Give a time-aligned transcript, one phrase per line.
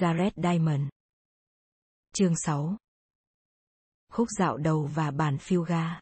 [0.00, 0.82] Jared Diamond.
[2.12, 2.76] Chương 6
[4.12, 6.00] Khúc dạo đầu và bản phiêu ga.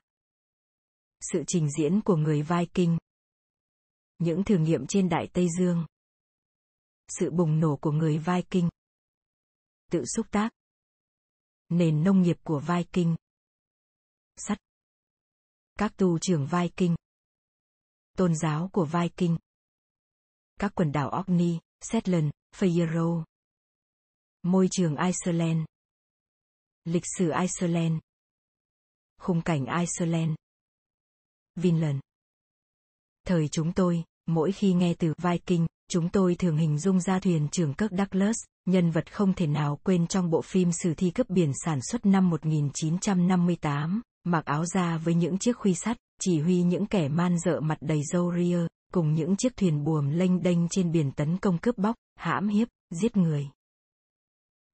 [1.20, 2.96] Sự trình diễn của người Viking.
[4.18, 5.86] Những thử nghiệm trên Đại Tây Dương.
[7.08, 8.68] Sự bùng nổ của người Viking.
[9.90, 10.50] Tự xúc tác.
[11.68, 13.14] Nền nông nghiệp của Viking.
[14.36, 14.58] Sắt.
[15.78, 16.94] Các tu trưởng Viking.
[18.16, 19.36] Tôn giáo của Viking.
[20.60, 23.24] Các quần đảo Orkney, Shetland, Faroe
[24.46, 25.64] Môi trường Iceland.
[26.84, 27.98] Lịch sử Iceland.
[29.20, 30.30] Khung cảnh Iceland.
[31.56, 32.00] Vinland.
[33.26, 37.48] Thời chúng tôi, mỗi khi nghe từ Viking, chúng tôi thường hình dung ra thuyền
[37.52, 41.30] trưởng Kirk Douglas, nhân vật không thể nào quên trong bộ phim sử thi cướp
[41.30, 46.62] biển sản xuất năm 1958, mặc áo da với những chiếc khuy sắt, chỉ huy
[46.62, 48.58] những kẻ man dợ mặt đầy râu ria,
[48.92, 52.68] cùng những chiếc thuyền buồm lênh đênh trên biển tấn công cướp bóc, hãm hiếp,
[52.90, 53.50] giết người.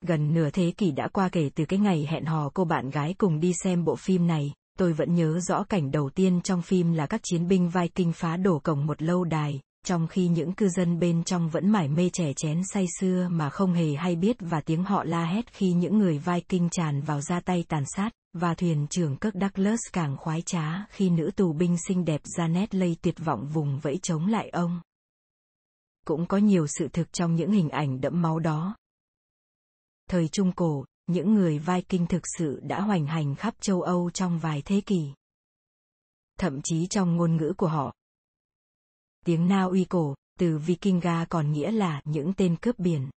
[0.06, 3.14] Gần nửa thế kỷ đã qua kể từ cái ngày hẹn hò cô bạn gái
[3.18, 6.92] cùng đi xem bộ phim này, tôi vẫn nhớ rõ cảnh đầu tiên trong phim
[6.92, 10.68] là các chiến binh Viking phá đổ cổng một lâu đài, trong khi những cư
[10.68, 14.36] dân bên trong vẫn mải mê trẻ chén say xưa mà không hề hay biết
[14.40, 18.10] và tiếng họ la hét khi những người Viking tràn vào ra tay tàn sát,
[18.32, 22.66] và thuyền trưởng Kirk Douglas càng khoái trá khi nữ tù binh xinh đẹp Janet
[22.70, 24.80] lây tuyệt vọng vùng vẫy chống lại ông.
[26.06, 28.76] Cũng có nhiều sự thực trong những hình ảnh đẫm máu đó,
[30.10, 34.38] Thời Trung Cổ, những người Viking thực sự đã hoành hành khắp châu Âu trong
[34.38, 35.12] vài thế kỷ.
[36.38, 37.94] Thậm chí trong ngôn ngữ của họ.
[39.24, 43.10] Tiếng Na uy cổ, từ Vikinga còn nghĩa là những tên cướp biển.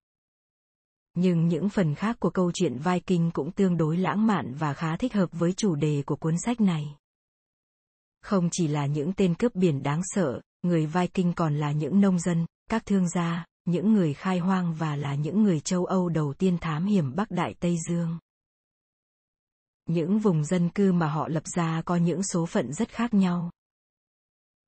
[1.14, 4.98] Nhưng những phần khác của câu chuyện Viking cũng tương đối lãng mạn và khá
[4.98, 6.96] thích hợp với chủ đề của cuốn sách này.
[8.22, 12.20] Không chỉ là những tên cướp biển đáng sợ, người Viking còn là những nông
[12.20, 16.34] dân, các thương gia, những người khai hoang và là những người châu Âu đầu
[16.34, 18.18] tiên thám hiểm Bắc Đại Tây Dương.
[19.86, 23.52] Những vùng dân cư mà họ lập ra có những số phận rất khác nhau.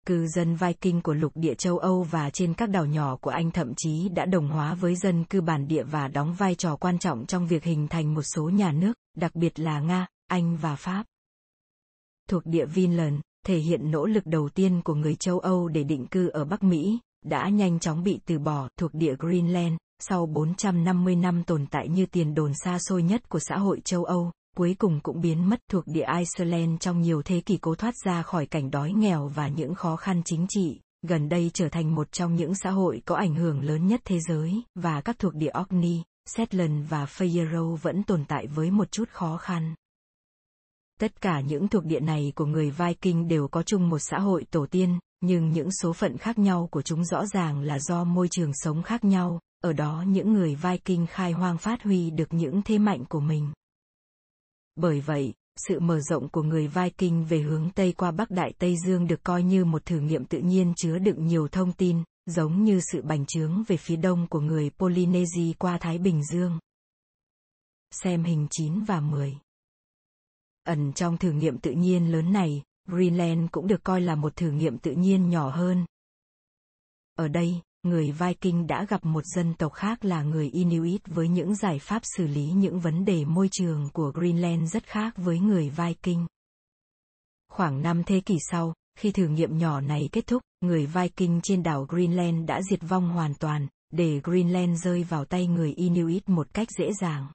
[0.06, 3.52] Cư dân Viking của lục địa châu Âu và trên các đảo nhỏ của Anh
[3.52, 7.00] thậm chí đã đồng hóa với dân cư bản địa và đóng vai trò quan
[7.00, 10.76] trọng trong việc hình thành một số nhà nước, đặc biệt là Nga, Anh và
[10.76, 11.06] Pháp.
[12.30, 16.08] Thuộc địa Vinland, thể hiện nỗ lực đầu tiên của người châu Âu để định
[16.08, 21.16] cư ở Bắc Mỹ, đã nhanh chóng bị từ bỏ thuộc địa Greenland, sau 450
[21.16, 24.76] năm tồn tại như tiền đồn xa xôi nhất của xã hội châu Âu, cuối
[24.80, 28.46] cùng cũng biến mất thuộc địa Iceland trong nhiều thế kỷ cố thoát ra khỏi
[28.46, 32.36] cảnh đói nghèo và những khó khăn chính trị, gần đây trở thành một trong
[32.36, 36.04] những xã hội có ảnh hưởng lớn nhất thế giới, và các thuộc địa Orkney,
[36.26, 39.76] Shetland và Faroe vẫn tồn tại với một chút khó khăn.
[41.00, 44.46] Tất cả những thuộc địa này của người Viking đều có chung một xã hội
[44.52, 48.28] tổ tiên, nhưng những số phận khác nhau của chúng rõ ràng là do môi
[48.32, 52.62] trường sống khác nhau, ở đó những người Viking khai hoang phát huy được những
[52.62, 53.54] thế mạnh của mình.
[54.76, 55.34] Bởi vậy,
[55.68, 59.24] sự mở rộng của người Viking về hướng Tây qua Bắc Đại Tây Dương được
[59.24, 63.02] coi như một thử nghiệm tự nhiên chứa đựng nhiều thông tin, giống như sự
[63.02, 66.60] bành trướng về phía đông của người Polynesia qua Thái Bình Dương.
[67.92, 69.38] Xem hình 9 và 10.
[70.64, 74.52] Ẩn trong thử nghiệm tự nhiên lớn này, Greenland cũng được coi là một thử
[74.52, 75.86] nghiệm tự nhiên nhỏ hơn.
[77.16, 81.56] Ở đây, người Viking đã gặp một dân tộc khác là người Inuit với những
[81.56, 85.70] giải pháp xử lý những vấn đề môi trường của Greenland rất khác với người
[85.70, 86.26] Viking.
[87.52, 91.64] Khoảng năm thế kỷ sau, khi thử nghiệm nhỏ này kết thúc, người Viking trên
[91.64, 96.54] đảo Greenland đã diệt vong hoàn toàn, để Greenland rơi vào tay người Inuit một
[96.54, 97.28] cách dễ dàng.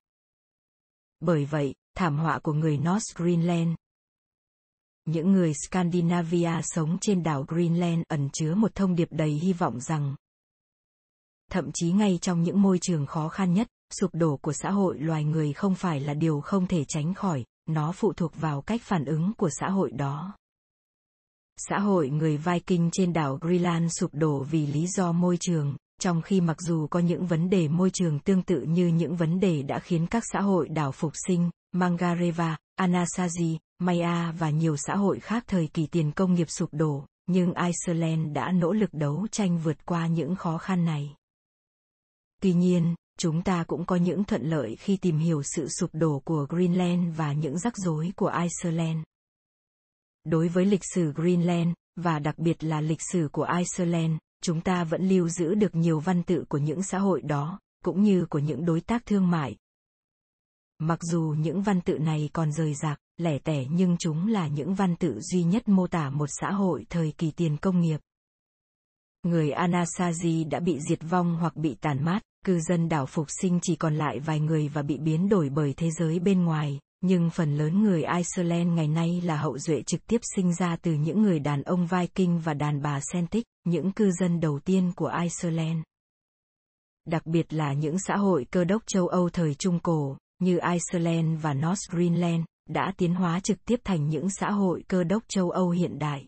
[1.20, 3.74] Bởi vậy, thảm họa của người North Greenland,
[5.10, 9.80] những người Scandinavia sống trên đảo Greenland ẩn chứa một thông điệp đầy hy vọng
[9.80, 10.14] rằng
[11.50, 13.68] thậm chí ngay trong những môi trường khó khăn nhất,
[14.00, 17.44] sụp đổ của xã hội loài người không phải là điều không thể tránh khỏi,
[17.66, 20.32] nó phụ thuộc vào cách phản ứng của xã hội đó.
[21.68, 26.22] Xã hội người Viking trên đảo Greenland sụp đổ vì lý do môi trường, trong
[26.22, 29.62] khi mặc dù có những vấn đề môi trường tương tự như những vấn đề
[29.62, 35.20] đã khiến các xã hội đảo phục sinh, Mangareva, Anasazi, Maya và nhiều xã hội
[35.20, 39.58] khác thời kỳ tiền công nghiệp sụp đổ, nhưng Iceland đã nỗ lực đấu tranh
[39.58, 41.14] vượt qua những khó khăn này.
[42.42, 46.22] Tuy nhiên, chúng ta cũng có những thuận lợi khi tìm hiểu sự sụp đổ
[46.24, 48.98] của Greenland và những rắc rối của Iceland.
[50.24, 54.12] Đối với lịch sử Greenland, và đặc biệt là lịch sử của Iceland,
[54.42, 58.02] chúng ta vẫn lưu giữ được nhiều văn tự của những xã hội đó, cũng
[58.02, 59.56] như của những đối tác thương mại.
[60.82, 64.74] Mặc dù những văn tự này còn rời rạc, lẻ tẻ nhưng chúng là những
[64.74, 68.00] văn tự duy nhất mô tả một xã hội thời kỳ tiền công nghiệp.
[69.22, 73.58] Người Anasazi đã bị diệt vong hoặc bị tàn mát, cư dân đảo phục sinh
[73.62, 77.30] chỉ còn lại vài người và bị biến đổi bởi thế giới bên ngoài, nhưng
[77.30, 81.22] phần lớn người Iceland ngày nay là hậu duệ trực tiếp sinh ra từ những
[81.22, 85.78] người đàn ông Viking và đàn bà Celtic, những cư dân đầu tiên của Iceland.
[87.06, 91.42] Đặc biệt là những xã hội cơ đốc châu Âu thời Trung Cổ, như Iceland
[91.42, 95.50] và North Greenland, đã tiến hóa trực tiếp thành những xã hội cơ đốc châu
[95.50, 96.26] Âu hiện đại.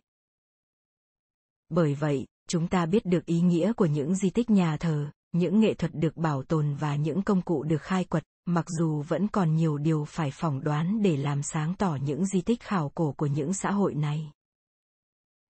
[1.69, 5.61] Bởi vậy, chúng ta biết được ý nghĩa của những di tích nhà thờ, những
[5.61, 9.29] nghệ thuật được bảo tồn và những công cụ được khai quật, mặc dù vẫn
[9.29, 13.13] còn nhiều điều phải phỏng đoán để làm sáng tỏ những di tích khảo cổ
[13.13, 14.31] của những xã hội này.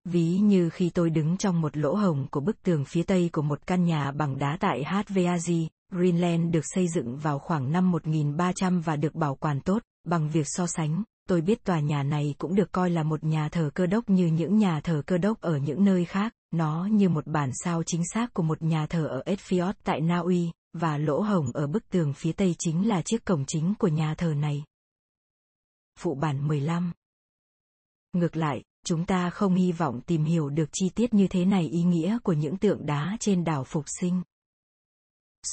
[0.05, 3.41] Ví như khi tôi đứng trong một lỗ hổng của bức tường phía tây của
[3.41, 8.81] một căn nhà bằng đá tại HVAZ, Greenland được xây dựng vào khoảng năm 1300
[8.81, 12.55] và được bảo quản tốt, bằng việc so sánh, tôi biết tòa nhà này cũng
[12.55, 15.57] được coi là một nhà thờ cơ đốc như những nhà thờ cơ đốc ở
[15.57, 19.23] những nơi khác, nó như một bản sao chính xác của một nhà thờ ở
[19.25, 23.25] Edfiord tại Na Uy, và lỗ hổng ở bức tường phía tây chính là chiếc
[23.25, 24.63] cổng chính của nhà thờ này.
[25.99, 26.91] Phụ bản 15
[28.13, 31.67] Ngược lại, chúng ta không hy vọng tìm hiểu được chi tiết như thế này
[31.67, 34.21] ý nghĩa của những tượng đá trên đảo phục sinh.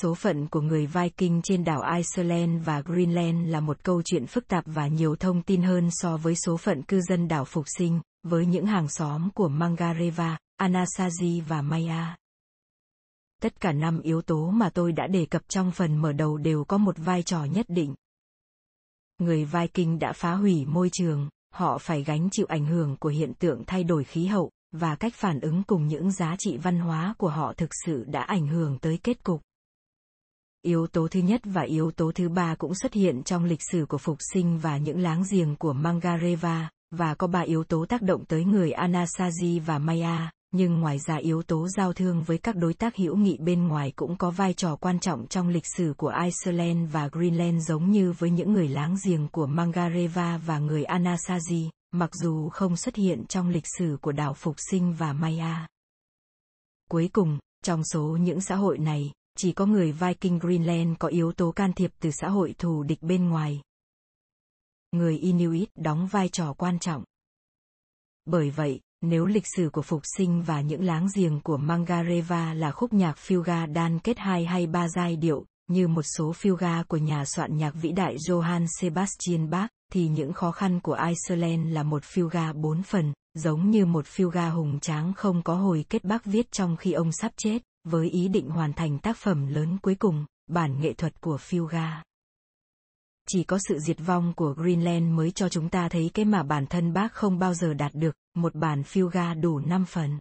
[0.01, 4.49] Số phận của người Viking trên đảo Iceland và Greenland là một câu chuyện phức
[4.49, 8.01] tạp và nhiều thông tin hơn so với số phận cư dân đảo phục sinh,
[8.23, 12.17] với những hàng xóm của Mangareva, Anasazi và Maya.
[13.43, 16.65] Tất cả năm yếu tố mà tôi đã đề cập trong phần mở đầu đều
[16.65, 17.95] có một vai trò nhất định.
[19.19, 23.35] Người Viking đã phá hủy môi trường, họ phải gánh chịu ảnh hưởng của hiện
[23.35, 27.15] tượng thay đổi khí hậu, và cách phản ứng cùng những giá trị văn hóa
[27.19, 29.43] của họ thực sự đã ảnh hưởng tới kết cục.
[30.63, 33.87] Yếu tố thứ nhất và yếu tố thứ ba cũng xuất hiện trong lịch sử
[33.89, 38.03] của phục sinh và những láng giềng của Mangareva, và có ba yếu tố tác
[38.03, 42.57] động tới người Anasazi và Maya, nhưng ngoài ra yếu tố giao thương với các
[42.57, 45.95] đối tác hữu nghị bên ngoài cũng có vai trò quan trọng trong lịch sử
[45.97, 50.85] của Iceland và Greenland giống như với những người láng giềng của Mangareva và người
[50.85, 55.69] Anasazi, mặc dù không xuất hiện trong lịch sử của đảo Phục Sinh và Maya.
[56.91, 61.33] Cuối cùng, trong số những xã hội này, chỉ có người Viking Greenland có yếu
[61.33, 63.63] tố can thiệp từ xã hội thù địch bên ngoài.
[64.93, 67.05] Người Inuit đóng vai trò quan trọng.
[68.25, 72.71] Bởi vậy, nếu lịch sử của phục sinh và những láng giềng của Mangareva là
[72.71, 76.97] khúc nhạc Fuga đan kết hai hay ba giai điệu, như một số Fuga của
[76.97, 81.83] nhà soạn nhạc vĩ đại Johann Sebastian Bach, thì những khó khăn của Iceland là
[81.83, 86.25] một Fuga bốn phần, giống như một Fuga hùng tráng không có hồi kết Bach
[86.25, 89.95] viết trong khi ông sắp chết, với ý định hoàn thành tác phẩm lớn cuối
[89.95, 91.91] cùng, bản nghệ thuật của Fuga
[93.33, 96.67] chỉ có sự diệt vong của Greenland mới cho chúng ta thấy cái mà bản
[96.67, 100.19] thân bác không bao giờ đạt được, một bản phiêu ga đủ 5 phần.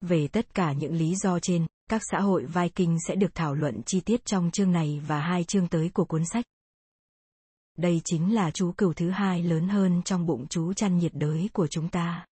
[0.00, 3.82] Về tất cả những lý do trên, các xã hội Viking sẽ được thảo luận
[3.86, 6.44] chi tiết trong chương này và hai chương tới của cuốn sách.
[7.78, 11.50] Đây chính là chú cừu thứ hai lớn hơn trong bụng chú chăn nhiệt đới
[11.52, 12.26] của chúng ta.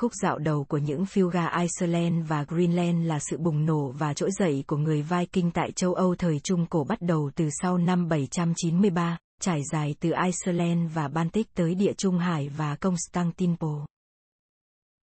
[0.00, 4.30] Khúc dạo đầu của những Fuga Iceland và Greenland là sự bùng nổ và trỗi
[4.38, 8.08] dậy của người Viking tại châu Âu thời Trung Cổ bắt đầu từ sau năm
[8.08, 13.84] 793, trải dài từ Iceland và Baltic tới Địa Trung Hải và Constantinople.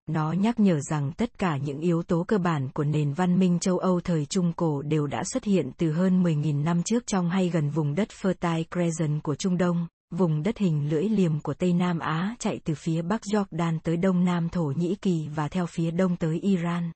[0.08, 3.58] Nó nhắc nhở rằng tất cả những yếu tố cơ bản của nền văn minh
[3.58, 7.30] châu Âu thời Trung Cổ đều đã xuất hiện từ hơn 10.000 năm trước trong
[7.30, 11.54] hay gần vùng đất Fertile Crescent của Trung Đông, vùng đất hình lưỡi liềm của
[11.54, 15.48] Tây Nam Á chạy từ phía Bắc Jordan tới Đông Nam Thổ Nhĩ Kỳ và
[15.48, 16.92] theo phía Đông tới Iran.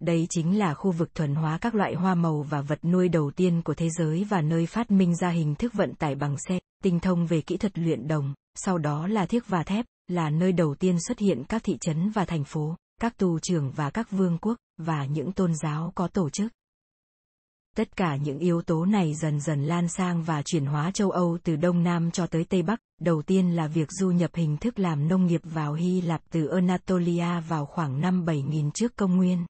[0.00, 3.30] Đây chính là khu vực thuần hóa các loại hoa màu và vật nuôi đầu
[3.30, 6.58] tiên của thế giới và nơi phát minh ra hình thức vận tải bằng xe,
[6.82, 10.52] tinh thông về kỹ thuật luyện đồng, sau đó là thiếc và thép, là nơi
[10.52, 14.10] đầu tiên xuất hiện các thị trấn và thành phố, các tù trưởng và các
[14.10, 16.52] vương quốc, và những tôn giáo có tổ chức.
[17.76, 21.38] Tất cả những yếu tố này dần dần lan sang và chuyển hóa châu Âu
[21.44, 24.78] từ Đông Nam cho tới Tây Bắc, đầu tiên là việc du nhập hình thức
[24.78, 29.46] làm nông nghiệp vào Hy Lạp từ Anatolia vào khoảng năm 7000 trước công nguyên.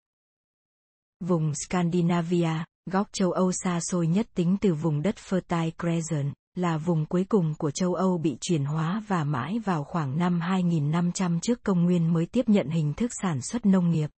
[1.20, 6.78] Vùng Scandinavia, góc châu Âu xa xôi nhất tính từ vùng đất Fertile Crescent, là
[6.78, 11.40] vùng cuối cùng của châu Âu bị chuyển hóa và mãi vào khoảng năm 2500
[11.40, 14.10] trước công nguyên mới tiếp nhận hình thức sản xuất nông nghiệp.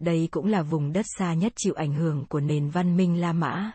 [0.00, 3.32] Đây cũng là vùng đất xa nhất chịu ảnh hưởng của nền văn minh La
[3.32, 3.72] Mã.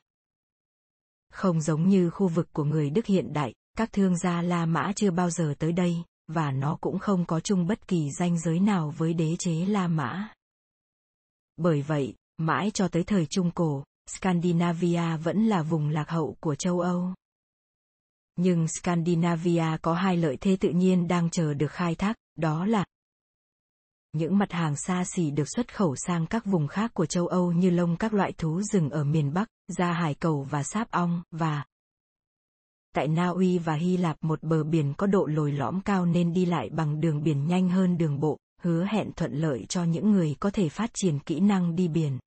[1.32, 4.92] Không giống như khu vực của người Đức hiện đại, các thương gia La Mã
[4.96, 8.60] chưa bao giờ tới đây, và nó cũng không có chung bất kỳ danh giới
[8.60, 10.34] nào với đế chế La Mã.
[11.58, 16.56] Bởi vậy, mãi cho tới thời Trung Cổ, Scandinavia vẫn là vùng lạc hậu của
[16.56, 17.14] châu Âu.
[18.36, 22.86] Nhưng Scandinavia có hai lợi thế tự nhiên đang chờ được khai thác, đó là
[24.18, 27.52] những mặt hàng xa xỉ được xuất khẩu sang các vùng khác của châu Âu
[27.52, 31.24] như lông các loại thú rừng ở miền Bắc, da hải cầu và sáp ong,
[31.32, 31.66] và
[32.94, 36.34] tại Na Uy và Hy Lạp một bờ biển có độ lồi lõm cao nên
[36.34, 40.12] đi lại bằng đường biển nhanh hơn đường bộ, hứa hẹn thuận lợi cho những
[40.12, 42.20] người có thể phát triển kỹ năng đi biển.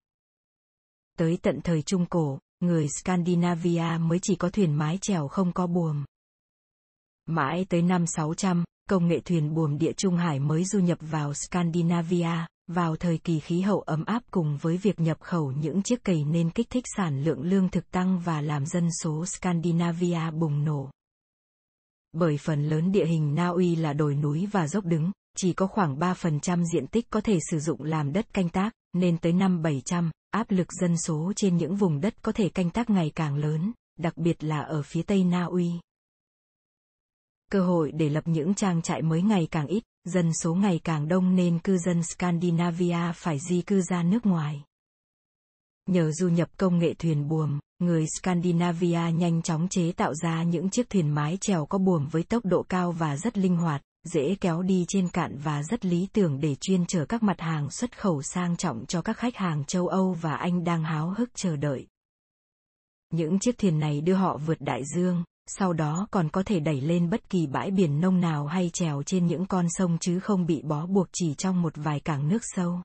[1.19, 5.67] Tới tận thời Trung Cổ, người Scandinavia mới chỉ có thuyền mái chèo không có
[5.67, 6.05] buồm.
[7.27, 11.35] Mãi tới năm 600, công nghệ thuyền buồm địa Trung Hải mới du nhập vào
[11.35, 16.05] Scandinavia, vào thời kỳ khí hậu ấm áp cùng với việc nhập khẩu những chiếc
[16.05, 20.65] cày nên kích thích sản lượng lương thực tăng và làm dân số Scandinavia bùng
[20.65, 20.91] nổ.
[22.13, 25.67] Bởi phần lớn địa hình Na Uy là đồi núi và dốc đứng, chỉ có
[25.67, 29.63] khoảng 3% diện tích có thể sử dụng làm đất canh tác, nên tới năm
[29.63, 33.37] 700, áp lực dân số trên những vùng đất có thể canh tác ngày càng
[33.37, 35.71] lớn, đặc biệt là ở phía tây Na Uy.
[37.53, 41.09] Cơ hội để lập những trang trại mới ngày càng ít, dân số ngày càng
[41.09, 44.65] đông nên cư dân Scandinavia phải di cư ra nước ngoài.
[45.87, 50.71] Nhờ du nhập công nghệ thuyền buồm, người Scandinavia nhanh chóng chế tạo ra những
[50.71, 54.37] chiếc thuyền mái chèo có buồm với tốc độ cao và rất linh hoạt, dễ
[54.41, 58.01] kéo đi trên cạn và rất lý tưởng để chuyên chở các mặt hàng xuất
[58.01, 61.57] khẩu sang trọng cho các khách hàng châu Âu và Anh đang háo hức chờ
[61.57, 61.87] đợi.
[63.11, 66.81] Những chiếc thuyền này đưa họ vượt đại dương, sau đó còn có thể đẩy
[66.81, 70.47] lên bất kỳ bãi biển nông nào hay trèo trên những con sông chứ không
[70.47, 72.83] bị bó buộc chỉ trong một vài cảng nước sâu.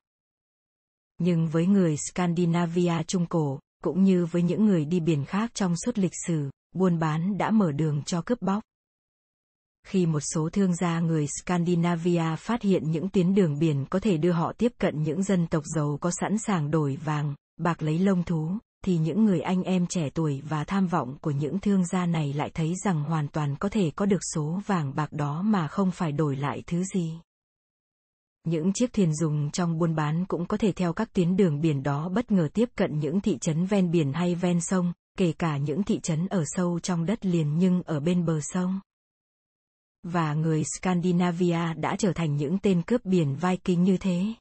[1.17, 5.75] Nhưng với người Scandinavia Trung Cổ, cũng như với những người đi biển khác trong
[5.85, 8.63] suốt lịch sử, buôn bán đã mở đường cho cướp bóc.
[9.87, 14.17] Khi một số thương gia người Scandinavia phát hiện những tuyến đường biển có thể
[14.17, 17.99] đưa họ tiếp cận những dân tộc giàu có sẵn sàng đổi vàng, bạc lấy
[17.99, 21.85] lông thú, thì những người anh em trẻ tuổi và tham vọng của những thương
[21.85, 25.41] gia này lại thấy rằng hoàn toàn có thể có được số vàng bạc đó
[25.41, 27.19] mà không phải đổi lại thứ gì.
[28.43, 31.83] Những chiếc thuyền dùng trong buôn bán cũng có thể theo các tuyến đường biển
[31.83, 35.57] đó bất ngờ tiếp cận những thị trấn ven biển hay ven sông, kể cả
[35.57, 38.79] những thị trấn ở sâu trong đất liền nhưng ở bên bờ sông.
[40.03, 44.33] Và người Scandinavia đã trở thành những tên cướp biển Viking như thế.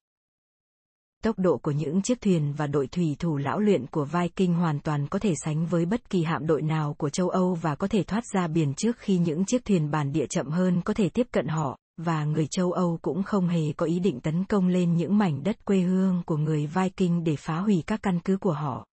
[1.23, 4.81] Tốc độ của những chiếc thuyền và đội thủy thủ lão luyện của Viking hoàn
[4.81, 7.89] toàn có thể sánh với bất kỳ hạm đội nào của châu Âu và có
[7.89, 11.09] thể thoát ra biển trước khi những chiếc thuyền bản địa chậm hơn có thể
[11.09, 14.69] tiếp cận họ, và người châu Âu cũng không hề có ý định tấn công
[14.69, 18.37] lên những mảnh đất quê hương của người Viking để phá hủy các căn cứ
[18.37, 18.87] của họ.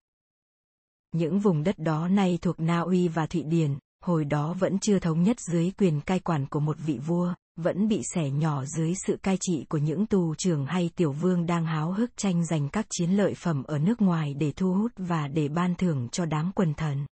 [1.15, 4.99] Những vùng đất đó nay thuộc Na Uy và Thụy Điển, hồi đó vẫn chưa
[4.99, 8.93] thống nhất dưới quyền cai quản của một vị vua, vẫn bị xẻ nhỏ dưới
[9.05, 12.69] sự cai trị của những tù trưởng hay tiểu vương đang háo hức tranh giành
[12.69, 16.25] các chiến lợi phẩm ở nước ngoài để thu hút và để ban thưởng cho
[16.25, 17.05] đám quần thần.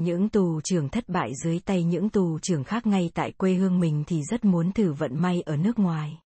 [0.00, 3.80] Những tù trưởng thất bại dưới tay những tù trưởng khác ngay tại quê hương
[3.80, 6.18] mình thì rất muốn thử vận may ở nước ngoài.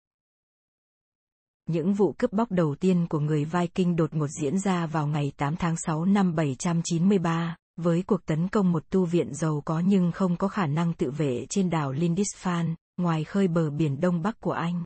[1.68, 5.32] Những vụ cướp bóc đầu tiên của người Viking đột ngột diễn ra vào ngày
[5.36, 10.12] 8 tháng 6 năm 793, với cuộc tấn công một tu viện giàu có nhưng
[10.12, 14.40] không có khả năng tự vệ trên đảo Lindisfarne, ngoài khơi bờ biển đông bắc
[14.40, 14.84] của Anh.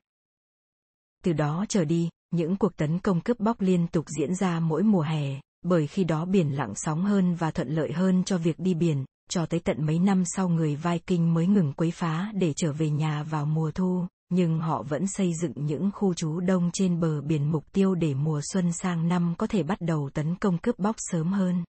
[1.25, 4.82] Từ đó trở đi, những cuộc tấn công cướp bóc liên tục diễn ra mỗi
[4.82, 8.58] mùa hè, bởi khi đó biển lặng sóng hơn và thuận lợi hơn cho việc
[8.58, 12.52] đi biển, cho tới tận mấy năm sau người Viking mới ngừng quấy phá để
[12.56, 16.70] trở về nhà vào mùa thu, nhưng họ vẫn xây dựng những khu trú đông
[16.73, 20.37] trên bờ biển mục tiêu để mùa xuân sang năm có thể bắt đầu tấn
[20.37, 21.64] công cướp bóc sớm hơn.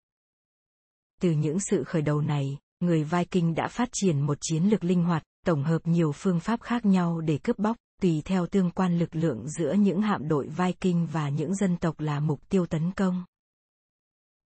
[1.22, 5.04] Từ những sự khởi đầu này, người Viking đã phát triển một chiến lược linh
[5.04, 9.00] hoạt, tổng hợp nhiều phương pháp khác nhau để cướp bóc, tùy theo tương quan
[9.00, 12.92] lực lượng giữa những hạm đội Viking và những dân tộc là mục tiêu tấn
[12.92, 13.26] công.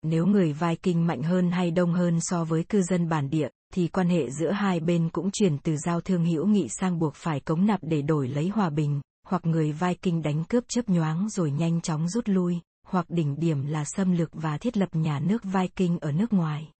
[0.03, 3.87] Nếu người Viking mạnh hơn hay đông hơn so với cư dân bản địa, thì
[3.87, 7.39] quan hệ giữa hai bên cũng chuyển từ giao thương hữu nghị sang buộc phải
[7.39, 11.51] cống nạp để đổi lấy hòa bình, hoặc người Viking đánh cướp chớp nhoáng rồi
[11.51, 15.43] nhanh chóng rút lui, hoặc đỉnh điểm là xâm lược và thiết lập nhà nước
[15.43, 16.71] Viking ở nước ngoài.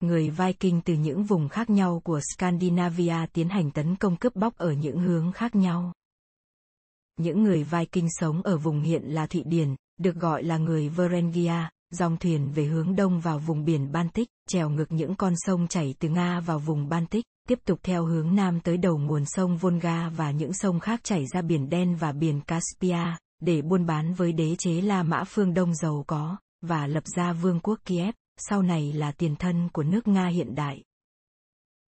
[0.00, 4.56] Người Viking từ những vùng khác nhau của Scandinavia tiến hành tấn công cướp bóc
[4.56, 5.92] ở những hướng khác nhau.
[7.16, 11.70] Những người Viking sống ở vùng hiện là Thụy Điển, được gọi là người Varengia,
[11.90, 15.94] dòng thuyền về hướng đông vào vùng biển Baltic, trèo ngược những con sông chảy
[15.98, 20.08] từ Nga vào vùng Baltic, tiếp tục theo hướng nam tới đầu nguồn sông Volga
[20.08, 24.32] và những sông khác chảy ra biển Đen và biển Caspia, để buôn bán với
[24.32, 28.62] đế chế La Mã phương Đông giàu có, và lập ra vương quốc Kiev, sau
[28.62, 30.82] này là tiền thân của nước Nga hiện đại.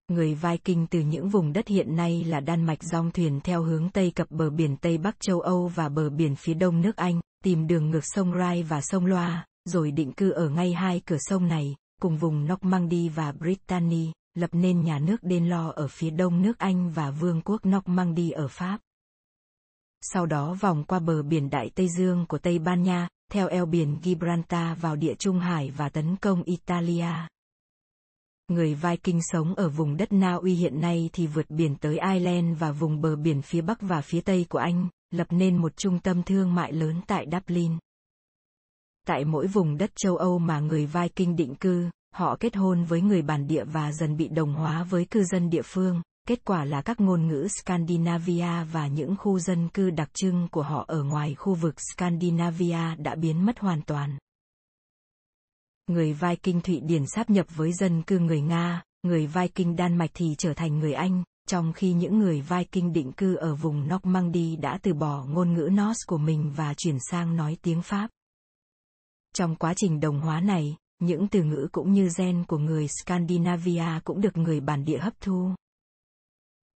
[0.08, 3.90] Người Viking từ những vùng đất hiện nay là Đan Mạch dòng thuyền theo hướng
[3.90, 7.22] Tây cập bờ biển Tây Bắc châu Âu và bờ biển phía đông nước Anh,
[7.44, 11.18] tìm đường ngược sông Rai và sông Loa, rồi định cư ở ngay hai cửa
[11.20, 16.42] sông này, cùng vùng Normandy và Brittany, lập nên nhà nước denlo ở phía đông
[16.42, 18.80] nước Anh và vương quốc Normandy ở Pháp.
[20.02, 23.66] sau đó vòng qua bờ biển Đại Tây Dương của Tây Ban Nha, theo eo
[23.66, 27.12] biển Gibraltar vào địa Trung Hải và tấn công Italia.
[28.48, 32.60] Người Viking sống ở vùng đất Na Uy hiện nay thì vượt biển tới Ireland
[32.60, 36.00] và vùng bờ biển phía Bắc và phía Tây của Anh, lập nên một trung
[36.00, 37.78] tâm thương mại lớn tại Dublin.
[39.08, 43.02] Tại mỗi vùng đất châu Âu mà người Viking định cư, họ kết hôn với
[43.02, 46.66] người bản địa và dần bị đồng hóa với cư dân địa phương, kết quả
[46.66, 51.04] là các ngôn ngữ Scandinavia và những khu dân cư đặc trưng của họ ở
[51.04, 54.18] ngoài khu vực Scandinavia đã biến mất hoàn toàn.
[55.88, 60.10] Người Viking Thụy Điển sáp nhập với dân cư người Nga, người Viking Đan Mạch
[60.14, 64.56] thì trở thành người Anh, trong khi những người Viking định cư ở vùng Normandy
[64.56, 68.10] đã từ bỏ ngôn ngữ Norse của mình và chuyển sang nói tiếng Pháp.
[69.36, 74.00] Trong quá trình đồng hóa này, những từ ngữ cũng như gen của người Scandinavia
[74.04, 75.54] cũng được người bản địa hấp thu.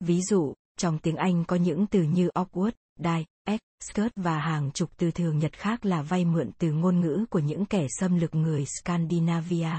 [0.03, 4.71] Ví dụ, trong tiếng Anh có những từ như awkward, die, ex, skirt và hàng
[4.71, 8.19] chục từ thường nhật khác là vay mượn từ ngôn ngữ của những kẻ xâm
[8.19, 9.71] lược người Scandinavia.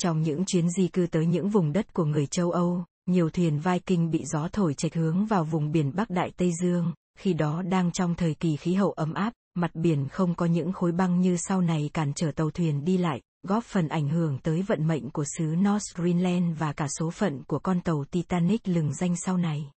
[0.00, 3.58] Trong những chuyến di cư tới những vùng đất của người châu Âu, nhiều thuyền
[3.58, 7.62] Viking bị gió thổi chệch hướng vào vùng biển Bắc Đại Tây Dương, khi đó
[7.62, 11.20] đang trong thời kỳ khí hậu ấm áp, mặt biển không có những khối băng
[11.20, 14.86] như sau này cản trở tàu thuyền đi lại, góp phần ảnh hưởng tới vận
[14.86, 19.16] mệnh của xứ North Greenland và cả số phận của con tàu Titanic lừng danh
[19.16, 19.70] sau này.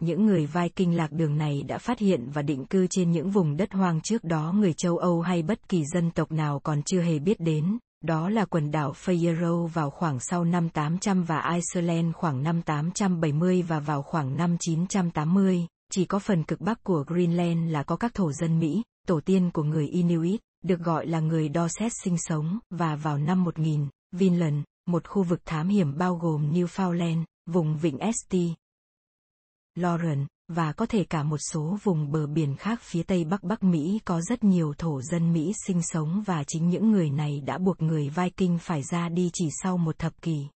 [0.00, 3.56] Những người Viking lạc đường này đã phát hiện và định cư trên những vùng
[3.56, 7.00] đất hoang trước đó người châu Âu hay bất kỳ dân tộc nào còn chưa
[7.00, 12.14] hề biết đến, đó là quần đảo Faroe vào khoảng sau năm 800 và Iceland
[12.14, 17.72] khoảng năm 870 và vào khoảng năm 980, chỉ có phần cực bắc của Greenland
[17.72, 21.48] là có các thổ dân Mỹ, tổ tiên của người Inuit, được gọi là người
[21.48, 26.16] đo xét sinh sống, và vào năm 1000, Vinland, một khu vực thám hiểm bao
[26.16, 28.36] gồm Newfoundland, vùng vịnh St.
[29.78, 33.62] Lawrence, và có thể cả một số vùng bờ biển khác phía tây bắc Bắc
[33.62, 37.58] Mỹ có rất nhiều thổ dân Mỹ sinh sống và chính những người này đã
[37.58, 40.46] buộc người Viking phải ra đi chỉ sau một thập kỷ.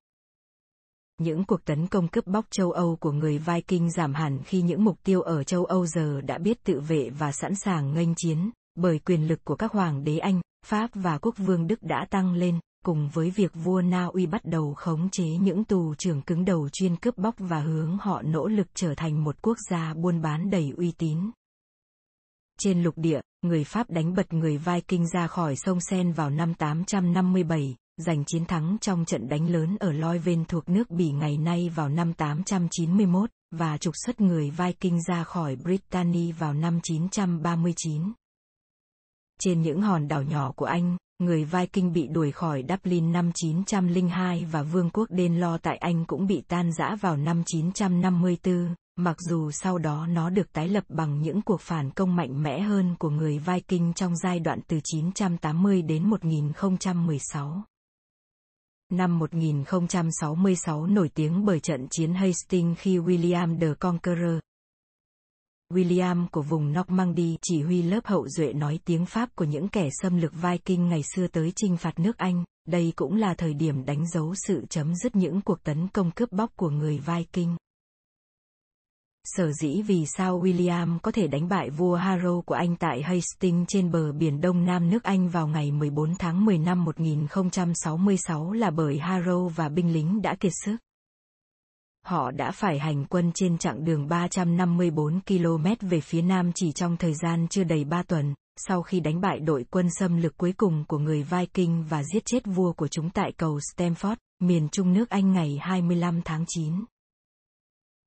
[1.18, 4.84] Những cuộc tấn công cướp bóc châu Âu của người Viking giảm hẳn khi những
[4.84, 8.50] mục tiêu ở châu Âu giờ đã biết tự vệ và sẵn sàng nghênh chiến,
[8.76, 12.34] bởi quyền lực của các hoàng đế Anh, Pháp và quốc vương Đức đã tăng
[12.34, 16.44] lên, cùng với việc vua Na Uy bắt đầu khống chế những tù trưởng cứng
[16.44, 20.22] đầu chuyên cướp bóc và hướng họ nỗ lực trở thành một quốc gia buôn
[20.22, 21.30] bán đầy uy tín.
[22.58, 26.54] Trên lục địa, người Pháp đánh bật người Viking ra khỏi sông Sen vào năm
[26.54, 31.70] 857, giành chiến thắng trong trận đánh lớn ở Loiven thuộc nước Bỉ ngày nay
[31.74, 38.12] vào năm 891, và trục xuất người Viking ra khỏi Brittany vào năm 939.
[39.40, 44.46] Trên những hòn đảo nhỏ của Anh, người Viking bị đuổi khỏi Dublin năm 902
[44.52, 49.50] và vương quốc Danelaw tại Anh cũng bị tan rã vào năm 954, mặc dù
[49.50, 53.10] sau đó nó được tái lập bằng những cuộc phản công mạnh mẽ hơn của
[53.10, 57.62] người Viking trong giai đoạn từ 980 đến 1016.
[58.92, 64.38] Năm 1066 nổi tiếng bởi trận chiến Hastings khi William the Conqueror,
[65.72, 69.88] William của vùng Normandy chỉ huy lớp hậu duệ nói tiếng Pháp của những kẻ
[70.02, 73.84] xâm lược Viking ngày xưa tới chinh phạt nước Anh, đây cũng là thời điểm
[73.84, 77.56] đánh dấu sự chấm dứt những cuộc tấn công cướp bóc của người Viking.
[79.24, 83.64] Sở dĩ vì sao William có thể đánh bại vua Harrow của Anh tại Hastings
[83.68, 88.70] trên bờ biển Đông Nam nước Anh vào ngày 14 tháng 10 năm 1066 là
[88.70, 90.76] bởi Harrow và binh lính đã kiệt sức
[92.06, 96.96] họ đã phải hành quân trên chặng đường 354 km về phía nam chỉ trong
[96.96, 100.52] thời gian chưa đầy 3 tuần, sau khi đánh bại đội quân xâm lược cuối
[100.56, 104.92] cùng của người Viking và giết chết vua của chúng tại cầu Stamford, miền trung
[104.92, 106.84] nước Anh ngày 25 tháng 9.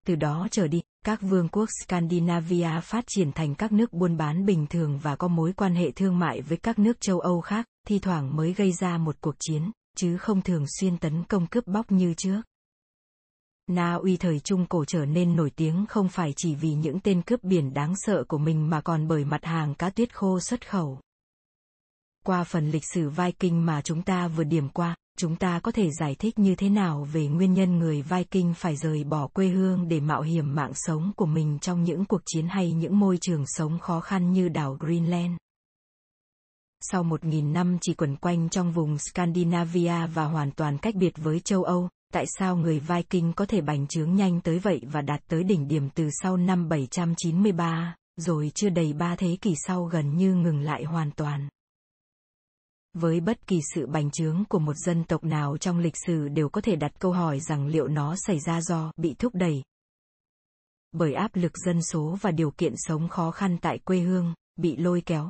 [0.06, 4.46] Từ đó trở đi, các vương quốc Scandinavia phát triển thành các nước buôn bán
[4.46, 7.66] bình thường và có mối quan hệ thương mại với các nước châu Âu khác,
[7.88, 11.68] thi thoảng mới gây ra một cuộc chiến, chứ không thường xuyên tấn công cướp
[11.68, 12.42] bóc như trước.
[13.72, 17.22] Na Uy thời Trung Cổ trở nên nổi tiếng không phải chỉ vì những tên
[17.22, 20.70] cướp biển đáng sợ của mình mà còn bởi mặt hàng cá tuyết khô xuất
[20.70, 21.00] khẩu.
[22.26, 25.90] Qua phần lịch sử Viking mà chúng ta vừa điểm qua, chúng ta có thể
[26.00, 29.88] giải thích như thế nào về nguyên nhân người Viking phải rời bỏ quê hương
[29.88, 33.44] để mạo hiểm mạng sống của mình trong những cuộc chiến hay những môi trường
[33.48, 35.38] sống khó khăn như đảo Greenland.
[36.82, 41.14] Sau một nghìn năm chỉ quẩn quanh trong vùng Scandinavia và hoàn toàn cách biệt
[41.18, 45.02] với châu Âu, tại sao người Viking có thể bành trướng nhanh tới vậy và
[45.02, 49.84] đạt tới đỉnh điểm từ sau năm 793, rồi chưa đầy ba thế kỷ sau
[49.84, 51.50] gần như ngừng lại hoàn toàn.
[52.94, 56.50] Với bất kỳ sự bành trướng của một dân tộc nào trong lịch sử đều
[56.50, 59.64] có thể đặt câu hỏi rằng liệu nó xảy ra do bị thúc đẩy,
[60.92, 64.76] bởi áp lực dân số và điều kiện sống khó khăn tại quê hương, bị
[64.76, 65.30] lôi kéo.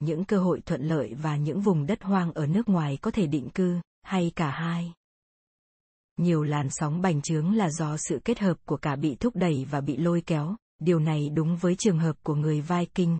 [0.00, 3.26] Những cơ hội thuận lợi và những vùng đất hoang ở nước ngoài có thể
[3.26, 4.92] định cư, hay cả hai.
[6.18, 9.66] Nhiều làn sóng bành trướng là do sự kết hợp của cả bị thúc đẩy
[9.70, 13.18] và bị lôi kéo, điều này đúng với trường hợp của người Viking.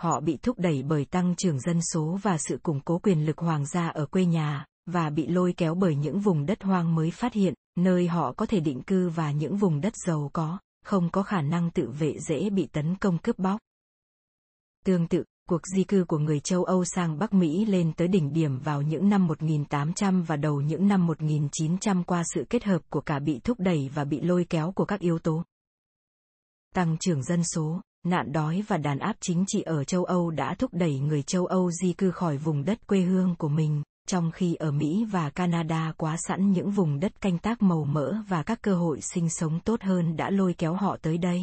[0.00, 3.38] Họ bị thúc đẩy bởi tăng trưởng dân số và sự củng cố quyền lực
[3.38, 7.10] hoàng gia ở quê nhà, và bị lôi kéo bởi những vùng đất hoang mới
[7.10, 11.10] phát hiện, nơi họ có thể định cư và những vùng đất giàu có, không
[11.10, 13.60] có khả năng tự vệ dễ bị tấn công cướp bóc.
[14.84, 18.32] Tương tự, cuộc di cư của người châu Âu sang Bắc Mỹ lên tới đỉnh
[18.32, 23.00] điểm vào những năm 1800 và đầu những năm 1900 qua sự kết hợp của
[23.00, 25.42] cả bị thúc đẩy và bị lôi kéo của các yếu tố.
[26.74, 30.54] Tăng trưởng dân số, nạn đói và đàn áp chính trị ở châu Âu đã
[30.58, 34.30] thúc đẩy người châu Âu di cư khỏi vùng đất quê hương của mình, trong
[34.30, 38.42] khi ở Mỹ và Canada quá sẵn những vùng đất canh tác màu mỡ và
[38.42, 41.42] các cơ hội sinh sống tốt hơn đã lôi kéo họ tới đây.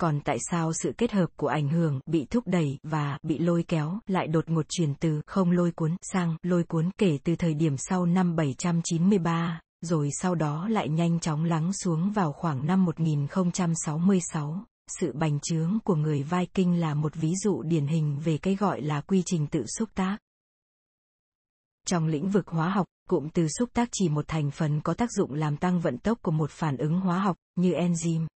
[0.00, 3.64] Còn tại sao sự kết hợp của ảnh hưởng bị thúc đẩy và bị lôi
[3.68, 7.54] kéo lại đột ngột chuyển từ không lôi cuốn sang lôi cuốn kể từ thời
[7.54, 12.84] điểm sau năm 793, rồi sau đó lại nhanh chóng lắng xuống vào khoảng năm
[12.84, 14.64] 1066.
[15.00, 18.82] Sự bành trướng của người Viking là một ví dụ điển hình về cái gọi
[18.82, 20.18] là quy trình tự xúc tác.
[21.86, 25.12] Trong lĩnh vực hóa học, cụm từ xúc tác chỉ một thành phần có tác
[25.12, 28.26] dụng làm tăng vận tốc của một phản ứng hóa học, như enzyme.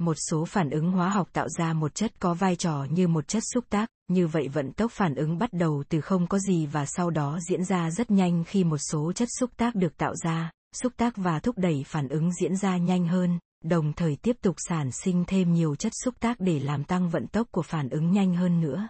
[0.00, 3.28] Một số phản ứng hóa học tạo ra một chất có vai trò như một
[3.28, 6.66] chất xúc tác, như vậy vận tốc phản ứng bắt đầu từ không có gì
[6.66, 10.14] và sau đó diễn ra rất nhanh khi một số chất xúc tác được tạo
[10.24, 10.50] ra,
[10.82, 14.56] xúc tác và thúc đẩy phản ứng diễn ra nhanh hơn, đồng thời tiếp tục
[14.68, 18.10] sản sinh thêm nhiều chất xúc tác để làm tăng vận tốc của phản ứng
[18.10, 18.88] nhanh hơn nữa.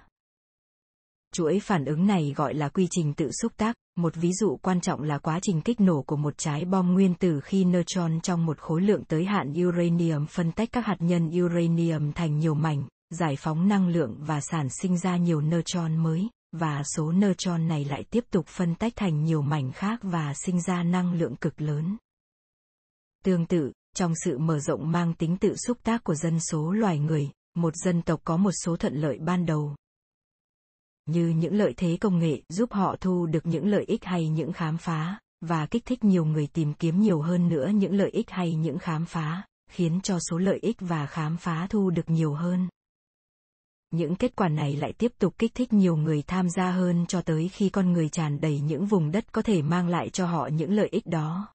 [1.35, 4.81] Chuỗi phản ứng này gọi là quy trình tự xúc tác, một ví dụ quan
[4.81, 8.47] trọng là quá trình kích nổ của một trái bom nguyên tử khi neutron trong
[8.47, 12.85] một khối lượng tới hạn uranium phân tách các hạt nhân uranium thành nhiều mảnh,
[13.11, 17.85] giải phóng năng lượng và sản sinh ra nhiều neutron mới, và số neutron này
[17.85, 21.61] lại tiếp tục phân tách thành nhiều mảnh khác và sinh ra năng lượng cực
[21.61, 21.97] lớn.
[23.25, 26.99] Tương tự, trong sự mở rộng mang tính tự xúc tác của dân số loài
[26.99, 29.75] người, một dân tộc có một số thuận lợi ban đầu,
[31.07, 34.53] như những lợi thế công nghệ giúp họ thu được những lợi ích hay những
[34.53, 38.31] khám phá, và kích thích nhiều người tìm kiếm nhiều hơn nữa những lợi ích
[38.31, 42.35] hay những khám phá, khiến cho số lợi ích và khám phá thu được nhiều
[42.35, 42.69] hơn.
[43.91, 47.23] Những kết quả này lại tiếp tục kích thích nhiều người tham gia hơn cho
[47.23, 50.49] tới khi con người tràn đầy những vùng đất có thể mang lại cho họ
[50.53, 51.49] những lợi ích đó.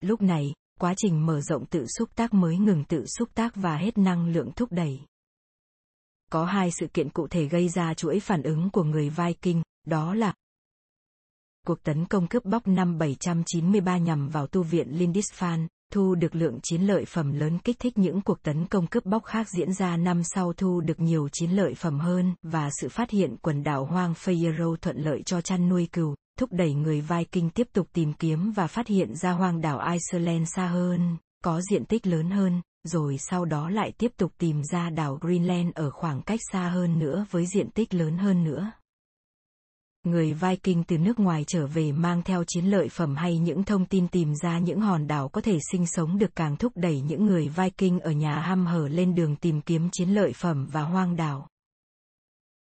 [0.00, 3.76] Lúc này, quá trình mở rộng tự xúc tác mới ngừng tự xúc tác và
[3.76, 5.00] hết năng lượng thúc đẩy
[6.32, 10.14] có hai sự kiện cụ thể gây ra chuỗi phản ứng của người Viking, đó
[10.14, 10.34] là
[11.66, 16.58] Cuộc tấn công cướp bóc năm 793 nhằm vào tu viện Lindisfarne, thu được lượng
[16.62, 19.96] chiến lợi phẩm lớn kích thích những cuộc tấn công cướp bóc khác diễn ra
[19.96, 23.84] năm sau thu được nhiều chiến lợi phẩm hơn và sự phát hiện quần đảo
[23.84, 28.12] hoang Fayero thuận lợi cho chăn nuôi cừu, thúc đẩy người Viking tiếp tục tìm
[28.12, 32.60] kiếm và phát hiện ra hoang đảo Iceland xa hơn, có diện tích lớn hơn,
[32.84, 36.98] rồi sau đó lại tiếp tục tìm ra đảo Greenland ở khoảng cách xa hơn
[36.98, 38.72] nữa với diện tích lớn hơn nữa.
[40.06, 43.86] Người Viking từ nước ngoài trở về mang theo chiến lợi phẩm hay những thông
[43.86, 47.26] tin tìm ra những hòn đảo có thể sinh sống được càng thúc đẩy những
[47.26, 51.16] người Viking ở nhà ham hở lên đường tìm kiếm chiến lợi phẩm và hoang
[51.16, 51.48] đảo.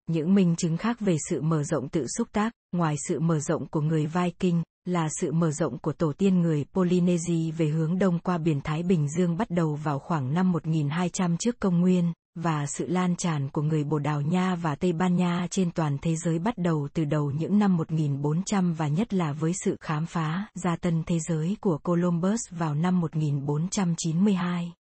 [0.08, 3.68] Những minh chứng khác về sự mở rộng tự xúc tác, ngoài sự mở rộng
[3.68, 8.20] của người Viking, là sự mở rộng của tổ tiên người Polynesia về hướng đông
[8.20, 12.66] qua biển Thái Bình Dương bắt đầu vào khoảng năm 1200 trước công nguyên, và
[12.66, 16.16] sự lan tràn của người Bồ Đào Nha và Tây Ban Nha trên toàn thế
[16.16, 20.48] giới bắt đầu từ đầu những năm 1400 và nhất là với sự khám phá
[20.64, 24.74] ra tân thế giới của Columbus vào năm 1492.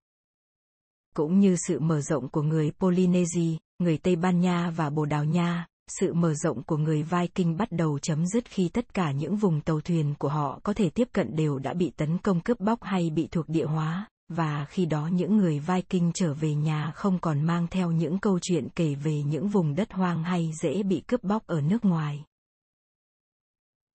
[1.15, 5.25] Cũng như sự mở rộng của người Polynesia, người Tây Ban Nha và Bồ Đào
[5.25, 5.67] Nha,
[6.01, 9.61] sự mở rộng của người Viking bắt đầu chấm dứt khi tất cả những vùng
[9.61, 12.79] tàu thuyền của họ có thể tiếp cận đều đã bị tấn công cướp bóc
[12.83, 17.19] hay bị thuộc địa hóa, và khi đó những người Viking trở về nhà không
[17.19, 21.03] còn mang theo những câu chuyện kể về những vùng đất hoang hay dễ bị
[21.07, 22.25] cướp bóc ở nước ngoài.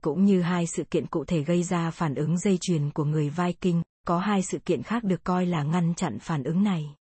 [0.02, 3.30] Cũng như hai sự kiện cụ thể gây ra phản ứng dây chuyền của người
[3.30, 6.94] Viking, có hai sự kiện khác được coi là ngăn chặn phản ứng này.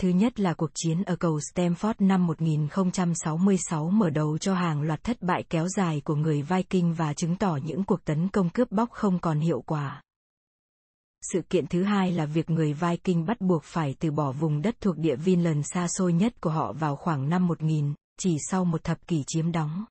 [0.00, 5.04] Thứ nhất là cuộc chiến ở cầu Stamford năm 1066 mở đầu cho hàng loạt
[5.04, 8.72] thất bại kéo dài của người Viking và chứng tỏ những cuộc tấn công cướp
[8.72, 10.02] bóc không còn hiệu quả.
[11.32, 14.74] Sự kiện thứ hai là việc người Viking bắt buộc phải từ bỏ vùng đất
[14.80, 18.84] thuộc địa Vinland xa xôi nhất của họ vào khoảng năm 1000, chỉ sau một
[18.84, 19.84] thập kỷ chiếm đóng.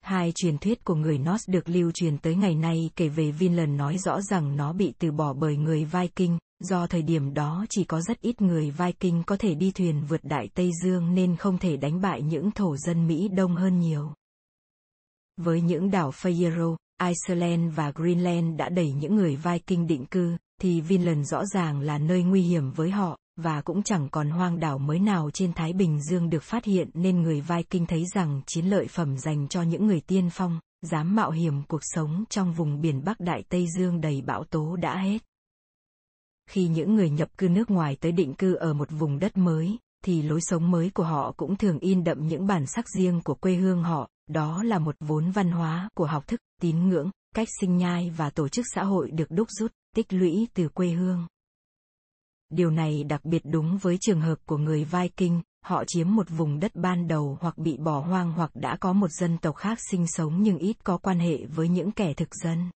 [0.00, 3.78] Hai truyền thuyết của người Norse được lưu truyền tới ngày nay kể về Vinland
[3.78, 7.84] nói rõ rằng nó bị từ bỏ bởi người Viking, do thời điểm đó chỉ
[7.84, 11.58] có rất ít người Viking có thể đi thuyền vượt Đại Tây Dương nên không
[11.58, 14.12] thể đánh bại những thổ dân Mỹ đông hơn nhiều.
[15.36, 20.80] Với những đảo Faroe, Iceland và Greenland đã đẩy những người Viking định cư, thì
[20.80, 24.78] Vinland rõ ràng là nơi nguy hiểm với họ, và cũng chẳng còn hoang đảo
[24.78, 28.66] mới nào trên Thái Bình Dương được phát hiện nên người Viking thấy rằng chiến
[28.66, 32.80] lợi phẩm dành cho những người tiên phong, dám mạo hiểm cuộc sống trong vùng
[32.80, 35.18] biển Bắc Đại Tây Dương đầy bão tố đã hết.
[36.50, 39.78] Khi những người nhập cư nước ngoài tới định cư ở một vùng đất mới,
[40.04, 43.34] thì lối sống mới của họ cũng thường in đậm những bản sắc riêng của
[43.34, 47.48] quê hương họ, đó là một vốn văn hóa của học thức, tín ngưỡng, cách
[47.60, 51.26] sinh nhai và tổ chức xã hội được đúc rút, tích lũy từ quê hương.
[52.50, 56.60] Điều này đặc biệt đúng với trường hợp của người Viking, họ chiếm một vùng
[56.60, 60.06] đất ban đầu hoặc bị bỏ hoang hoặc đã có một dân tộc khác sinh
[60.06, 62.70] sống nhưng ít có quan hệ với những kẻ thực dân.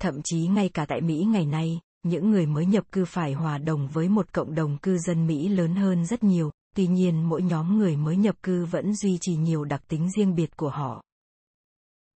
[0.00, 3.58] Thậm chí ngay cả tại Mỹ ngày nay, những người mới nhập cư phải hòa
[3.58, 7.42] đồng với một cộng đồng cư dân Mỹ lớn hơn rất nhiều, tuy nhiên mỗi
[7.42, 11.02] nhóm người mới nhập cư vẫn duy trì nhiều đặc tính riêng biệt của họ.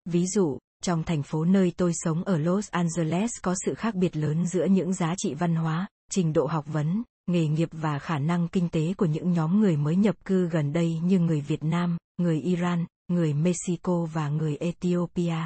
[0.04, 4.16] Ví dụ, trong thành phố nơi tôi sống ở Los Angeles có sự khác biệt
[4.16, 8.18] lớn giữa những giá trị văn hóa, trình độ học vấn, nghề nghiệp và khả
[8.18, 11.64] năng kinh tế của những nhóm người mới nhập cư gần đây như người Việt
[11.64, 15.36] Nam, người Iran, người Mexico và người Ethiopia.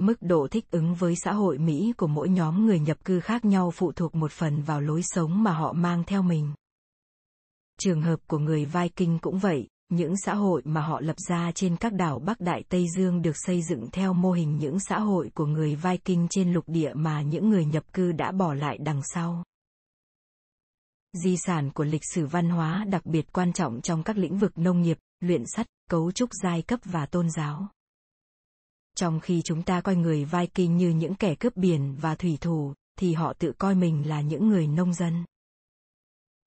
[0.00, 3.44] Mức độ thích ứng với xã hội Mỹ của mỗi nhóm người nhập cư khác
[3.44, 6.52] nhau phụ thuộc một phần vào lối sống mà họ mang theo mình.
[7.80, 11.76] Trường hợp của người Viking cũng vậy, những xã hội mà họ lập ra trên
[11.76, 15.30] các đảo Bắc Đại Tây Dương được xây dựng theo mô hình những xã hội
[15.34, 19.00] của người Viking trên lục địa mà những người nhập cư đã bỏ lại đằng
[19.14, 19.44] sau.
[21.12, 24.58] Di sản của lịch sử văn hóa đặc biệt quan trọng trong các lĩnh vực
[24.58, 27.68] nông nghiệp, luyện sắt, cấu trúc giai cấp và tôn giáo.
[29.00, 32.74] Trong khi chúng ta coi người Viking như những kẻ cướp biển và thủy thủ,
[32.98, 35.24] thì họ tự coi mình là những người nông dân.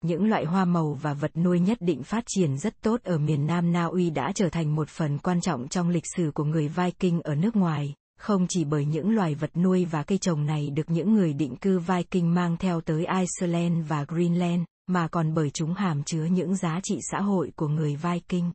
[0.05, 3.47] Những loại hoa màu và vật nuôi nhất định phát triển rất tốt ở miền
[3.47, 6.69] Nam Na Uy đã trở thành một phần quan trọng trong lịch sử của người
[6.69, 10.71] Viking ở nước ngoài, không chỉ bởi những loài vật nuôi và cây trồng này
[10.71, 15.51] được những người định cư Viking mang theo tới Iceland và Greenland, mà còn bởi
[15.51, 18.51] chúng hàm chứa những giá trị xã hội của người Viking.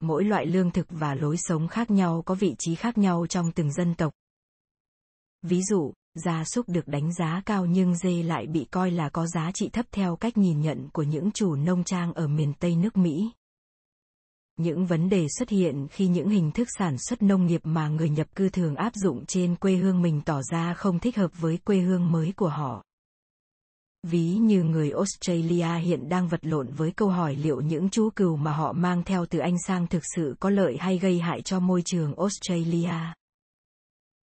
[0.00, 3.52] Mỗi loại lương thực và lối sống khác nhau có vị trí khác nhau trong
[3.52, 4.12] từng dân tộc.
[5.42, 9.26] Ví dụ, gia súc được đánh giá cao nhưng dê lại bị coi là có
[9.26, 12.76] giá trị thấp theo cách nhìn nhận của những chủ nông trang ở miền Tây
[12.76, 13.30] nước Mỹ.
[14.56, 18.08] Những vấn đề xuất hiện khi những hình thức sản xuất nông nghiệp mà người
[18.08, 21.56] nhập cư thường áp dụng trên quê hương mình tỏ ra không thích hợp với
[21.56, 22.84] quê hương mới của họ.
[24.10, 28.36] Ví như người Australia hiện đang vật lộn với câu hỏi liệu những chú cừu
[28.36, 31.60] mà họ mang theo từ Anh sang thực sự có lợi hay gây hại cho
[31.60, 32.94] môi trường Australia.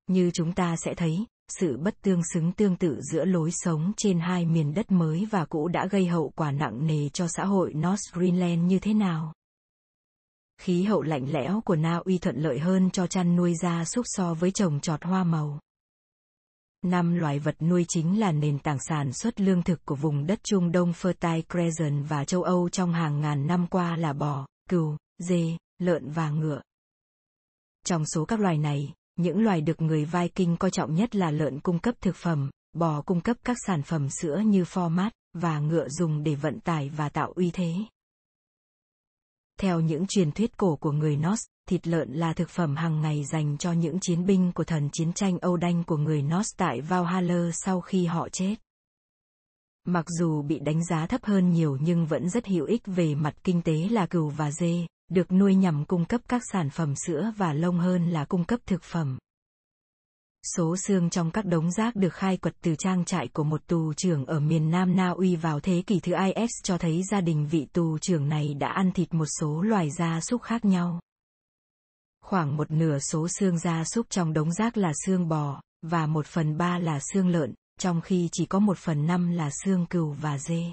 [0.06, 4.20] Như chúng ta sẽ thấy, sự bất tương xứng tương tự giữa lối sống trên
[4.20, 7.72] hai miền đất mới và cũ đã gây hậu quả nặng nề cho xã hội
[7.74, 9.32] North Greenland như thế nào.
[10.62, 14.04] Khí hậu lạnh lẽo của Na Uy thuận lợi hơn cho chăn nuôi gia súc
[14.08, 15.60] so với trồng trọt hoa màu.
[16.82, 20.40] Năm loài vật nuôi chính là nền tảng sản xuất lương thực của vùng đất
[20.42, 24.96] Trung Đông Fertile Crescent và châu Âu trong hàng ngàn năm qua là bò, cừu,
[25.18, 26.60] dê, lợn và ngựa.
[27.84, 31.60] Trong số các loài này, những loài được người Viking coi trọng nhất là lợn
[31.60, 35.60] cung cấp thực phẩm, bò cung cấp các sản phẩm sữa như pho mát và
[35.60, 37.74] ngựa dùng để vận tải và tạo uy thế.
[39.60, 43.24] Theo những truyền thuyết cổ của người Norse, thịt lợn là thực phẩm hàng ngày
[43.24, 46.80] dành cho những chiến binh của thần chiến tranh Âu Đanh của người Norse tại
[46.80, 48.54] Valhalla sau khi họ chết.
[49.86, 53.34] Mặc dù bị đánh giá thấp hơn nhiều nhưng vẫn rất hữu ích về mặt
[53.44, 57.32] kinh tế là cừu và dê, được nuôi nhằm cung cấp các sản phẩm sữa
[57.36, 59.18] và lông hơn là cung cấp thực phẩm.
[60.56, 63.92] Số xương trong các đống rác được khai quật từ trang trại của một tù
[63.94, 67.46] trưởng ở miền Nam Na Uy vào thế kỷ thứ IS cho thấy gia đình
[67.50, 71.00] vị tù trưởng này đã ăn thịt một số loài gia súc khác nhau.
[72.30, 76.26] Khoảng một nửa số xương gia súc trong đống rác là xương bò, và một
[76.26, 80.12] phần ba là xương lợn, trong khi chỉ có một phần năm là xương cừu
[80.12, 80.72] và dê.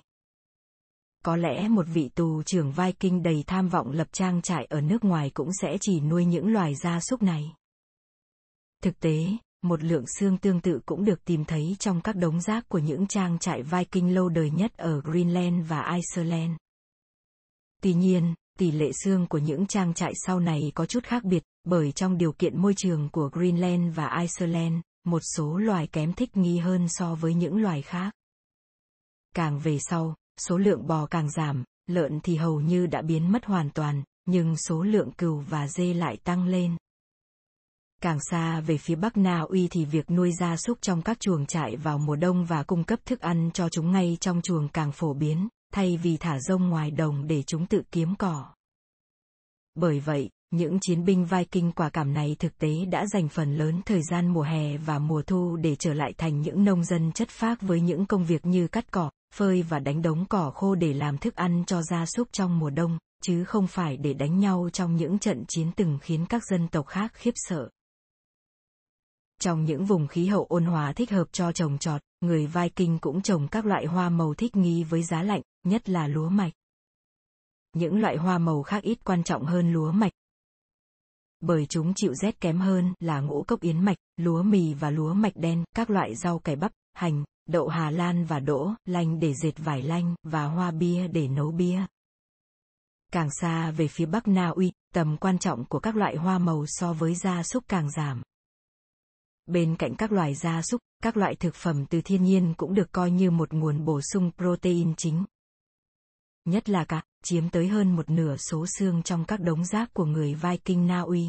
[1.26, 5.04] Có lẽ một vị tù trưởng Viking đầy tham vọng lập trang trại ở nước
[5.04, 7.54] ngoài cũng sẽ chỉ nuôi những loài gia súc này.
[8.84, 9.28] Thực tế,
[9.62, 13.08] một lượng xương tương tự cũng được tìm thấy trong các đống rác của những
[13.08, 16.52] trang trại Viking lâu đời nhất ở Greenland và Iceland.
[17.82, 21.44] Tuy nhiên, tỷ lệ xương của những trang trại sau này có chút khác biệt,
[21.64, 26.38] bởi trong điều kiện môi trường của Greenland và Iceland, một số loài kém thích
[26.38, 28.12] nghi hơn so với những loài khác.
[29.36, 33.46] Càng về sau, số lượng bò càng giảm, lợn thì hầu như đã biến mất
[33.46, 36.78] hoàn toàn, nhưng số lượng cừu và dê lại tăng lên.
[38.02, 41.46] Càng xa về phía Bắc Na Uy thì việc nuôi gia súc trong các chuồng
[41.46, 44.92] trại vào mùa đông và cung cấp thức ăn cho chúng ngay trong chuồng càng
[44.92, 48.46] phổ biến, thay vì thả rông ngoài đồng để chúng tự kiếm cỏ.
[49.76, 53.82] Bởi vậy, những chiến binh Viking quả cảm này thực tế đã dành phần lớn
[53.86, 57.30] thời gian mùa hè và mùa thu để trở lại thành những nông dân chất
[57.30, 60.94] phác với những công việc như cắt cỏ, phơi và đánh đống cỏ khô để
[60.94, 64.70] làm thức ăn cho gia súc trong mùa đông, chứ không phải để đánh nhau
[64.74, 67.70] trong những trận chiến từng khiến các dân tộc khác khiếp sợ.
[69.42, 73.22] Trong những vùng khí hậu ôn hòa thích hợp cho trồng trọt, người Viking cũng
[73.22, 76.54] trồng các loại hoa màu thích nghi với giá lạnh, nhất là lúa mạch.
[77.74, 80.12] Những loại hoa màu khác ít quan trọng hơn lúa mạch.
[81.40, 85.14] Bởi chúng chịu rét kém hơn là ngũ cốc yến mạch, lúa mì và lúa
[85.14, 89.34] mạch đen, các loại rau cải bắp, hành, đậu Hà Lan và đỗ, lanh để
[89.34, 91.86] dệt vải lanh, và hoa bia để nấu bia.
[93.12, 96.66] Càng xa về phía Bắc Na Uy, tầm quan trọng của các loại hoa màu
[96.68, 98.22] so với gia súc càng giảm.
[99.48, 102.92] Bên cạnh các loài gia súc, các loại thực phẩm từ thiên nhiên cũng được
[102.92, 105.26] coi như một nguồn bổ sung protein chính.
[106.46, 110.06] Nhất là cá, chiếm tới hơn một nửa số xương trong các đống rác của
[110.06, 111.28] người Viking Na Uy.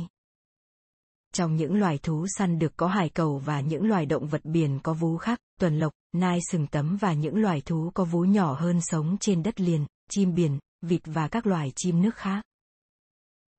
[1.33, 4.79] Trong những loài thú săn được có hải cầu và những loài động vật biển
[4.83, 8.53] có vú khác, tuần lộc, nai sừng tấm và những loài thú có vú nhỏ
[8.61, 12.43] hơn sống trên đất liền, chim biển, vịt và các loài chim nước khác.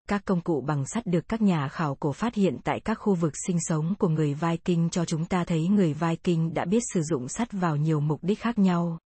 [0.10, 3.15] Các công cụ bằng sắt được các nhà khảo cổ phát hiện tại các khu
[3.15, 7.02] vực sinh sống của người Viking cho chúng ta thấy người Viking đã biết sử
[7.02, 8.98] dụng sắt vào nhiều mục đích khác nhau.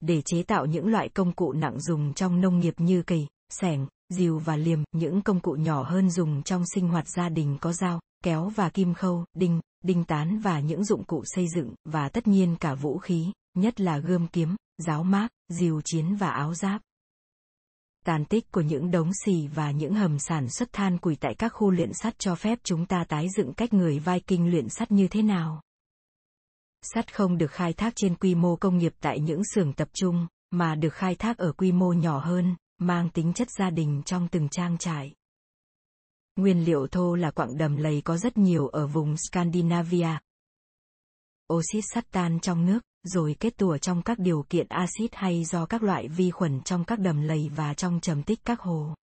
[0.00, 3.86] Để chế tạo những loại công cụ nặng dùng trong nông nghiệp như cày, sẻng,
[4.08, 7.72] dìu và liềm, những công cụ nhỏ hơn dùng trong sinh hoạt gia đình có
[7.72, 12.08] dao, kéo và kim khâu, đinh, đinh tán và những dụng cụ xây dựng, và
[12.08, 16.54] tất nhiên cả vũ khí, nhất là gươm kiếm, giáo mác, dìu chiến và áo
[16.54, 16.82] giáp.
[18.04, 21.48] Tàn tích của những đống xì và những hầm sản xuất than củi tại các
[21.48, 25.08] khu luyện sắt cho phép chúng ta tái dựng cách người Viking luyện sắt như
[25.08, 25.62] thế nào.
[26.82, 30.26] Sắt không được khai thác trên quy mô công nghiệp tại những xưởng tập trung,
[30.50, 34.28] mà được khai thác ở quy mô nhỏ hơn, mang tính chất gia đình trong
[34.28, 35.14] từng trang trại.
[36.36, 40.18] Nguyên liệu thô là quặng đầm lầy có rất nhiều ở vùng Scandinavia.
[41.52, 45.66] Oxit sắt tan trong nước, rồi kết tủa trong các điều kiện axit hay do
[45.66, 48.94] các loại vi khuẩn trong các đầm lầy và trong trầm tích các hồ.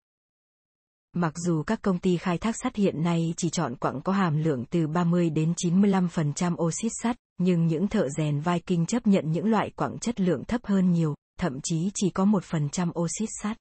[1.14, 4.38] Mặc dù các công ty khai thác sắt hiện nay chỉ chọn quặng có hàm
[4.38, 9.46] lượng từ 30 đến 95% oxit sắt, nhưng những thợ rèn Viking chấp nhận những
[9.46, 13.58] loại quặng chất lượng thấp hơn nhiều, thậm chí chỉ có 1% oxit sắt.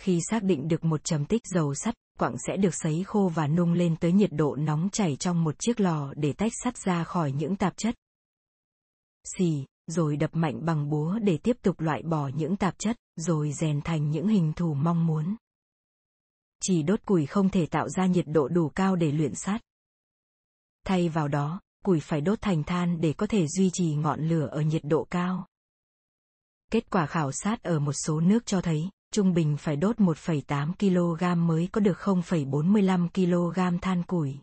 [0.00, 3.46] Khi xác định được một trầm tích dầu sắt, quặng sẽ được sấy khô và
[3.46, 7.04] nung lên tới nhiệt độ nóng chảy trong một chiếc lò để tách sắt ra
[7.04, 7.94] khỏi những tạp chất.
[9.36, 13.52] Xì, rồi đập mạnh bằng búa để tiếp tục loại bỏ những tạp chất, rồi
[13.52, 15.36] rèn thành những hình thù mong muốn.
[16.62, 19.60] Chỉ đốt củi không thể tạo ra nhiệt độ đủ cao để luyện sắt.
[20.84, 24.46] Thay vào đó, củi phải đốt thành than để có thể duy trì ngọn lửa
[24.46, 25.46] ở nhiệt độ cao.
[26.70, 30.72] Kết quả khảo sát ở một số nước cho thấy, trung bình phải đốt 1,8
[30.78, 34.38] kg mới có được 0,45 kg than củi.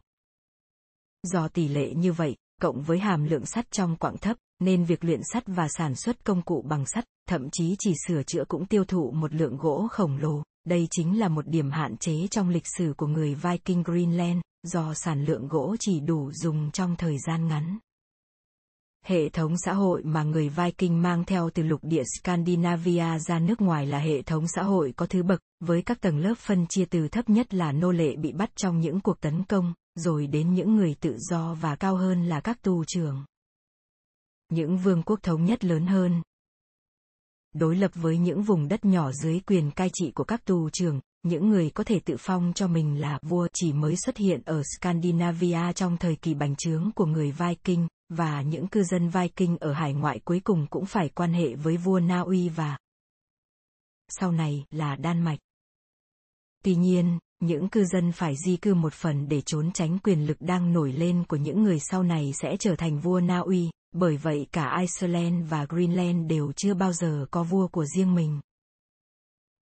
[1.23, 5.03] Do tỷ lệ như vậy, cộng với hàm lượng sắt trong quặng thấp, nên việc
[5.03, 8.65] luyện sắt và sản xuất công cụ bằng sắt, thậm chí chỉ sửa chữa cũng
[8.65, 10.43] tiêu thụ một lượng gỗ khổng lồ.
[10.65, 14.93] Đây chính là một điểm hạn chế trong lịch sử của người Viking Greenland, do
[14.93, 17.77] sản lượng gỗ chỉ đủ dùng trong thời gian ngắn.
[19.05, 23.61] Hệ thống xã hội mà người Viking mang theo từ lục địa Scandinavia ra nước
[23.61, 26.85] ngoài là hệ thống xã hội có thứ bậc, với các tầng lớp phân chia
[26.85, 30.53] từ thấp nhất là nô lệ bị bắt trong những cuộc tấn công, rồi đến
[30.53, 33.25] những người tự do và cao hơn là các tù trưởng.
[34.49, 36.21] Những vương quốc thống nhất lớn hơn.
[37.53, 40.99] Đối lập với những vùng đất nhỏ dưới quyền cai trị của các tù trưởng,
[41.23, 44.61] những người có thể tự phong cho mình là vua chỉ mới xuất hiện ở
[44.63, 49.73] Scandinavia trong thời kỳ bành trướng của người Viking, và những cư dân Viking ở
[49.73, 52.77] hải ngoại cuối cùng cũng phải quan hệ với vua Na Uy và
[54.09, 55.39] sau này là Đan Mạch.
[56.63, 60.37] Tuy nhiên, những cư dân phải di cư một phần để trốn tránh quyền lực
[60.39, 64.17] đang nổi lên của những người sau này sẽ trở thành vua Na Uy, bởi
[64.17, 68.39] vậy cả Iceland và Greenland đều chưa bao giờ có vua của riêng mình.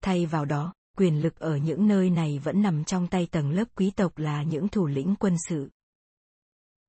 [0.03, 3.65] Thay vào đó, quyền lực ở những nơi này vẫn nằm trong tay tầng lớp
[3.75, 5.69] quý tộc là những thủ lĩnh quân sự.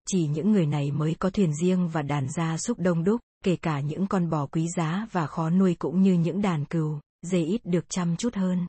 [0.09, 3.57] Chỉ những người này mới có thuyền riêng và đàn gia súc đông đúc, kể
[3.57, 7.43] cả những con bò quý giá và khó nuôi cũng như những đàn cừu, dê
[7.43, 8.67] ít được chăm chút hơn.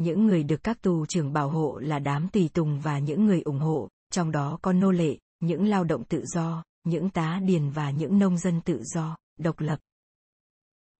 [0.00, 3.42] Những người được các tù trưởng bảo hộ là đám tùy tùng và những người
[3.42, 7.70] ủng hộ, trong đó có nô lệ, những lao động tự do, những tá điền
[7.70, 9.80] và những nông dân tự do, độc lập.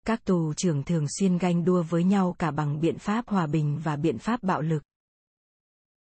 [0.06, 3.80] Các tù trưởng thường xuyên ganh đua với nhau cả bằng biện pháp hòa bình
[3.84, 4.82] và biện pháp bạo lực.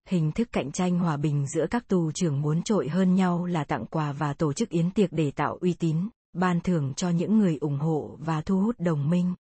[0.09, 3.63] Hình thức cạnh tranh hòa bình giữa các tù trưởng muốn trội hơn nhau là
[3.63, 7.37] tặng quà và tổ chức yến tiệc để tạo uy tín, ban thưởng cho những
[7.37, 9.33] người ủng hộ và thu hút đồng minh.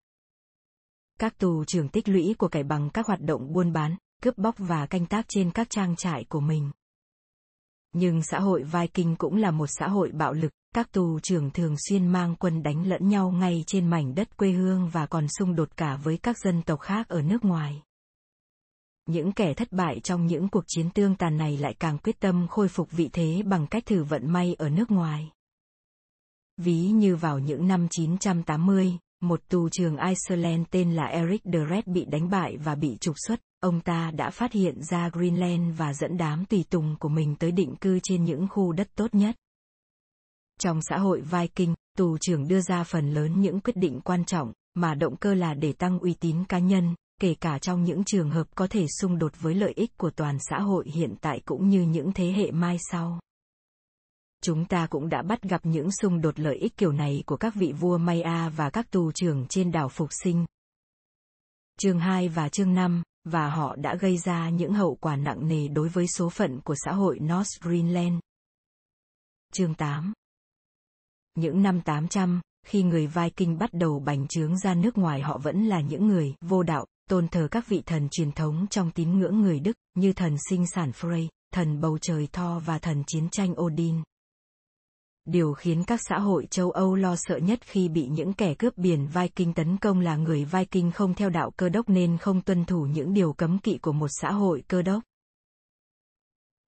[1.18, 4.54] Các tù trưởng tích lũy của cải bằng các hoạt động buôn bán, cướp bóc
[4.58, 6.70] và canh tác trên các trang trại của mình.
[7.92, 11.74] Nhưng xã hội Viking cũng là một xã hội bạo lực, các tù trưởng thường
[11.88, 15.54] xuyên mang quân đánh lẫn nhau ngay trên mảnh đất quê hương và còn xung
[15.54, 17.82] đột cả với các dân tộc khác ở nước ngoài.
[19.06, 22.46] Những kẻ thất bại trong những cuộc chiến tương tàn này lại càng quyết tâm
[22.48, 25.30] khôi phục vị thế bằng cách thử vận may ở nước ngoài.
[26.56, 31.84] Ví như vào những năm 980, một tù trưởng Iceland tên là Eric the Red
[31.86, 35.94] bị đánh bại và bị trục xuất, ông ta đã phát hiện ra Greenland và
[35.94, 39.36] dẫn đám tùy tùng của mình tới định cư trên những khu đất tốt nhất.
[40.60, 44.52] Trong xã hội Viking, tù trưởng đưa ra phần lớn những quyết định quan trọng,
[44.74, 48.30] mà động cơ là để tăng uy tín cá nhân, kể cả trong những trường
[48.30, 51.68] hợp có thể xung đột với lợi ích của toàn xã hội hiện tại cũng
[51.68, 53.20] như những thế hệ mai sau.
[54.44, 57.54] Chúng ta cũng đã bắt gặp những xung đột lợi ích kiểu này của các
[57.54, 60.46] vị vua Maya và các tù trưởng trên đảo Phục Sinh.
[61.78, 65.68] Chương 2 và chương 5, và họ đã gây ra những hậu quả nặng nề
[65.68, 68.18] đối với số phận của xã hội North Greenland.
[69.52, 70.12] Chương 8
[71.34, 75.66] Những năm 800, khi người Viking bắt đầu bành trướng ra nước ngoài họ vẫn
[75.66, 79.40] là những người vô đạo, tôn thờ các vị thần truyền thống trong tín ngưỡng
[79.40, 83.60] người Đức, như thần sinh sản Frey, thần bầu trời Thor và thần chiến tranh
[83.60, 84.02] Odin.
[85.24, 88.78] Điều khiến các xã hội châu Âu lo sợ nhất khi bị những kẻ cướp
[88.78, 92.64] biển Viking tấn công là người Viking không theo đạo cơ đốc nên không tuân
[92.64, 95.02] thủ những điều cấm kỵ của một xã hội cơ đốc.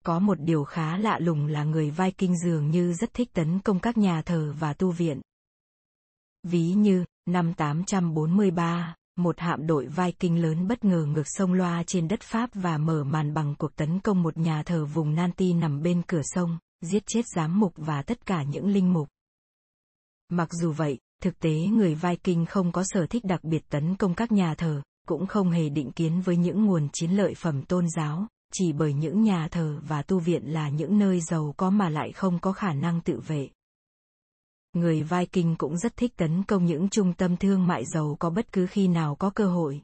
[0.06, 3.80] Có một điều khá lạ lùng là người Viking dường như rất thích tấn công
[3.80, 5.22] các nhà thờ và tu viện.
[6.44, 12.08] Ví như, năm 843, một hạm đội Viking lớn bất ngờ ngược sông Loa trên
[12.08, 15.82] đất Pháp và mở màn bằng cuộc tấn công một nhà thờ vùng Nanti nằm
[15.82, 19.08] bên cửa sông, giết chết giám mục và tất cả những linh mục.
[20.30, 24.16] Mặc dù vậy, thực tế người Viking không có sở thích đặc biệt tấn công
[24.16, 27.90] các nhà thờ, cũng không hề định kiến với những nguồn chiến lợi phẩm tôn
[27.90, 31.90] giáo, chỉ bởi những nhà thờ và tu viện là những nơi giàu có mà
[31.90, 33.50] lại không có khả năng tự vệ.
[34.74, 38.52] Người Viking cũng rất thích tấn công những trung tâm thương mại giàu có bất
[38.52, 39.82] cứ khi nào có cơ hội.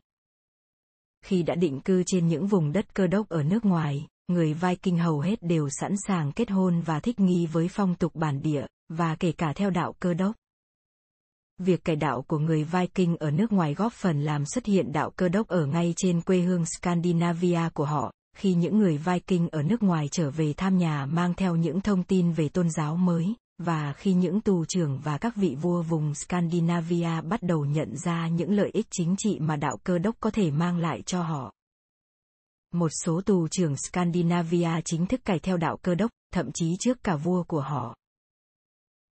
[1.25, 4.97] Khi đã định cư trên những vùng đất cơ đốc ở nước ngoài, người Viking
[4.97, 8.65] hầu hết đều sẵn sàng kết hôn và thích nghi với phong tục bản địa,
[8.89, 10.36] và kể cả theo đạo cơ đốc.
[11.57, 15.11] Việc cải đạo của người Viking ở nước ngoài góp phần làm xuất hiện đạo
[15.15, 19.63] cơ đốc ở ngay trên quê hương Scandinavia của họ, khi những người Viking ở
[19.63, 23.36] nước ngoài trở về thăm nhà mang theo những thông tin về tôn giáo mới,
[23.57, 28.28] và khi những tù trưởng và các vị vua vùng Scandinavia bắt đầu nhận ra
[28.28, 31.53] những lợi ích chính trị mà đạo cơ đốc có thể mang lại cho họ.
[32.74, 37.03] Một số tù trưởng Scandinavia chính thức cải theo đạo cơ đốc, thậm chí trước
[37.03, 37.95] cả vua của họ.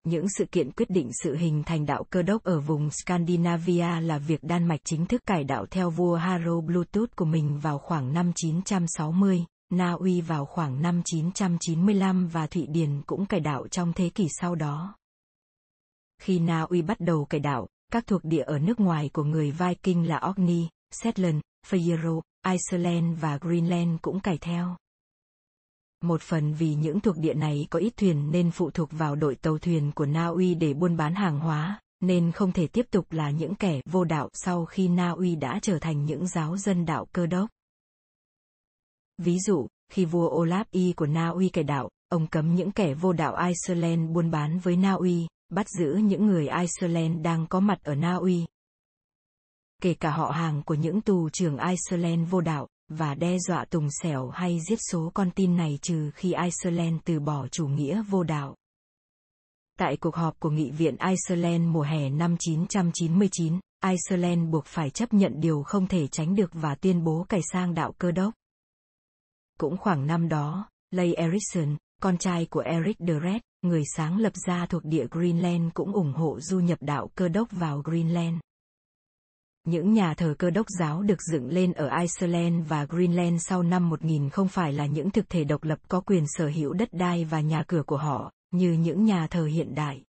[0.03, 4.17] Những sự kiện quyết định sự hình thành đạo cơ đốc ở vùng Scandinavia là
[4.17, 8.13] việc Đan Mạch chính thức cải đạo theo vua Harald Bluetooth của mình vào khoảng
[8.13, 13.93] năm 960, Na Uy vào khoảng năm 995 và Thụy Điển cũng cải đạo trong
[13.93, 14.95] thế kỷ sau đó.
[16.21, 19.51] Khi Na Uy bắt đầu cải đạo, các thuộc địa ở nước ngoài của người
[19.51, 24.75] Viking là Orkney, Shetland, Faroe, Iceland và Greenland cũng cải theo.
[26.03, 29.35] Một phần vì những thuộc địa này có ít thuyền nên phụ thuộc vào đội
[29.35, 33.11] tàu thuyền của Na Uy để buôn bán hàng hóa, nên không thể tiếp tục
[33.11, 36.85] là những kẻ vô đạo sau khi Na Uy đã trở thành những giáo dân
[36.85, 37.49] đạo cơ đốc.
[39.17, 42.93] Ví dụ, khi vua Olaf I của Na Uy cải đạo, ông cấm những kẻ
[42.93, 47.59] vô đạo Iceland buôn bán với Na Uy, bắt giữ những người Iceland đang có
[47.59, 48.45] mặt ở Na Uy,
[49.81, 53.87] kể cả họ hàng của những tù trưởng Iceland vô đạo, và đe dọa tùng
[54.03, 58.23] xẻo hay giết số con tin này trừ khi Iceland từ bỏ chủ nghĩa vô
[58.23, 58.55] đạo.
[59.79, 65.13] Tại cuộc họp của Nghị viện Iceland mùa hè năm 999, Iceland buộc phải chấp
[65.13, 68.33] nhận điều không thể tránh được và tuyên bố cải sang đạo cơ đốc.
[69.59, 74.33] Cũng khoảng năm đó, Lay Erikson, con trai của Eric the Red, người sáng lập
[74.47, 78.39] ra thuộc địa Greenland cũng ủng hộ du nhập đạo cơ đốc vào Greenland.
[79.65, 83.89] Những nhà thờ cơ đốc giáo được dựng lên ở Iceland và Greenland sau năm
[83.89, 87.25] 1000 không phải là những thực thể độc lập có quyền sở hữu đất đai
[87.25, 90.03] và nhà cửa của họ, như những nhà thờ hiện đại.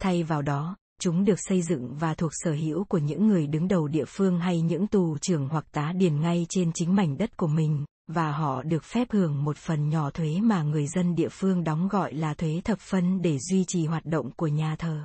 [0.00, 3.68] Thay vào đó, chúng được xây dựng và thuộc sở hữu của những người đứng
[3.68, 7.36] đầu địa phương hay những tù trưởng hoặc tá điền ngay trên chính mảnh đất
[7.36, 11.28] của mình, và họ được phép hưởng một phần nhỏ thuế mà người dân địa
[11.30, 15.04] phương đóng gọi là thuế thập phân để duy trì hoạt động của nhà thờ.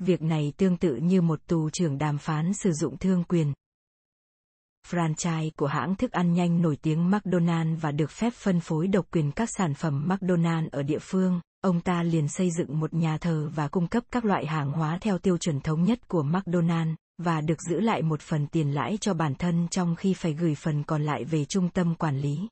[0.00, 3.52] Việc này tương tự như một tù trưởng đàm phán sử dụng thương quyền.
[4.90, 9.06] Franchise của hãng thức ăn nhanh nổi tiếng McDonald và được phép phân phối độc
[9.10, 13.18] quyền các sản phẩm McDonald ở địa phương, ông ta liền xây dựng một nhà
[13.18, 16.90] thờ và cung cấp các loại hàng hóa theo tiêu chuẩn thống nhất của McDonald,
[17.18, 20.54] và được giữ lại một phần tiền lãi cho bản thân trong khi phải gửi
[20.54, 22.48] phần còn lại về trung tâm quản lý.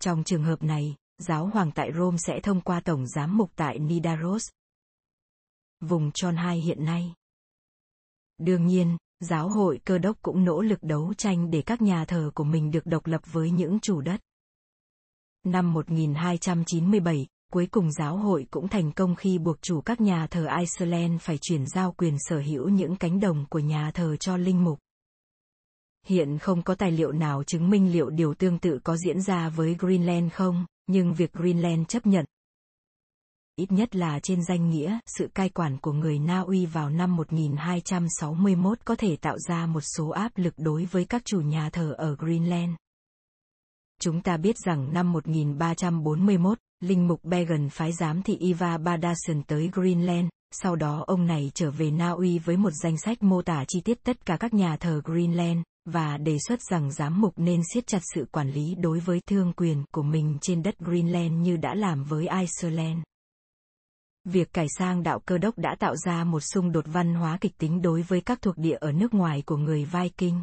[0.00, 3.78] Trong trường hợp này, giáo hoàng tại Rome sẽ thông qua tổng giám mục tại
[3.78, 4.48] Nidaros,
[5.80, 7.14] vùng tròn hai hiện nay.
[8.38, 12.30] Đương nhiên, giáo hội cơ đốc cũng nỗ lực đấu tranh để các nhà thờ
[12.34, 14.20] của mình được độc lập với những chủ đất.
[15.44, 20.46] Năm 1297, cuối cùng giáo hội cũng thành công khi buộc chủ các nhà thờ
[20.58, 24.64] Iceland phải chuyển giao quyền sở hữu những cánh đồng của nhà thờ cho linh
[24.64, 24.78] mục.
[26.06, 29.48] Hiện không có tài liệu nào chứng minh liệu điều tương tự có diễn ra
[29.48, 32.24] với Greenland không, nhưng việc Greenland chấp nhận
[33.58, 37.16] ít nhất là trên danh nghĩa sự cai quản của người Na Uy vào năm
[37.16, 41.94] 1261 có thể tạo ra một số áp lực đối với các chủ nhà thờ
[41.98, 42.74] ở Greenland.
[44.00, 49.70] Chúng ta biết rằng năm 1341, linh mục Began phái giám thị Iva Badason tới
[49.72, 53.64] Greenland, sau đó ông này trở về Na Uy với một danh sách mô tả
[53.68, 57.60] chi tiết tất cả các nhà thờ Greenland, và đề xuất rằng giám mục nên
[57.74, 61.56] siết chặt sự quản lý đối với thương quyền của mình trên đất Greenland như
[61.56, 62.98] đã làm với Iceland.
[64.30, 67.58] Việc cải sang đạo cơ đốc đã tạo ra một xung đột văn hóa kịch
[67.58, 70.42] tính đối với các thuộc địa ở nước ngoài của người Viking.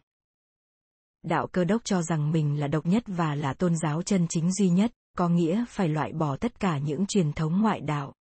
[1.24, 4.52] Đạo cơ đốc cho rằng mình là độc nhất và là tôn giáo chân chính
[4.52, 8.14] duy nhất, có nghĩa phải loại bỏ tất cả những truyền thống ngoại đạo.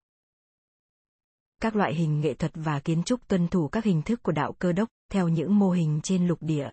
[1.60, 4.52] Các loại hình nghệ thuật và kiến trúc tuân thủ các hình thức của đạo
[4.58, 6.70] cơ đốc, theo những mô hình trên lục địa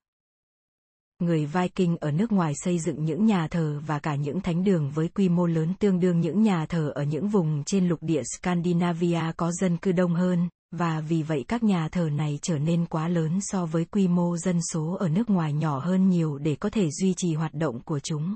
[1.21, 4.91] người Viking ở nước ngoài xây dựng những nhà thờ và cả những thánh đường
[4.91, 8.21] với quy mô lớn tương đương những nhà thờ ở những vùng trên lục địa
[8.23, 12.85] Scandinavia có dân cư đông hơn, và vì vậy các nhà thờ này trở nên
[12.85, 16.55] quá lớn so với quy mô dân số ở nước ngoài nhỏ hơn nhiều để
[16.55, 18.35] có thể duy trì hoạt động của chúng.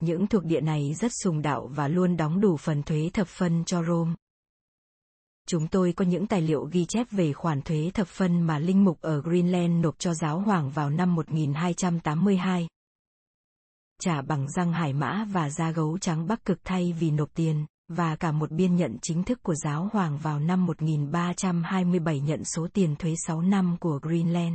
[0.00, 3.64] Những thuộc địa này rất sùng đạo và luôn đóng đủ phần thuế thập phân
[3.64, 4.14] cho Rome,
[5.48, 8.84] chúng tôi có những tài liệu ghi chép về khoản thuế thập phân mà linh
[8.84, 12.68] mục ở Greenland nộp cho giáo hoàng vào năm 1282.
[14.02, 17.66] Trả bằng răng hải mã và da gấu trắng bắc cực thay vì nộp tiền,
[17.88, 22.68] và cả một biên nhận chính thức của giáo hoàng vào năm 1327 nhận số
[22.72, 24.54] tiền thuế 6 năm của Greenland.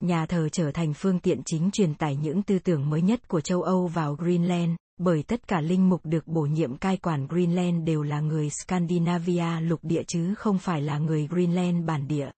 [0.00, 3.40] Nhà thờ trở thành phương tiện chính truyền tải những tư tưởng mới nhất của
[3.40, 7.84] châu Âu vào Greenland, bởi tất cả linh mục được bổ nhiệm cai quản Greenland
[7.84, 12.30] đều là người Scandinavia lục địa chứ không phải là người Greenland bản địa.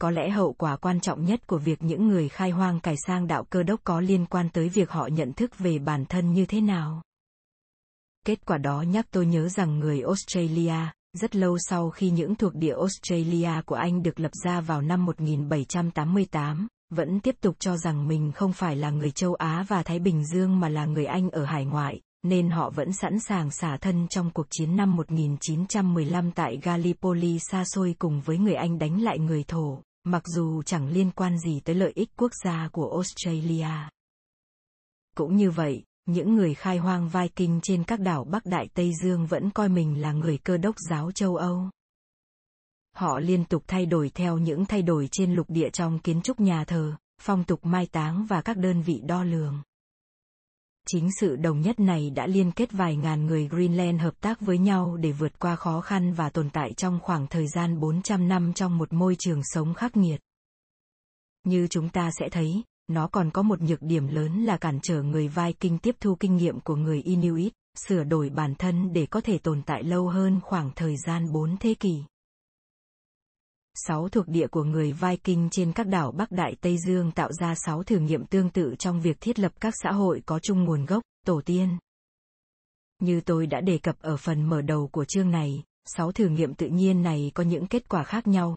[0.00, 3.26] Có lẽ hậu quả quan trọng nhất của việc những người khai hoang cải sang
[3.26, 6.46] đạo cơ đốc có liên quan tới việc họ nhận thức về bản thân như
[6.46, 7.02] thế nào.
[8.26, 10.74] Kết quả đó nhắc tôi nhớ rằng người Australia,
[11.12, 15.04] rất lâu sau khi những thuộc địa Australia của Anh được lập ra vào năm
[15.04, 19.98] 1788, vẫn tiếp tục cho rằng mình không phải là người châu Á và Thái
[19.98, 23.76] Bình Dương mà là người Anh ở hải ngoại, nên họ vẫn sẵn sàng xả
[23.76, 29.02] thân trong cuộc chiến năm 1915 tại Gallipoli xa xôi cùng với người Anh đánh
[29.02, 32.90] lại người thổ, mặc dù chẳng liên quan gì tới lợi ích quốc gia của
[32.92, 33.88] Australia.
[35.16, 39.26] Cũng như vậy, những người khai hoang Viking trên các đảo Bắc Đại Tây Dương
[39.26, 41.70] vẫn coi mình là người cơ đốc giáo châu Âu.
[42.96, 46.40] Họ liên tục thay đổi theo những thay đổi trên lục địa trong kiến trúc
[46.40, 49.62] nhà thờ, phong tục mai táng và các đơn vị đo lường.
[50.86, 54.58] Chính sự đồng nhất này đã liên kết vài ngàn người Greenland hợp tác với
[54.58, 58.52] nhau để vượt qua khó khăn và tồn tại trong khoảng thời gian 400 năm
[58.52, 60.20] trong một môi trường sống khắc nghiệt.
[61.44, 65.02] Như chúng ta sẽ thấy, nó còn có một nhược điểm lớn là cản trở
[65.02, 67.52] người Viking tiếp thu kinh nghiệm của người Inuit,
[67.88, 71.56] sửa đổi bản thân để có thể tồn tại lâu hơn khoảng thời gian 4
[71.56, 72.02] thế kỷ.
[73.74, 77.54] Sáu thuộc địa của người Viking trên các đảo Bắc Đại Tây Dương tạo ra
[77.54, 80.86] sáu thử nghiệm tương tự trong việc thiết lập các xã hội có chung nguồn
[80.86, 81.78] gốc, tổ tiên.
[82.98, 86.54] Như tôi đã đề cập ở phần mở đầu của chương này, sáu thử nghiệm
[86.54, 88.56] tự nhiên này có những kết quả khác nhau.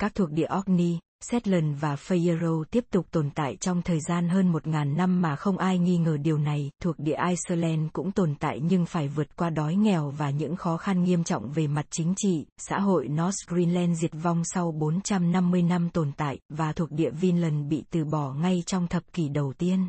[0.00, 4.52] Các thuộc địa Orkney, Shetland và Faroe tiếp tục tồn tại trong thời gian hơn
[4.52, 8.34] một ngàn năm mà không ai nghi ngờ điều này, thuộc địa Iceland cũng tồn
[8.40, 11.86] tại nhưng phải vượt qua đói nghèo và những khó khăn nghiêm trọng về mặt
[11.90, 16.90] chính trị, xã hội North Greenland diệt vong sau 450 năm tồn tại, và thuộc
[16.90, 19.88] địa Vinland bị từ bỏ ngay trong thập kỷ đầu tiên.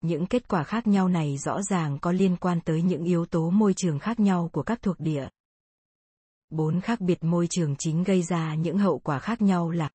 [0.00, 3.50] Những kết quả khác nhau này rõ ràng có liên quan tới những yếu tố
[3.50, 5.28] môi trường khác nhau của các thuộc địa.
[6.50, 9.88] Bốn khác biệt môi trường chính gây ra những hậu quả khác nhau là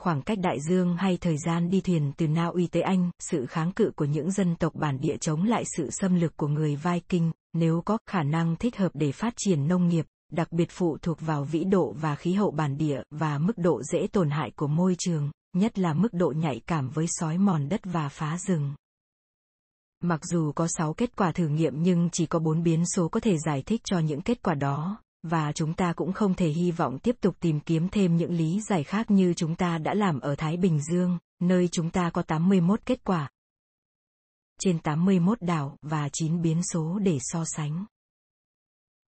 [0.00, 3.46] khoảng cách đại dương hay thời gian đi thuyền từ Na Uy tới Anh, sự
[3.46, 6.76] kháng cự của những dân tộc bản địa chống lại sự xâm lược của người
[6.76, 10.98] Viking, nếu có khả năng thích hợp để phát triển nông nghiệp, đặc biệt phụ
[11.02, 14.50] thuộc vào vĩ độ và khí hậu bản địa và mức độ dễ tổn hại
[14.56, 18.38] của môi trường, nhất là mức độ nhạy cảm với sói mòn đất và phá
[18.38, 18.74] rừng.
[20.02, 23.20] Mặc dù có 6 kết quả thử nghiệm nhưng chỉ có 4 biến số có
[23.20, 26.70] thể giải thích cho những kết quả đó, và chúng ta cũng không thể hy
[26.70, 30.20] vọng tiếp tục tìm kiếm thêm những lý giải khác như chúng ta đã làm
[30.20, 33.30] ở Thái Bình Dương, nơi chúng ta có 81 kết quả.
[34.60, 37.84] Trên 81 đảo và 9 biến số để so sánh.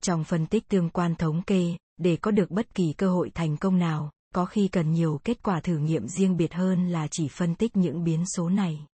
[0.03, 3.57] Trong phân tích tương quan thống kê, để có được bất kỳ cơ hội thành
[3.57, 7.29] công nào, có khi cần nhiều kết quả thử nghiệm riêng biệt hơn là chỉ
[7.29, 8.87] phân tích những biến số này.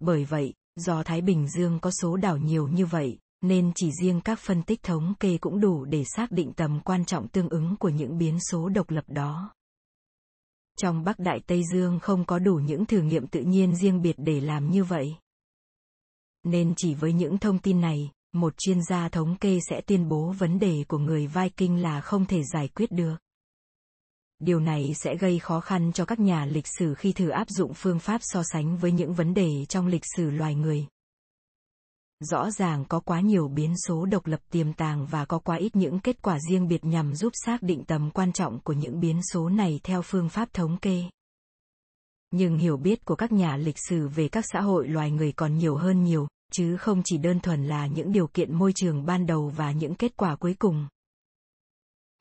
[0.00, 4.20] Bởi vậy, do Thái Bình Dương có số đảo nhiều như vậy, nên chỉ riêng
[4.20, 7.76] các phân tích thống kê cũng đủ để xác định tầm quan trọng tương ứng
[7.76, 9.54] của những biến số độc lập đó.
[10.78, 14.14] Trong Bắc Đại Tây Dương không có đủ những thử nghiệm tự nhiên riêng biệt
[14.16, 15.16] để làm như vậy.
[16.44, 20.34] Nên chỉ với những thông tin này, một chuyên gia thống kê sẽ tuyên bố
[20.38, 23.16] vấn đề của người Viking là không thể giải quyết được.
[24.38, 27.74] Điều này sẽ gây khó khăn cho các nhà lịch sử khi thử áp dụng
[27.74, 30.86] phương pháp so sánh với những vấn đề trong lịch sử loài người.
[32.20, 35.76] Rõ ràng có quá nhiều biến số độc lập tiềm tàng và có quá ít
[35.76, 39.20] những kết quả riêng biệt nhằm giúp xác định tầm quan trọng của những biến
[39.32, 41.04] số này theo phương pháp thống kê.
[42.30, 45.58] Nhưng hiểu biết của các nhà lịch sử về các xã hội loài người còn
[45.58, 49.26] nhiều hơn nhiều, chứ không chỉ đơn thuần là những điều kiện môi trường ban
[49.26, 50.88] đầu và những kết quả cuối cùng.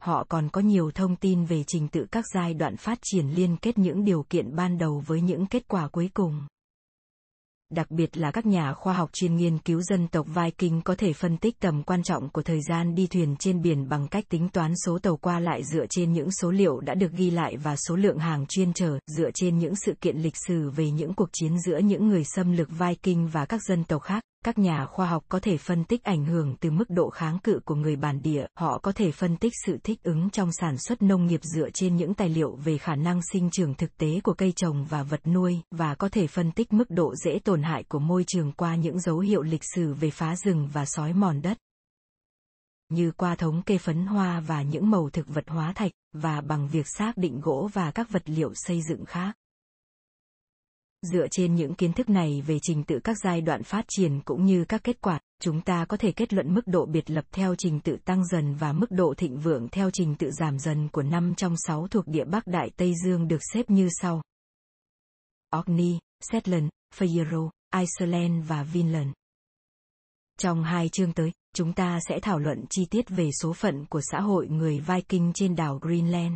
[0.01, 3.57] Họ còn có nhiều thông tin về trình tự các giai đoạn phát triển liên
[3.57, 6.47] kết những điều kiện ban đầu với những kết quả cuối cùng.
[7.70, 11.13] Đặc biệt là các nhà khoa học chuyên nghiên cứu dân tộc Viking có thể
[11.13, 14.49] phân tích tầm quan trọng của thời gian đi thuyền trên biển bằng cách tính
[14.49, 17.76] toán số tàu qua lại dựa trên những số liệu đã được ghi lại và
[17.76, 21.30] số lượng hàng chuyên chở, dựa trên những sự kiện lịch sử về những cuộc
[21.34, 25.07] chiến giữa những người xâm lược Viking và các dân tộc khác các nhà khoa
[25.07, 28.21] học có thể phân tích ảnh hưởng từ mức độ kháng cự của người bản
[28.21, 28.45] địa.
[28.55, 31.95] Họ có thể phân tích sự thích ứng trong sản xuất nông nghiệp dựa trên
[31.95, 35.27] những tài liệu về khả năng sinh trưởng thực tế của cây trồng và vật
[35.27, 38.75] nuôi, và có thể phân tích mức độ dễ tổn hại của môi trường qua
[38.75, 41.57] những dấu hiệu lịch sử về phá rừng và sói mòn đất.
[42.89, 46.67] Như qua thống kê phấn hoa và những màu thực vật hóa thạch, và bằng
[46.67, 49.35] việc xác định gỗ và các vật liệu xây dựng khác.
[51.01, 54.45] Dựa trên những kiến thức này về trình tự các giai đoạn phát triển cũng
[54.45, 57.55] như các kết quả, chúng ta có thể kết luận mức độ biệt lập theo
[57.57, 61.03] trình tự tăng dần và mức độ thịnh vượng theo trình tự giảm dần của
[61.03, 64.21] năm trong sáu thuộc địa Bắc Đại Tây Dương được xếp như sau.
[65.57, 65.99] Orkney,
[66.31, 69.09] Shetland, Faroe, Iceland và Vinland.
[70.39, 74.01] Trong hai chương tới, chúng ta sẽ thảo luận chi tiết về số phận của
[74.11, 76.33] xã hội người Viking trên đảo Greenland.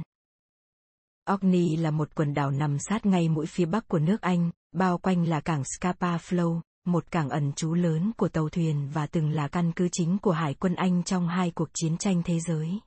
[1.34, 4.98] Orkney là một quần đảo nằm sát ngay mũi phía bắc của nước Anh, bao
[4.98, 9.30] quanh là cảng Scapa Flow, một cảng ẩn trú lớn của tàu thuyền và từng
[9.30, 12.80] là căn cứ chính của Hải quân Anh trong hai cuộc chiến tranh thế giới.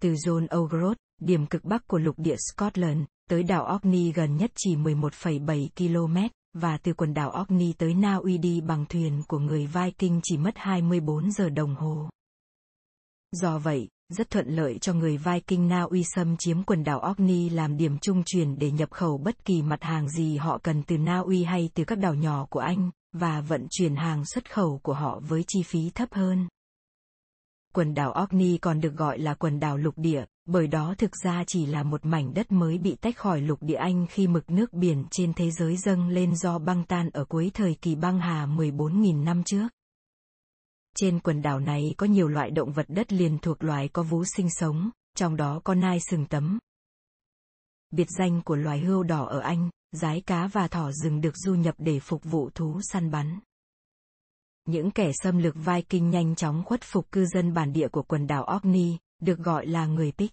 [0.00, 4.50] Từ John O'Groat, điểm cực bắc của lục địa Scotland, tới đảo Orkney gần nhất
[4.56, 6.16] chỉ 11,7 km,
[6.54, 10.36] và từ quần đảo Orkney tới Na Uy đi bằng thuyền của người Viking chỉ
[10.36, 12.10] mất 24 giờ đồng hồ.
[13.32, 17.50] Do vậy, rất thuận lợi cho người Viking Na Uy xâm chiếm quần đảo Orkney
[17.50, 20.98] làm điểm trung chuyển để nhập khẩu bất kỳ mặt hàng gì họ cần từ
[20.98, 24.80] Na Uy hay từ các đảo nhỏ của Anh, và vận chuyển hàng xuất khẩu
[24.82, 26.48] của họ với chi phí thấp hơn.
[27.74, 31.44] Quần đảo Orkney còn được gọi là quần đảo lục địa, bởi đó thực ra
[31.46, 34.72] chỉ là một mảnh đất mới bị tách khỏi lục địa Anh khi mực nước
[34.72, 38.46] biển trên thế giới dâng lên do băng tan ở cuối thời kỳ băng hà
[38.46, 39.68] 14.000 năm trước.
[40.96, 44.24] Trên quần đảo này có nhiều loại động vật đất liền thuộc loài có vú
[44.24, 46.58] sinh sống, trong đó có nai sừng tấm.
[47.90, 51.54] Biệt danh của loài hươu đỏ ở Anh, rái cá và thỏ rừng được du
[51.54, 53.40] nhập để phục vụ thú săn bắn.
[54.64, 58.26] Những kẻ xâm lược Viking nhanh chóng khuất phục cư dân bản địa của quần
[58.26, 60.32] đảo Orkney, được gọi là người Pic.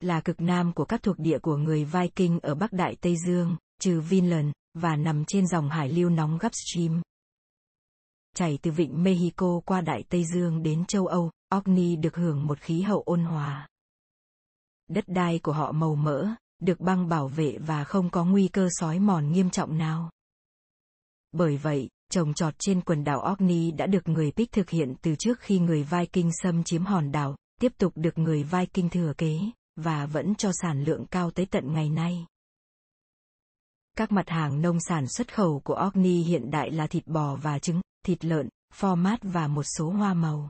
[0.00, 3.56] Là cực nam của các thuộc địa của người Viking ở Bắc Đại Tây Dương,
[3.80, 7.00] trừ Vinland, và nằm trên dòng hải lưu nóng Gulfstream,
[8.36, 12.60] chảy từ vịnh Mexico qua Đại Tây Dương đến châu Âu, Orkney được hưởng một
[12.60, 13.68] khí hậu ôn hòa.
[14.88, 16.28] Đất đai của họ màu mỡ,
[16.62, 20.10] được băng bảo vệ và không có nguy cơ sói mòn nghiêm trọng nào.
[21.32, 25.14] Bởi vậy, trồng trọt trên quần đảo Orkney đã được người Pích thực hiện từ
[25.18, 29.40] trước khi người Viking xâm chiếm hòn đảo, tiếp tục được người Viking thừa kế,
[29.76, 32.26] và vẫn cho sản lượng cao tới tận ngày nay.
[33.96, 37.58] Các mặt hàng nông sản xuất khẩu của Orkney hiện đại là thịt bò và
[37.58, 38.48] trứng, thịt lợn,
[38.80, 40.48] format và một số hoa màu.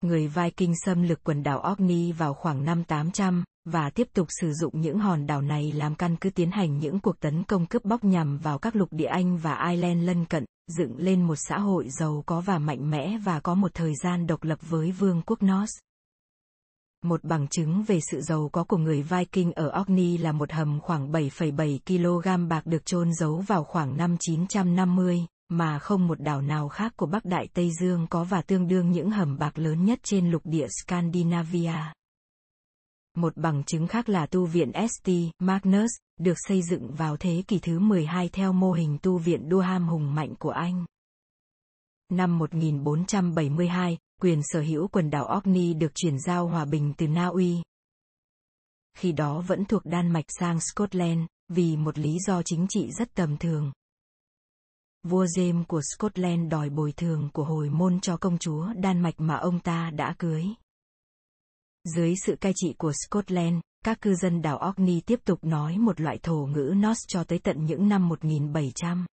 [0.00, 4.52] Người Viking xâm lược quần đảo Orkney vào khoảng năm 800, và tiếp tục sử
[4.52, 7.84] dụng những hòn đảo này làm căn cứ tiến hành những cuộc tấn công cướp
[7.84, 11.58] bóc nhằm vào các lục địa Anh và Ireland lân cận, dựng lên một xã
[11.58, 15.22] hội giàu có và mạnh mẽ và có một thời gian độc lập với vương
[15.26, 15.80] quốc Norse.
[17.04, 20.80] Một bằng chứng về sự giàu có của người Viking ở Orkney là một hầm
[20.80, 26.42] khoảng 7,7 kg bạc được chôn giấu vào khoảng năm 950, mà không một đảo
[26.42, 29.84] nào khác của Bắc Đại Tây Dương có và tương đương những hầm bạc lớn
[29.84, 31.74] nhất trên lục địa Scandinavia.
[33.16, 35.10] Một bằng chứng khác là tu viện St.
[35.38, 35.90] Magnus,
[36.20, 40.14] được xây dựng vào thế kỷ thứ 12 theo mô hình tu viện Durham hùng
[40.14, 40.84] mạnh của Anh.
[42.12, 47.26] Năm 1472, quyền sở hữu quần đảo Orkney được chuyển giao hòa bình từ Na
[47.26, 47.62] Uy.
[48.98, 53.14] Khi đó vẫn thuộc Đan Mạch sang Scotland, vì một lý do chính trị rất
[53.14, 53.72] tầm thường.
[55.08, 59.14] Vua James của Scotland đòi bồi thường của hồi môn cho công chúa Đan Mạch
[59.18, 60.44] mà ông ta đã cưới.
[61.84, 66.00] Dưới sự cai trị của Scotland, các cư dân đảo Orkney tiếp tục nói một
[66.00, 69.06] loại thổ ngữ Norse cho tới tận những năm 1700.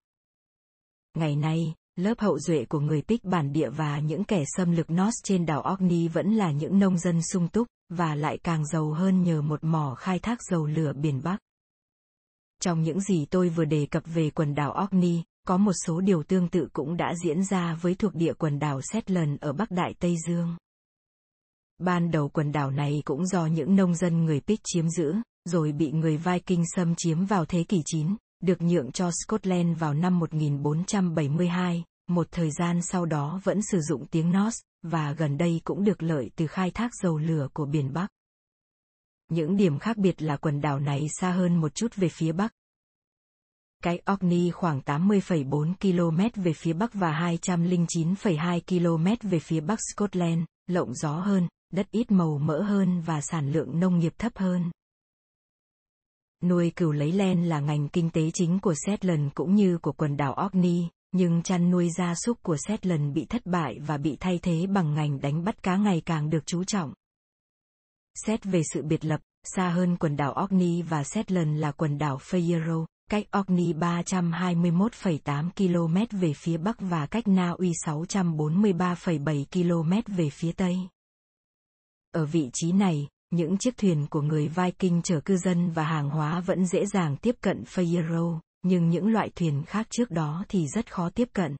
[1.17, 4.91] Ngày nay, lớp hậu duệ của người Pict bản địa và những kẻ xâm lược
[4.91, 8.93] Norse trên đảo Orkney vẫn là những nông dân sung túc, và lại càng giàu
[8.93, 11.37] hơn nhờ một mỏ khai thác dầu lửa biển Bắc.
[12.61, 16.23] Trong những gì tôi vừa đề cập về quần đảo Orkney, có một số điều
[16.23, 19.93] tương tự cũng đã diễn ra với thuộc địa quần đảo Shetland ở Bắc Đại
[19.99, 20.57] Tây Dương.
[21.77, 25.13] Ban đầu quần đảo này cũng do những nông dân người Pict chiếm giữ,
[25.45, 29.93] rồi bị người Viking xâm chiếm vào thế kỷ 9, được nhượng cho Scotland vào
[29.93, 35.61] năm 1472, một thời gian sau đó vẫn sử dụng tiếng Norse, và gần đây
[35.63, 38.07] cũng được lợi từ khai thác dầu lửa của biển Bắc.
[39.29, 42.53] Những điểm khác biệt là quần đảo này xa hơn một chút về phía Bắc.
[43.83, 47.11] Cái Orkney khoảng 80,4 km về phía Bắc và
[47.41, 53.21] 209,2 km về phía Bắc Scotland, lộng gió hơn, đất ít màu mỡ hơn và
[53.21, 54.71] sản lượng nông nghiệp thấp hơn.
[56.43, 60.17] Nuôi cừu lấy len là ngành kinh tế chính của Shetland cũng như của quần
[60.17, 64.39] đảo Orkney, nhưng chăn nuôi gia súc của Shetland bị thất bại và bị thay
[64.41, 66.93] thế bằng ngành đánh bắt cá ngày càng được chú trọng.
[68.25, 72.17] Xét về sự biệt lập, xa hơn quần đảo Orkney và Shetland là quần đảo
[72.17, 80.29] Faroe, cách Orkney 321,8 km về phía bắc và cách Na Uy 643,7 km về
[80.29, 80.77] phía tây.
[82.11, 86.09] Ở vị trí này, những chiếc thuyền của người Viking chở cư dân và hàng
[86.09, 90.67] hóa vẫn dễ dàng tiếp cận Fayero, nhưng những loại thuyền khác trước đó thì
[90.67, 91.55] rất khó tiếp cận.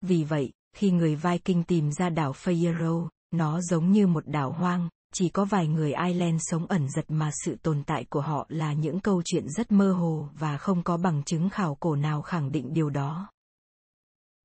[0.00, 4.88] Vì vậy, khi người Viking tìm ra đảo Fayero, nó giống như một đảo hoang,
[5.14, 8.72] chỉ có vài người Ireland sống ẩn giật mà sự tồn tại của họ là
[8.72, 12.52] những câu chuyện rất mơ hồ và không có bằng chứng khảo cổ nào khẳng
[12.52, 13.28] định điều đó.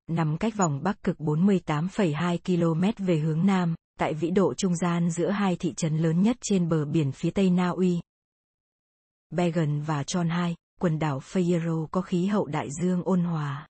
[0.08, 5.10] Nằm cách vòng Bắc cực 48,2 km về hướng Nam, tại vĩ độ trung gian
[5.10, 8.00] giữa hai thị trấn lớn nhất trên bờ biển phía tây Na Uy.
[9.30, 13.68] Bergen và Trondheim, quần đảo Faroe có khí hậu đại dương ôn hòa.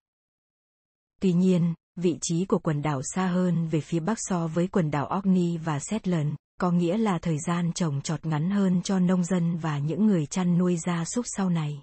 [1.21, 4.91] Tuy nhiên, vị trí của quần đảo xa hơn về phía bắc so với quần
[4.91, 9.25] đảo Orkney và Shetland, có nghĩa là thời gian trồng trọt ngắn hơn cho nông
[9.25, 11.83] dân và những người chăn nuôi gia súc sau này.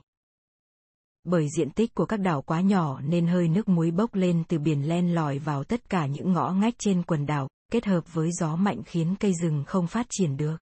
[1.23, 4.59] Bởi diện tích của các đảo quá nhỏ nên hơi nước muối bốc lên từ
[4.59, 8.31] biển len lỏi vào tất cả những ngõ ngách trên quần đảo, kết hợp với
[8.31, 10.57] gió mạnh khiến cây rừng không phát triển được.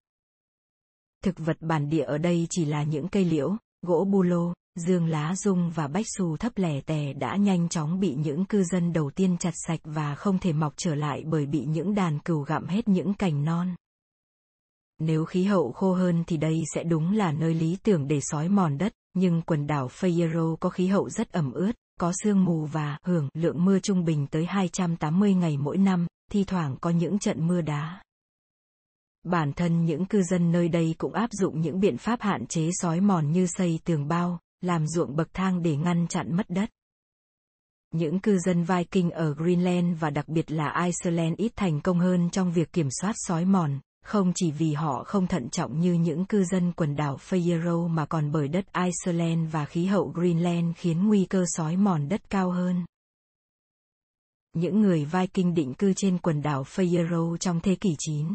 [1.24, 5.08] Thực vật bản địa ở đây chỉ là những cây liễu, gỗ bu lô, dương
[5.08, 8.94] lá rung và bách xù thấp lẻ tè đã nhanh chóng bị những cư dân
[8.94, 12.42] đầu tiên chặt sạch và không thể mọc trở lại bởi bị những đàn cừu
[12.42, 13.76] gặm hết những cành non.
[15.00, 18.50] Nếu khí hậu khô hơn thì đây sẽ đúng là nơi lý tưởng để sói
[18.50, 22.66] mòn đất, nhưng quần đảo Fayero có khí hậu rất ẩm ướt, có sương mù
[22.66, 27.20] và hưởng lượng mưa trung bình tới 280 ngày mỗi năm, thi thoảng có những
[27.20, 28.02] trận mưa đá.
[29.24, 32.70] Bản thân những cư dân nơi đây cũng áp dụng những biện pháp hạn chế
[32.72, 36.70] sói mòn như xây tường bao, làm ruộng bậc thang để ngăn chặn mất đất.
[37.92, 42.30] Những cư dân Viking ở Greenland và đặc biệt là Iceland ít thành công hơn
[42.30, 46.26] trong việc kiểm soát sói mòn, không chỉ vì họ không thận trọng như những
[46.26, 51.08] cư dân quần đảo Faroe mà còn bởi đất Iceland và khí hậu Greenland khiến
[51.08, 52.86] nguy cơ sói mòn đất cao hơn.
[54.54, 58.28] Những người Viking định cư trên quần đảo Faroe trong thế kỷ 9.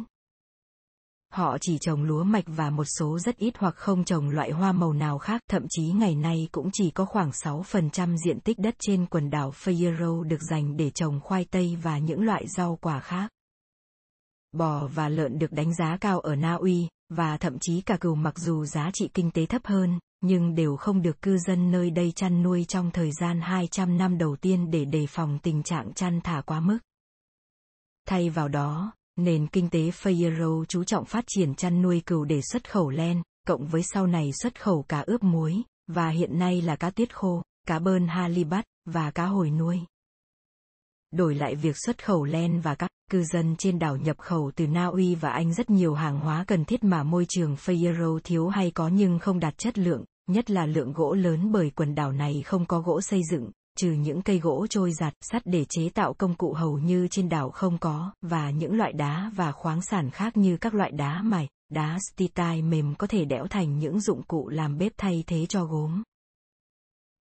[1.33, 4.73] Họ chỉ trồng lúa mạch và một số rất ít hoặc không trồng loại hoa
[4.73, 8.75] màu nào khác, thậm chí ngày nay cũng chỉ có khoảng 6% diện tích đất
[8.81, 13.01] trên quần đảo Faroe được dành để trồng khoai tây và những loại rau quả
[13.01, 13.31] khác.
[14.53, 18.14] Bò và lợn được đánh giá cao ở Na Uy, và thậm chí cả cừu
[18.14, 21.90] mặc dù giá trị kinh tế thấp hơn, nhưng đều không được cư dân nơi
[21.90, 25.92] đây chăn nuôi trong thời gian 200 năm đầu tiên để đề phòng tình trạng
[25.92, 26.78] chăn thả quá mức.
[28.09, 32.40] Thay vào đó, Nền kinh tế Fayero chú trọng phát triển chăn nuôi cừu để
[32.42, 36.62] xuất khẩu len, cộng với sau này xuất khẩu cá ướp muối, và hiện nay
[36.62, 39.80] là cá tiết khô, cá bơn halibut, và cá hồi nuôi.
[41.11, 44.67] Đổi lại việc xuất khẩu len và các cư dân trên đảo nhập khẩu từ
[44.67, 48.49] Na Uy và Anh rất nhiều hàng hóa cần thiết mà môi trường Fayero thiếu
[48.49, 52.13] hay có nhưng không đạt chất lượng, nhất là lượng gỗ lớn bởi quần đảo
[52.13, 55.89] này không có gỗ xây dựng, trừ những cây gỗ trôi giặt, sắt để chế
[55.95, 59.83] tạo công cụ hầu như trên đảo không có, và những loại đá và khoáng
[59.83, 64.01] sản khác như các loại đá mài, đá stitite mềm có thể đẽo thành những
[64.01, 66.03] dụng cụ làm bếp thay thế cho gốm.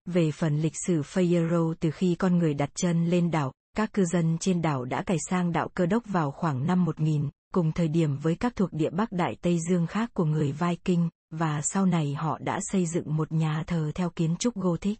[0.06, 4.04] Về phần lịch sử Fayero từ khi con người đặt chân lên đảo, các cư
[4.04, 7.88] dân trên đảo đã cải sang đạo cơ đốc vào khoảng năm 1000, cùng thời
[7.88, 11.86] điểm với các thuộc địa Bắc Đại Tây Dương khác của người Viking, và sau
[11.86, 14.98] này họ đã xây dựng một nhà thờ theo kiến trúc Gothic.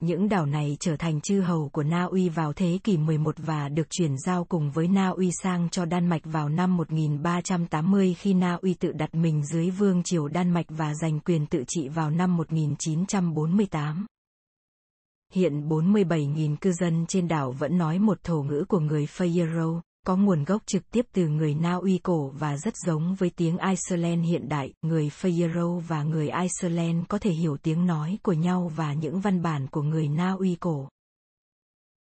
[0.00, 3.68] Những đảo này trở thành chư hầu của Na Uy vào thế kỷ 11 và
[3.68, 8.34] được chuyển giao cùng với Na Uy sang cho Đan Mạch vào năm 1380 khi
[8.34, 11.88] Na Uy tự đặt mình dưới vương triều Đan Mạch và giành quyền tự trị
[11.88, 14.06] vào năm 1948.
[15.34, 20.16] Hiện 47.000 cư dân trên đảo vẫn nói một thổ ngữ của người Fayero, có
[20.16, 24.26] nguồn gốc trực tiếp từ người Na Uy cổ và rất giống với tiếng Iceland
[24.26, 24.72] hiện đại.
[24.82, 29.42] Người Fayero và người Iceland có thể hiểu tiếng nói của nhau và những văn
[29.42, 30.88] bản của người Na Uy cổ.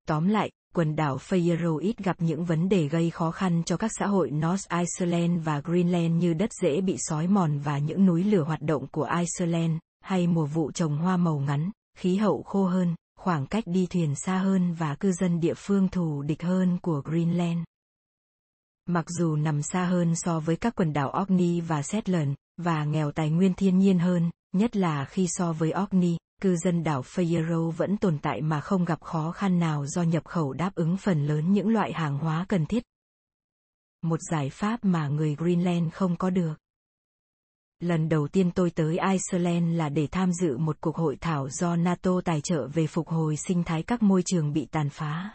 [0.08, 3.90] Tóm lại, quần đảo Fayero ít gặp những vấn đề gây khó khăn cho các
[3.98, 8.24] xã hội North Iceland và Greenland như đất dễ bị sói mòn và những núi
[8.24, 12.64] lửa hoạt động của Iceland, hay mùa vụ trồng hoa màu ngắn, khí hậu khô
[12.64, 16.78] hơn, khoảng cách đi thuyền xa hơn và cư dân địa phương thù địch hơn
[16.82, 17.58] của Greenland.
[18.86, 23.12] Mặc dù nằm xa hơn so với các quần đảo Orkney và Shetland, và nghèo
[23.12, 27.70] tài nguyên thiên nhiên hơn, nhất là khi so với Orkney, cư dân đảo Faroe
[27.70, 31.26] vẫn tồn tại mà không gặp khó khăn nào do nhập khẩu đáp ứng phần
[31.26, 32.82] lớn những loại hàng hóa cần thiết.
[34.02, 36.54] Một giải pháp mà người Greenland không có được.
[37.82, 41.76] Lần đầu tiên tôi tới Iceland là để tham dự một cuộc hội thảo do
[41.76, 45.34] NATO tài trợ về phục hồi sinh thái các môi trường bị tàn phá.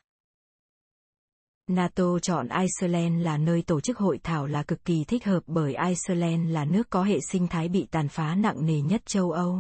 [1.68, 5.76] NATO chọn Iceland là nơi tổ chức hội thảo là cực kỳ thích hợp bởi
[5.76, 9.60] Iceland là nước có hệ sinh thái bị tàn phá nặng nề nhất châu Âu.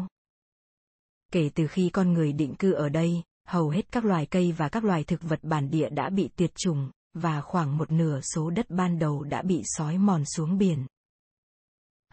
[1.31, 4.69] Kể từ khi con người định cư ở đây, hầu hết các loài cây và
[4.69, 8.49] các loài thực vật bản địa đã bị tuyệt chủng, và khoảng một nửa số
[8.49, 10.85] đất ban đầu đã bị sói mòn xuống biển.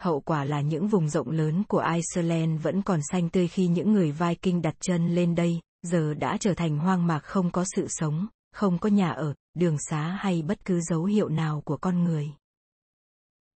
[0.01, 3.93] Hậu quả là những vùng rộng lớn của Iceland vẫn còn xanh tươi khi những
[3.93, 7.87] người Viking đặt chân lên đây, giờ đã trở thành hoang mạc không có sự
[7.89, 12.03] sống, không có nhà ở, đường xá hay bất cứ dấu hiệu nào của con
[12.03, 12.31] người.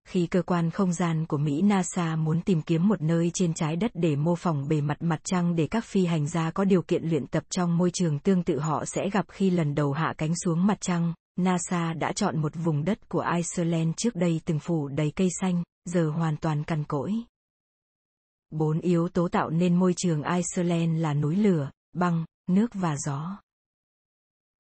[0.08, 3.76] Khi cơ quan không gian của Mỹ NASA muốn tìm kiếm một nơi trên trái
[3.76, 6.82] đất để mô phỏng bề mặt mặt trăng để các phi hành gia có điều
[6.82, 10.14] kiện luyện tập trong môi trường tương tự họ sẽ gặp khi lần đầu hạ
[10.18, 14.60] cánh xuống mặt trăng, NASA đã chọn một vùng đất của Iceland trước đây từng
[14.60, 17.14] phủ đầy cây xanh, giờ hoàn toàn cằn cỗi.
[18.50, 23.40] Bốn yếu tố tạo nên môi trường Iceland là núi lửa, băng, nước và gió.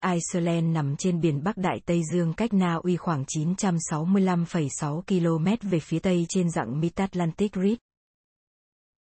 [0.05, 5.79] Iceland nằm trên biển Bắc Đại Tây Dương cách Na Uy khoảng 965,6 km về
[5.79, 7.81] phía tây trên dạng Mid-Atlantic Ridge.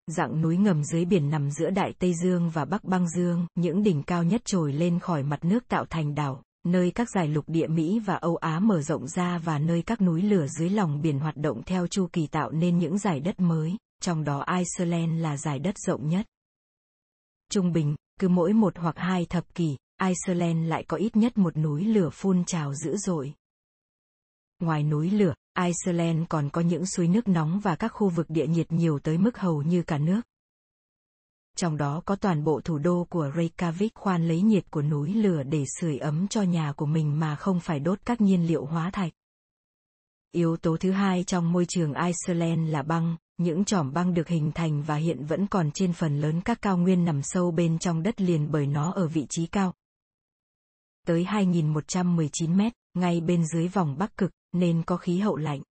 [0.06, 3.82] Dạng núi ngầm dưới biển nằm giữa Đại Tây Dương và Bắc Băng Dương, những
[3.82, 7.44] đỉnh cao nhất trồi lên khỏi mặt nước tạo thành đảo, nơi các giải lục
[7.48, 11.02] địa Mỹ và Âu Á mở rộng ra và nơi các núi lửa dưới lòng
[11.02, 15.22] biển hoạt động theo chu kỳ tạo nên những giải đất mới, trong đó Iceland
[15.22, 16.26] là giải đất rộng nhất.
[17.50, 21.56] Trung bình, cứ mỗi một hoặc hai thập kỷ, Iceland lại có ít nhất một
[21.56, 23.34] núi lửa phun trào dữ dội.
[24.60, 28.46] Ngoài núi lửa, Iceland còn có những suối nước nóng và các khu vực địa
[28.46, 30.20] nhiệt nhiều tới mức hầu như cả nước.
[31.56, 35.42] Trong đó có toàn bộ thủ đô của Reykjavik khoan lấy nhiệt của núi lửa
[35.42, 38.90] để sưởi ấm cho nhà của mình mà không phải đốt các nhiên liệu hóa
[38.90, 39.12] thạch.
[40.32, 44.52] Yếu tố thứ hai trong môi trường Iceland là băng, những trỏm băng được hình
[44.54, 48.02] thành và hiện vẫn còn trên phần lớn các cao nguyên nằm sâu bên trong
[48.02, 49.74] đất liền bởi nó ở vị trí cao,
[51.06, 55.62] tới 2.119 mét, ngay bên dưới vòng bắc cực, nên có khí hậu lạnh.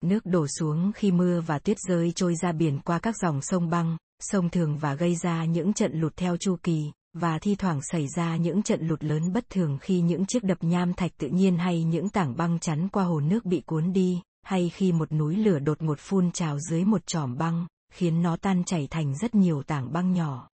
[0.00, 3.70] Nước đổ xuống khi mưa và tuyết rơi trôi ra biển qua các dòng sông
[3.70, 7.80] băng, sông thường và gây ra những trận lụt theo chu kỳ, và thi thoảng
[7.82, 11.28] xảy ra những trận lụt lớn bất thường khi những chiếc đập nham thạch tự
[11.28, 15.12] nhiên hay những tảng băng chắn qua hồ nước bị cuốn đi, hay khi một
[15.12, 19.16] núi lửa đột ngột phun trào dưới một tròm băng, khiến nó tan chảy thành
[19.16, 20.48] rất nhiều tảng băng nhỏ.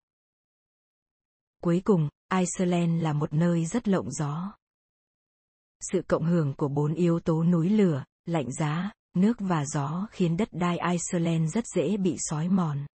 [1.62, 4.52] Cuối cùng, Iceland là một nơi rất lộng gió.
[5.80, 10.36] Sự cộng hưởng của bốn yếu tố núi lửa, lạnh giá, nước và gió khiến
[10.36, 12.86] đất đai Iceland rất dễ bị sói mòn.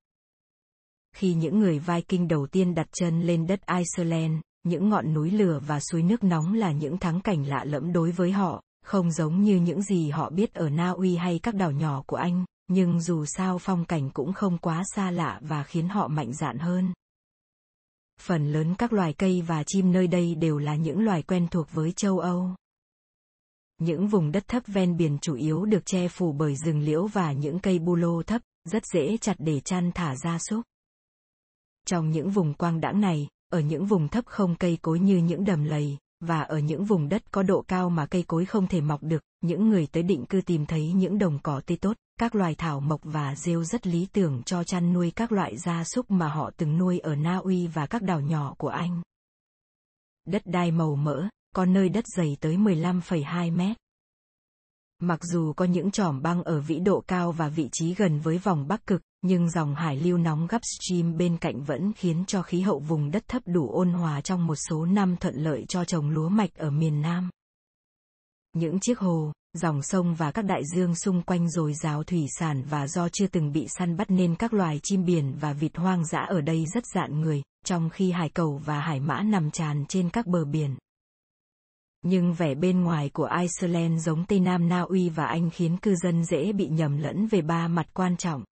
[1.19, 5.61] Khi những người Viking đầu tiên đặt chân lên đất Iceland, những ngọn núi lửa
[5.67, 9.43] và suối nước nóng là những thắng cảnh lạ lẫm đối với họ, không giống
[9.43, 13.01] như những gì họ biết ở Na Uy hay các đảo nhỏ của Anh, nhưng
[13.01, 16.93] dù sao phong cảnh cũng không quá xa lạ và khiến họ mạnh dạn hơn.
[18.21, 21.67] Phần lớn các loài cây và chim nơi đây đều là những loài quen thuộc
[21.73, 22.51] với châu Âu.
[23.79, 27.33] Những vùng đất thấp ven biển chủ yếu được che phủ bởi rừng liễu và
[27.33, 30.65] những cây bu lô thấp, rất dễ chặt để chăn thả gia súc.
[31.89, 35.45] Trong những vùng quang đãng này, ở những vùng thấp không cây cối như những
[35.45, 38.81] đầm lầy, và ở những vùng đất có độ cao mà cây cối không thể
[38.81, 42.35] mọc được, những người tới định cư tìm thấy những đồng cỏ tươi tốt, các
[42.35, 46.11] loài thảo mộc và rêu rất lý tưởng cho chăn nuôi các loại gia súc
[46.11, 49.03] mà họ từng nuôi ở Na Uy và các đảo nhỏ của Anh.
[50.25, 53.77] Đất đai màu mỡ, có nơi đất dày tới 15,2 mét.
[54.99, 58.39] Mặc dù có những tròm băng ở vĩ độ cao và vị trí gần với
[58.39, 62.43] vòng Bắc Cực, nhưng dòng hải lưu nóng gấp stream bên cạnh vẫn khiến cho
[62.43, 65.85] khí hậu vùng đất thấp đủ ôn hòa trong một số năm thuận lợi cho
[65.85, 67.31] trồng lúa mạch ở miền Nam.
[68.53, 72.63] Những chiếc hồ, dòng sông và các đại dương xung quanh dồi dào thủy sản
[72.71, 76.07] và do chưa từng bị săn bắt nên các loài chim biển và vịt hoang
[76.07, 79.85] dã ở đây rất dạn người, trong khi hải cầu và hải mã nằm tràn
[79.89, 80.77] trên các bờ biển.
[82.03, 85.95] Nhưng vẻ bên ngoài của Iceland giống Tây Nam Na Uy và Anh khiến cư
[85.95, 88.45] dân dễ bị nhầm lẫn về ba mặt quan trọng.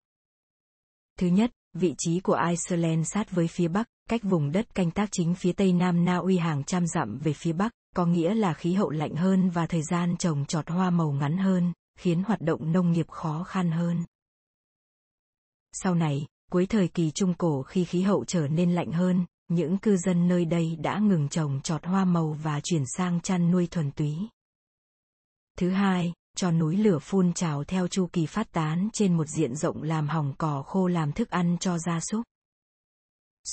[1.20, 5.08] Thứ nhất, vị trí của Iceland sát với phía Bắc, cách vùng đất canh tác
[5.12, 8.54] chính phía Tây Nam Na Uy hàng trăm dặm về phía Bắc, có nghĩa là
[8.54, 12.40] khí hậu lạnh hơn và thời gian trồng trọt hoa màu ngắn hơn, khiến hoạt
[12.40, 14.04] động nông nghiệp khó khăn hơn.
[15.72, 19.78] Sau này, cuối thời kỳ Trung Cổ khi khí hậu trở nên lạnh hơn, những
[19.78, 23.66] cư dân nơi đây đã ngừng trồng trọt hoa màu và chuyển sang chăn nuôi
[23.66, 24.16] thuần túy.
[25.58, 29.56] Thứ hai, cho núi lửa phun trào theo chu kỳ phát tán trên một diện
[29.56, 32.22] rộng làm hỏng cỏ khô làm thức ăn cho gia súc.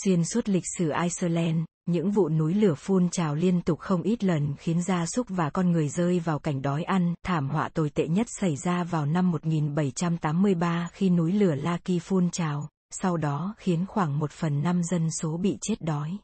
[0.04, 4.24] Xuyên suốt lịch sử Iceland, những vụ núi lửa phun trào liên tục không ít
[4.24, 7.14] lần khiến gia súc và con người rơi vào cảnh đói ăn.
[7.26, 12.30] Thảm họa tồi tệ nhất xảy ra vào năm 1783 khi núi lửa Laki phun
[12.30, 16.18] trào, sau đó khiến khoảng một phần năm dân số bị chết đói.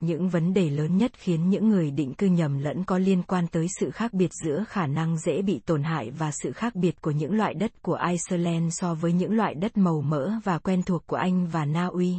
[0.00, 3.46] Những vấn đề lớn nhất khiến những người định cư nhầm lẫn có liên quan
[3.46, 7.00] tới sự khác biệt giữa khả năng dễ bị tổn hại và sự khác biệt
[7.00, 10.82] của những loại đất của Iceland so với những loại đất màu mỡ và quen
[10.82, 12.14] thuộc của Anh và Na Uy.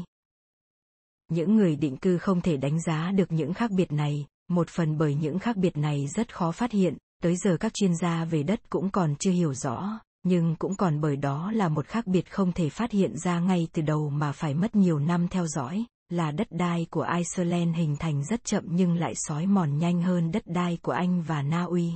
[1.32, 4.98] Những người định cư không thể đánh giá được những khác biệt này, một phần
[4.98, 8.44] bởi những khác biệt này rất khó phát hiện, tới giờ các chuyên gia về
[8.44, 12.32] đất cũng còn chưa hiểu rõ, nhưng cũng còn bởi đó là một khác biệt
[12.32, 15.86] không thể phát hiện ra ngay từ đầu mà phải mất nhiều năm theo dõi,
[16.10, 20.32] là đất đai của Iceland hình thành rất chậm nhưng lại sói mòn nhanh hơn
[20.32, 21.92] đất đai của Anh và Na Uy.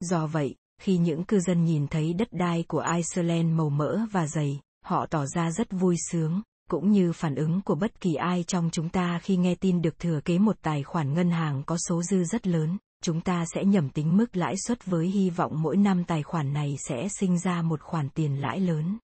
[0.00, 4.26] Do vậy, khi những cư dân nhìn thấy đất đai của Iceland màu mỡ và
[4.26, 8.44] dày, họ tỏ ra rất vui sướng, cũng như phản ứng của bất kỳ ai
[8.46, 11.76] trong chúng ta khi nghe tin được thừa kế một tài khoản ngân hàng có
[11.88, 15.62] số dư rất lớn, chúng ta sẽ nhầm tính mức lãi suất với hy vọng
[15.62, 18.98] mỗi năm tài khoản này sẽ sinh ra một khoản tiền lãi lớn.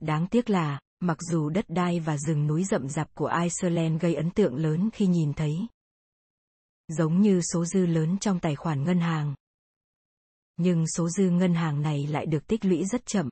[0.00, 4.14] Đáng tiếc là, mặc dù đất đai và rừng núi rậm rạp của Iceland gây
[4.14, 5.66] ấn tượng lớn khi nhìn thấy.
[6.88, 9.34] Giống như số dư lớn trong tài khoản ngân hàng.
[10.56, 13.28] Nhưng số dư ngân hàng này lại được tích lũy rất chậm.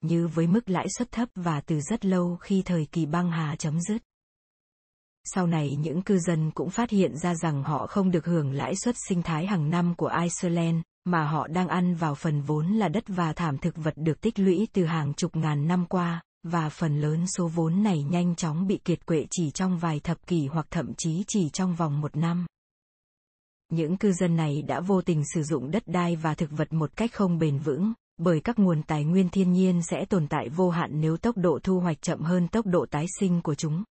[0.00, 3.56] Như với mức lãi suất thấp và từ rất lâu khi thời kỳ băng hà
[3.56, 4.02] chấm dứt.
[5.24, 8.76] Sau này những cư dân cũng phát hiện ra rằng họ không được hưởng lãi
[8.76, 12.88] suất sinh thái hàng năm của Iceland, mà họ đang ăn vào phần vốn là
[12.88, 16.68] đất và thảm thực vật được tích lũy từ hàng chục ngàn năm qua, và
[16.68, 20.46] phần lớn số vốn này nhanh chóng bị kiệt quệ chỉ trong vài thập kỷ
[20.46, 22.46] hoặc thậm chí chỉ trong vòng một năm.
[23.68, 26.96] Những cư dân này đã vô tình sử dụng đất đai và thực vật một
[26.96, 30.70] cách không bền vững, bởi các nguồn tài nguyên thiên nhiên sẽ tồn tại vô
[30.70, 33.84] hạn nếu tốc độ thu hoạch chậm hơn tốc độ tái sinh của chúng.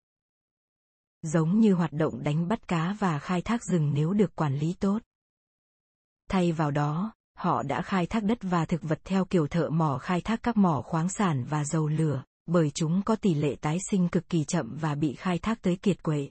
[1.23, 4.75] Giống như hoạt động đánh bắt cá và khai thác rừng nếu được quản lý
[4.81, 4.99] tốt.
[6.31, 9.99] Thay vào đó, họ đã khai thác đất và thực vật theo kiểu thợ mỏ
[9.99, 13.79] khai thác các mỏ khoáng sản và dầu lửa, bởi chúng có tỷ lệ tái
[13.91, 16.29] sinh cực kỳ chậm và bị khai thác tới kiệt quệ.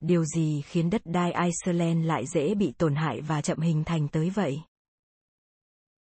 [0.00, 4.08] Điều gì khiến đất đai Iceland lại dễ bị tổn hại và chậm hình thành
[4.08, 4.60] tới vậy?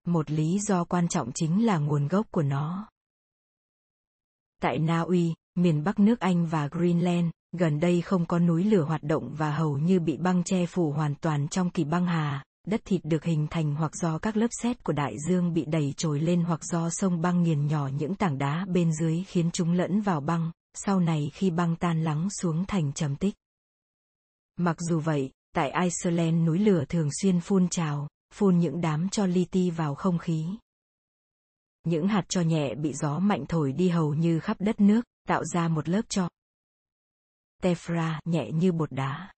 [0.05, 2.89] Một lý do quan trọng chính là nguồn gốc của nó.
[4.61, 8.83] Tại Na Uy, miền Bắc nước Anh và Greenland, gần đây không có núi lửa
[8.83, 12.43] hoạt động và hầu như bị băng che phủ hoàn toàn trong kỳ băng hà,
[12.67, 15.93] đất thịt được hình thành hoặc do các lớp sét của đại dương bị đẩy
[15.97, 19.71] trồi lên hoặc do sông băng nghiền nhỏ những tảng đá bên dưới khiến chúng
[19.71, 23.35] lẫn vào băng, sau này khi băng tan lắng xuống thành trầm tích.
[24.57, 29.25] Mặc dù vậy, tại Iceland núi lửa thường xuyên phun trào, phun những đám cho
[29.25, 30.45] li ti vào không khí.
[31.83, 35.45] Những hạt cho nhẹ bị gió mạnh thổi đi hầu như khắp đất nước, tạo
[35.45, 36.29] ra một lớp cho.
[37.61, 39.33] Tefra nhẹ như bột đá.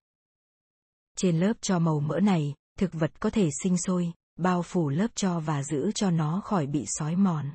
[1.17, 5.07] Trên lớp cho màu mỡ này, thực vật có thể sinh sôi, bao phủ lớp
[5.15, 7.53] cho và giữ cho nó khỏi bị sói mòn.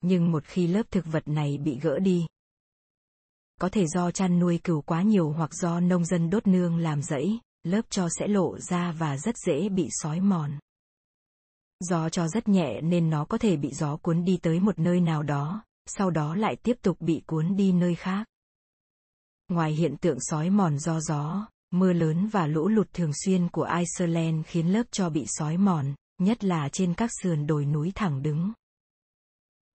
[0.00, 2.26] Nhưng một khi lớp thực vật này bị gỡ đi,
[3.60, 7.02] có thể do chăn nuôi cừu quá nhiều hoặc do nông dân đốt nương làm
[7.02, 10.58] rẫy, lớp cho sẽ lộ ra và rất dễ bị sói mòn.
[11.80, 15.00] gió cho rất nhẹ nên nó có thể bị gió cuốn đi tới một nơi
[15.00, 18.26] nào đó, sau đó lại tiếp tục bị cuốn đi nơi khác.
[19.48, 23.68] Ngoài hiện tượng sói mòn do gió, mưa lớn và lũ lụt thường xuyên của
[23.78, 28.22] Iceland khiến lớp cho bị sói mòn, nhất là trên các sườn đồi núi thẳng
[28.22, 28.52] đứng.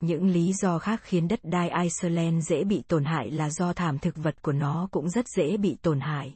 [0.00, 3.98] Những lý do khác khiến đất đai Iceland dễ bị tổn hại là do thảm
[3.98, 6.34] thực vật của nó cũng rất dễ bị tổn hại.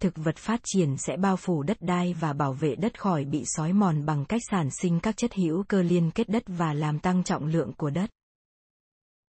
[0.00, 3.42] Thực vật phát triển sẽ bao phủ đất đai và bảo vệ đất khỏi bị
[3.46, 6.98] sói mòn bằng cách sản sinh các chất hữu cơ liên kết đất và làm
[6.98, 8.10] tăng trọng lượng của đất.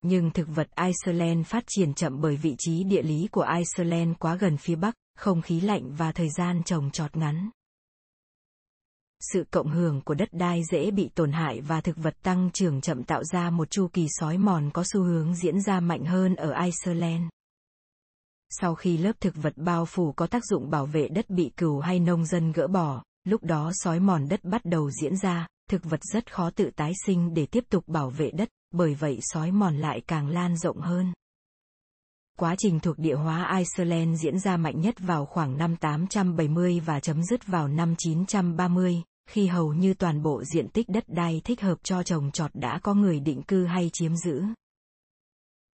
[0.01, 4.35] Nhưng thực vật Iceland phát triển chậm bởi vị trí địa lý của Iceland quá
[4.35, 7.49] gần phía bắc, không khí lạnh và thời gian trồng trọt ngắn
[9.21, 12.81] sự cộng hưởng của đất đai dễ bị tổn hại và thực vật tăng trưởng
[12.81, 16.35] chậm tạo ra một chu kỳ sói mòn có xu hướng diễn ra mạnh hơn
[16.35, 17.23] ở Iceland.
[18.49, 21.79] Sau khi lớp thực vật bao phủ có tác dụng bảo vệ đất bị cừu
[21.79, 25.83] hay nông dân gỡ bỏ, lúc đó sói mòn đất bắt đầu diễn ra, thực
[25.83, 29.51] vật rất khó tự tái sinh để tiếp tục bảo vệ đất, bởi vậy sói
[29.51, 31.13] mòn lại càng lan rộng hơn.
[32.37, 36.99] Quá trình thuộc địa hóa Iceland diễn ra mạnh nhất vào khoảng năm 870 và
[36.99, 41.61] chấm dứt vào năm 930, khi hầu như toàn bộ diện tích đất đai thích
[41.61, 44.43] hợp cho trồng trọt đã có người định cư hay chiếm giữ.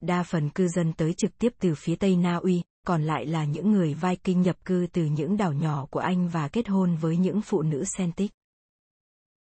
[0.02, 3.46] Đa phần cư dân tới trực tiếp từ phía Tây Na Uy, còn lại là
[3.46, 7.18] những người Viking nhập cư từ những đảo nhỏ của Anh và kết hôn với
[7.18, 8.32] những phụ nữ Celtic.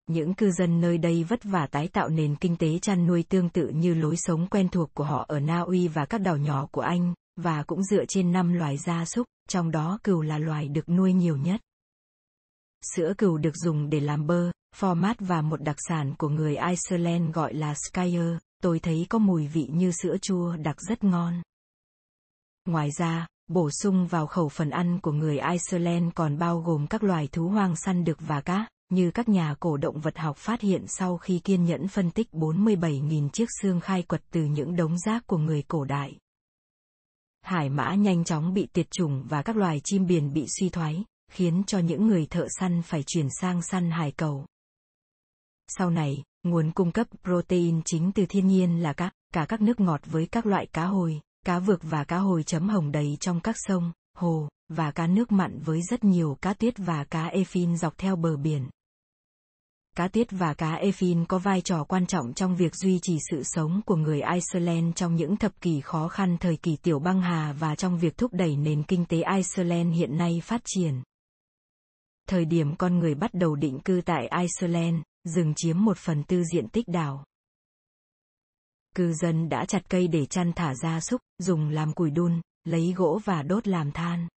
[0.10, 3.49] Những cư dân nơi đây vất vả tái tạo nền kinh tế chăn nuôi tương
[3.49, 6.68] tự như lối sống quen thuộc của họ ở Na Uy và các đảo nhỏ
[6.72, 10.68] của Anh, và cũng dựa trên năm loài gia súc, trong đó cừu là loài
[10.68, 11.62] được nuôi nhiều nhất.
[12.95, 17.34] Sữa cừu được dùng để làm bơ, format và một đặc sản của người Iceland
[17.34, 21.41] gọi là skyer, tôi thấy có mùi vị như sữa chua đặc rất ngon.
[22.66, 27.03] Ngoài ra, bổ sung vào khẩu phần ăn của người Iceland còn bao gồm các
[27.03, 30.62] loài thú hoang săn được và cá, như các nhà cổ động vật học phát
[30.62, 34.98] hiện sau khi kiên nhẫn phân tích 47.000 chiếc xương khai quật từ những đống
[34.98, 36.18] rác của người cổ đại.
[37.42, 41.04] Hải mã nhanh chóng bị tiệt chủng và các loài chim biển bị suy thoái,
[41.32, 44.46] khiến cho những người thợ săn phải chuyển sang săn hải cầu.
[45.68, 49.80] Sau này, nguồn cung cấp protein chính từ thiên nhiên là các cả các nước
[49.80, 53.40] ngọt với các loại cá hồi, cá vược và cá hồi chấm hồng đầy trong
[53.40, 57.76] các sông, hồ, và cá nước mặn với rất nhiều cá tuyết và cá ephine
[57.76, 58.70] dọc theo bờ biển.
[60.00, 63.43] Cá tuyết và cá efin có vai trò quan trọng trong việc duy trì sự
[63.43, 67.54] sống của người Iceland trong những thập kỷ khó khăn thời kỳ tiểu băng hà
[67.54, 71.04] và trong việc thúc đẩy nền kinh tế Iceland hiện nay phát triển
[72.30, 76.43] thời điểm con người bắt đầu định cư tại Iceland, rừng chiếm một phần tư
[76.43, 77.26] diện tích đảo.
[78.95, 82.93] Cư dân đã chặt cây để chăn thả gia súc, dùng làm củi đun, lấy
[82.97, 84.28] gỗ và đốt làm than.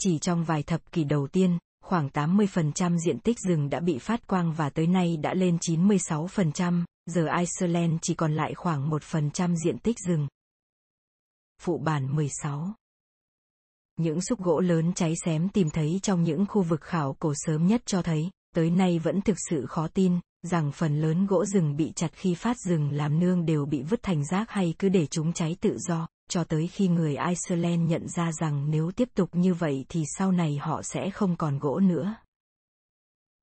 [0.00, 4.26] Chỉ trong vài thập kỷ đầu tiên, khoảng 80% diện tích rừng đã bị phát
[4.26, 9.78] quang và tới nay đã lên 96%, giờ Iceland chỉ còn lại khoảng 1% diện
[9.78, 10.28] tích rừng.
[11.62, 12.74] Phụ bản 16
[13.96, 17.66] những xúc gỗ lớn cháy xém tìm thấy trong những khu vực khảo cổ sớm
[17.66, 21.76] nhất cho thấy, tới nay vẫn thực sự khó tin, rằng phần lớn gỗ rừng
[21.76, 25.06] bị chặt khi phát rừng làm nương đều bị vứt thành rác hay cứ để
[25.06, 29.30] chúng cháy tự do, cho tới khi người Iceland nhận ra rằng nếu tiếp tục
[29.32, 32.14] như vậy thì sau này họ sẽ không còn gỗ nữa.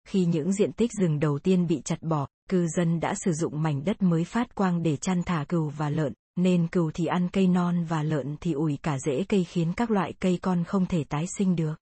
[0.08, 3.62] Khi những diện tích rừng đầu tiên bị chặt bỏ, cư dân đã sử dụng
[3.62, 7.30] mảnh đất mới phát quang để chăn thả cừu và lợn, nên cừu thì ăn
[7.30, 10.86] cây non và lợn thì ủi cả rễ cây khiến các loại cây con không
[10.86, 11.76] thể tái sinh được.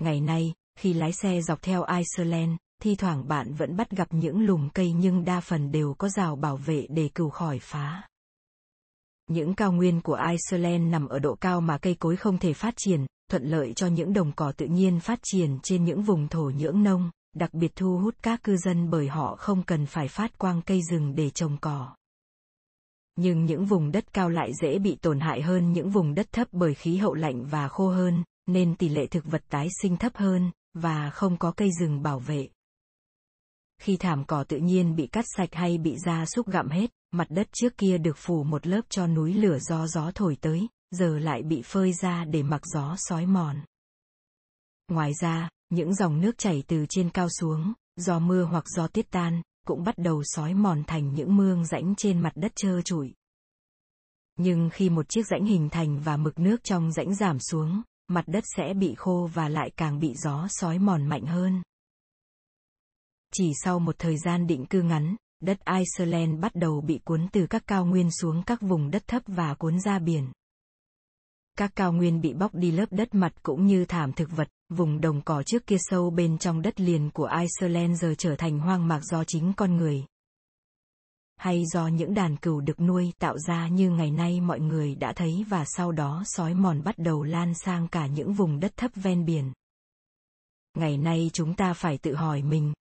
[0.00, 4.40] Ngày nay, khi lái xe dọc theo Iceland, thi thoảng bạn vẫn bắt gặp những
[4.40, 8.02] lùm cây nhưng đa phần đều có rào bảo vệ để cừu khỏi phá.
[9.32, 12.74] Những cao nguyên của Iceland nằm ở độ cao mà cây cối không thể phát
[12.76, 16.50] triển, thuận lợi cho những đồng cỏ tự nhiên phát triển trên những vùng thổ
[16.56, 20.38] nhưỡng nông, đặc biệt thu hút các cư dân bởi họ không cần phải phát
[20.38, 21.94] quang cây rừng để trồng cỏ
[23.16, 26.48] nhưng những vùng đất cao lại dễ bị tổn hại hơn những vùng đất thấp
[26.52, 30.16] bởi khí hậu lạnh và khô hơn, nên tỷ lệ thực vật tái sinh thấp
[30.16, 32.48] hơn, và không có cây rừng bảo vệ.
[33.82, 37.26] Khi thảm cỏ tự nhiên bị cắt sạch hay bị gia súc gặm hết, mặt
[37.30, 41.18] đất trước kia được phủ một lớp cho núi lửa do gió thổi tới, giờ
[41.18, 43.56] lại bị phơi ra để mặc gió sói mòn.
[44.88, 49.10] Ngoài ra, những dòng nước chảy từ trên cao xuống, do mưa hoặc do tiết
[49.10, 53.14] tan, cũng bắt đầu sói mòn thành những mương rãnh trên mặt đất trơ trụi.
[54.38, 58.24] Nhưng khi một chiếc rãnh hình thành và mực nước trong rãnh giảm xuống, mặt
[58.26, 61.62] đất sẽ bị khô và lại càng bị gió sói mòn mạnh hơn.
[63.34, 67.46] Chỉ sau một thời gian định cư ngắn, đất Iceland bắt đầu bị cuốn từ
[67.46, 70.32] các cao nguyên xuống các vùng đất thấp và cuốn ra biển.
[71.58, 75.00] Các cao nguyên bị bóc đi lớp đất mặt cũng như thảm thực vật, vùng
[75.00, 78.88] đồng cỏ trước kia sâu bên trong đất liền của Iceland giờ trở thành hoang
[78.88, 80.04] mạc do chính con người.
[81.36, 85.12] Hay do những đàn cừu được nuôi tạo ra như ngày nay mọi người đã
[85.12, 88.90] thấy và sau đó sói mòn bắt đầu lan sang cả những vùng đất thấp
[88.94, 89.52] ven biển.
[90.74, 92.72] Ngày nay chúng ta phải tự hỏi mình,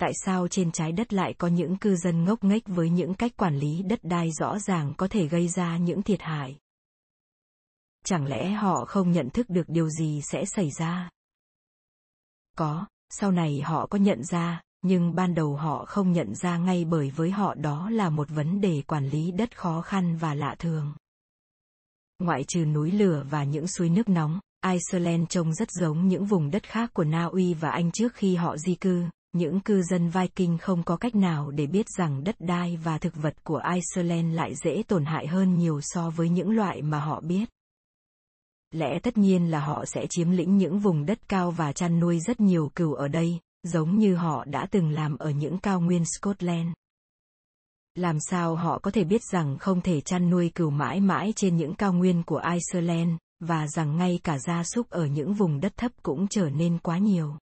[0.00, 3.36] tại sao trên trái đất lại có những cư dân ngốc nghếch với những cách
[3.36, 6.58] quản lý đất đai rõ ràng có thể gây ra những thiệt hại?
[8.04, 11.10] Chẳng lẽ họ không nhận thức được điều gì sẽ xảy ra?
[12.56, 16.84] Có, sau này họ có nhận ra, nhưng ban đầu họ không nhận ra ngay
[16.84, 20.54] bởi với họ đó là một vấn đề quản lý đất khó khăn và lạ
[20.58, 20.94] thường.
[22.18, 26.50] Ngoại trừ núi lửa và những suối nước nóng, iceland trông rất giống những vùng
[26.50, 30.10] đất khác của na uy và anh trước khi họ di cư những cư dân
[30.10, 34.34] Viking không có cách nào để biết rằng đất đai và thực vật của Iceland
[34.34, 37.48] lại dễ tổn hại hơn nhiều so với những loại mà họ biết.
[38.70, 42.20] Lẽ tất nhiên là họ sẽ chiếm lĩnh những vùng đất cao và chăn nuôi
[42.20, 46.04] rất nhiều cừu ở đây, giống như họ đã từng làm ở những cao nguyên
[46.04, 46.68] Scotland.
[47.94, 51.56] Làm sao họ có thể biết rằng không thể chăn nuôi cừu mãi mãi trên
[51.56, 55.72] những cao nguyên của Iceland, và rằng ngay cả gia súc ở những vùng đất
[55.76, 57.36] thấp cũng trở nên quá nhiều.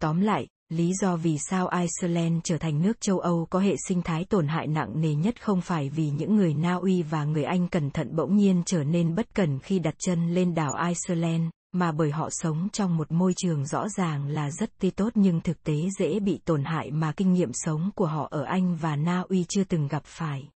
[0.00, 4.02] Tóm lại, lý do vì sao Iceland trở thành nước châu Âu có hệ sinh
[4.02, 7.44] thái tổn hại nặng nề nhất không phải vì những người Na Uy và người
[7.44, 11.44] Anh cẩn thận bỗng nhiên trở nên bất cẩn khi đặt chân lên đảo Iceland,
[11.72, 15.40] mà bởi họ sống trong một môi trường rõ ràng là rất tươi tốt nhưng
[15.40, 18.96] thực tế dễ bị tổn hại mà kinh nghiệm sống của họ ở Anh và
[18.96, 20.48] Na Uy chưa từng gặp phải.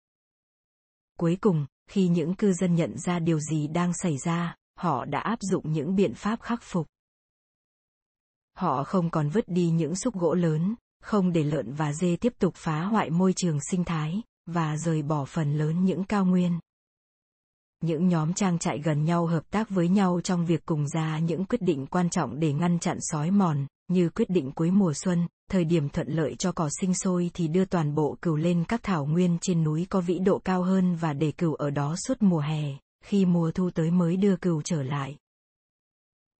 [1.20, 5.20] Cuối cùng, khi những cư dân nhận ra điều gì đang xảy ra, họ đã
[5.20, 6.88] áp dụng những biện pháp khắc phục.
[8.58, 12.34] Họ không còn vứt đi những xúc gỗ lớn, không để lợn và dê tiếp
[12.40, 16.60] tục phá hoại môi trường sinh thái, và rời bỏ phần lớn những cao nguyên.
[17.82, 21.46] Những nhóm trang trại gần nhau hợp tác với nhau trong việc cùng ra những
[21.46, 25.28] quyết định quan trọng để ngăn chặn sói mòn, như quyết định cuối mùa xuân,
[25.52, 28.84] thời điểm thuận lợi cho cỏ sinh sôi thì đưa toàn bộ cừu lên các
[28.84, 32.22] thảo nguyên trên núi có vĩ độ cao hơn và để cừu ở đó suốt
[32.22, 32.64] mùa hè,
[33.04, 35.18] khi mùa thu tới mới đưa cừu trở lại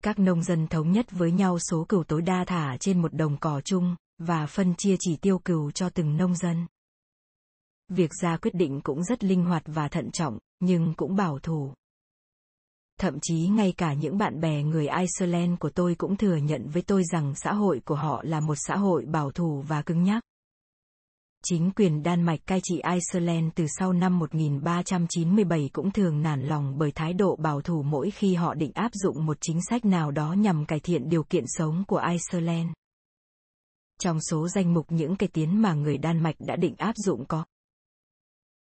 [0.04, 3.36] các nông dân thống nhất với nhau số cừu tối đa thả trên một đồng
[3.36, 6.66] cỏ chung, và phân chia chỉ tiêu cừu cho từng nông dân.
[7.88, 11.74] Việc ra quyết định cũng rất linh hoạt và thận trọng, nhưng cũng bảo thủ.
[13.00, 16.82] Thậm chí ngay cả những bạn bè người Iceland của tôi cũng thừa nhận với
[16.82, 20.22] tôi rằng xã hội của họ là một xã hội bảo thủ và cứng nhắc.
[21.46, 26.78] Chính quyền Đan Mạch cai trị Iceland từ sau năm 1397 cũng thường nản lòng
[26.78, 30.10] bởi thái độ bảo thủ mỗi khi họ định áp dụng một chính sách nào
[30.10, 32.70] đó nhằm cải thiện điều kiện sống của Iceland.
[34.00, 37.24] Trong số danh mục những cải tiến mà người Đan Mạch đã định áp dụng
[37.26, 37.44] có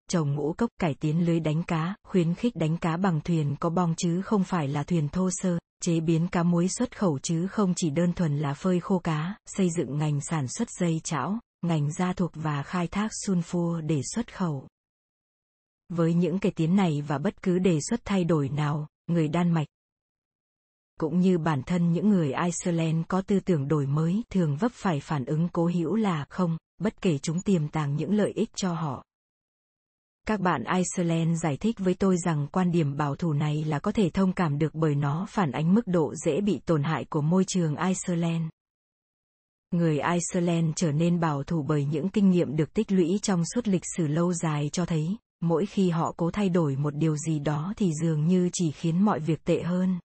[0.10, 3.70] trồng ngũ cốc cải tiến lưới đánh cá, khuyến khích đánh cá bằng thuyền có
[3.70, 7.48] bong chứ không phải là thuyền thô sơ, chế biến cá muối xuất khẩu chứ
[7.48, 11.40] không chỉ đơn thuần là phơi khô cá, xây dựng ngành sản xuất dây chảo,
[11.62, 14.68] ngành gia thuộc và khai thác sunfua để xuất khẩu.
[15.90, 19.52] Với những cải tiến này và bất cứ đề xuất thay đổi nào, người Đan
[19.52, 19.68] Mạch
[21.00, 25.00] cũng như bản thân những người Iceland có tư tưởng đổi mới thường vấp phải
[25.00, 28.74] phản ứng cố hữu là không, bất kể chúng tiềm tàng những lợi ích cho
[28.74, 29.04] họ.
[30.28, 33.92] Các bạn Iceland giải thích với tôi rằng quan điểm bảo thủ này là có
[33.92, 37.22] thể thông cảm được bởi nó phản ánh mức độ dễ bị tổn hại của
[37.22, 38.44] môi trường Iceland.
[39.72, 43.68] Người Iceland trở nên bảo thủ bởi những kinh nghiệm được tích lũy trong suốt
[43.68, 47.40] lịch sử lâu dài cho thấy, mỗi khi họ cố thay đổi một điều gì
[47.40, 50.00] đó thì dường như chỉ khiến mọi việc tệ hơn.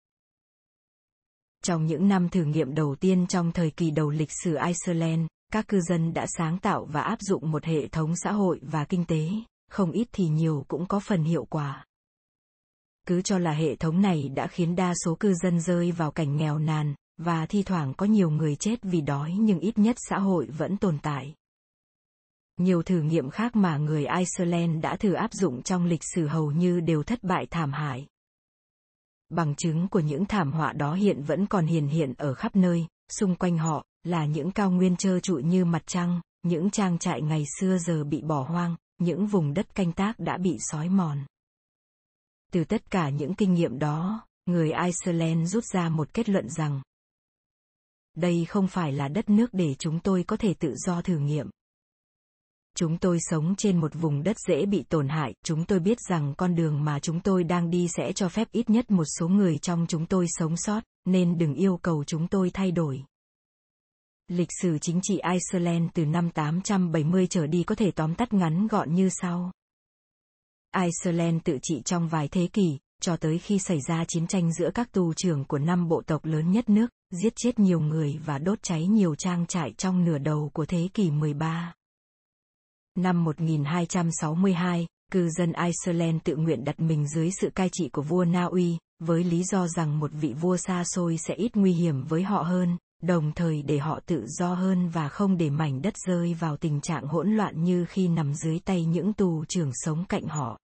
[1.64, 5.68] Trong những năm thử nghiệm đầu tiên trong thời kỳ đầu lịch sử Iceland, các
[5.68, 9.04] cư dân đã sáng tạo và áp dụng một hệ thống xã hội và kinh
[9.04, 9.28] tế,
[9.70, 11.84] không ít thì nhiều cũng có phần hiệu quả.
[13.06, 16.36] Cứ cho là hệ thống này đã khiến đa số cư dân rơi vào cảnh
[16.36, 20.18] nghèo nàn, và thi thoảng có nhiều người chết vì đói nhưng ít nhất xã
[20.18, 21.34] hội vẫn tồn tại.
[22.56, 26.52] Nhiều thử nghiệm khác mà người Iceland đã thử áp dụng trong lịch sử hầu
[26.52, 28.06] như đều thất bại thảm hại.
[29.28, 32.86] Bằng chứng của những thảm họa đó hiện vẫn còn hiền hiện ở khắp nơi,
[33.08, 37.22] xung quanh họ, là những cao nguyên trơ trụi như mặt trăng, những trang trại
[37.22, 41.18] ngày xưa giờ bị bỏ hoang, những vùng đất canh tác đã bị sói mòn.
[42.52, 46.82] Từ tất cả những kinh nghiệm đó, người Iceland rút ra một kết luận rằng
[48.14, 51.50] đây không phải là đất nước để chúng tôi có thể tự do thử nghiệm
[52.76, 56.34] Chúng tôi sống trên một vùng đất dễ bị tổn hại, chúng tôi biết rằng
[56.36, 59.58] con đường mà chúng tôi đang đi sẽ cho phép ít nhất một số người
[59.58, 63.04] trong chúng tôi sống sót, nên đừng yêu cầu chúng tôi thay đổi.
[64.28, 68.66] Lịch sử chính trị Iceland từ năm 870 trở đi có thể tóm tắt ngắn
[68.66, 69.52] gọn như sau.
[70.76, 74.70] Iceland tự trị trong vài thế kỷ, cho tới khi xảy ra chiến tranh giữa
[74.74, 76.86] các tù trưởng của năm bộ tộc lớn nhất nước,
[77.22, 80.88] giết chết nhiều người và đốt cháy nhiều trang trại trong nửa đầu của thế
[80.94, 81.74] kỷ 13.
[82.98, 88.24] Năm 1262, cư dân Iceland tự nguyện đặt mình dưới sự cai trị của vua
[88.24, 92.04] Na Uy, với lý do rằng một vị vua xa xôi sẽ ít nguy hiểm
[92.04, 95.94] với họ hơn, đồng thời để họ tự do hơn và không để mảnh đất
[96.06, 100.04] rơi vào tình trạng hỗn loạn như khi nằm dưới tay những tù trưởng sống
[100.08, 100.58] cạnh họ.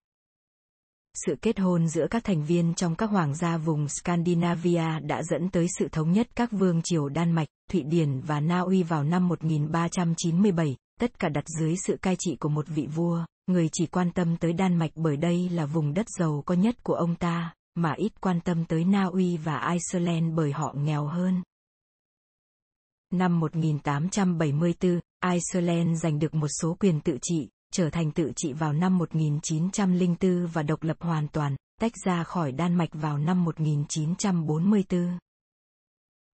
[1.27, 5.51] Sự kết hôn giữa các thành viên trong các hoàng gia vùng Scandinavia đã dẫn
[5.51, 9.05] tới sự thống nhất các vương triều Đan Mạch, Thụy Điển và Na Uy vào
[9.05, 13.86] năm 1397, tất cả đặt dưới sự cai trị của một vị vua, người chỉ
[13.86, 17.15] quan tâm tới Đan Mạch bởi đây là vùng đất giàu có nhất của ông
[17.15, 21.43] ta, mà ít quan tâm tới Na Uy và Iceland bởi họ nghèo hơn.
[23.12, 25.01] Năm 1874,
[25.32, 30.47] Iceland giành được một số quyền tự trị, trở thành tự trị vào năm 1904
[30.47, 35.19] và độc lập hoàn toàn, tách ra khỏi Đan Mạch vào năm 1944.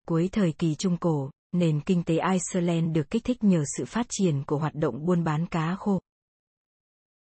[0.07, 4.05] Cuối thời kỳ Trung Cổ, nền kinh tế Iceland được kích thích nhờ sự phát
[4.09, 6.01] triển của hoạt động buôn bán cá khô.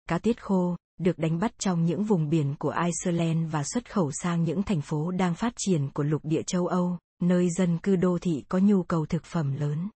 [0.09, 4.11] Cá tiết khô, được đánh bắt trong những vùng biển của Iceland và xuất khẩu
[4.11, 7.95] sang những thành phố đang phát triển của lục địa châu Âu, nơi dân cư
[7.95, 9.89] đô thị có nhu cầu thực phẩm lớn.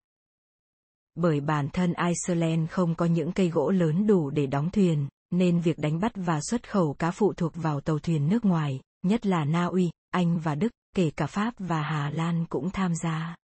[1.16, 5.60] Bởi bản thân Iceland không có những cây gỗ lớn đủ để đóng thuyền, nên
[5.60, 9.26] việc đánh bắt và xuất khẩu cá phụ thuộc vào tàu thuyền nước ngoài, nhất
[9.26, 13.36] là Na Uy, Anh và Đức, kể cả Pháp và Hà Lan cũng tham gia.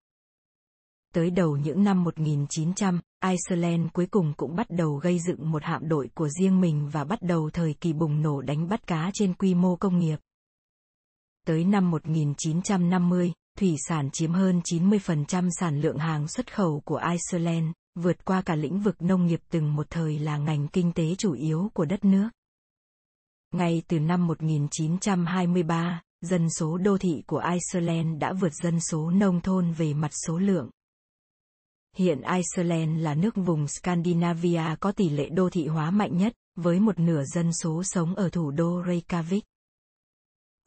[1.14, 5.88] Tới đầu những năm 1900, Iceland cuối cùng cũng bắt đầu gây dựng một hạm
[5.88, 9.34] đội của riêng mình và bắt đầu thời kỳ bùng nổ đánh bắt cá trên
[9.34, 10.16] quy mô công nghiệp.
[11.46, 17.66] Tới năm 1950, thủy sản chiếm hơn 90% sản lượng hàng xuất khẩu của Iceland,
[17.94, 21.32] vượt qua cả lĩnh vực nông nghiệp từng một thời là ngành kinh tế chủ
[21.32, 22.28] yếu của đất nước.
[23.52, 29.40] Ngay từ năm 1923, dân số đô thị của Iceland đã vượt dân số nông
[29.40, 30.70] thôn về mặt số lượng.
[31.96, 36.80] Hiện Iceland là nước vùng Scandinavia có tỷ lệ đô thị hóa mạnh nhất, với
[36.80, 39.40] một nửa dân số sống ở thủ đô Reykjavik.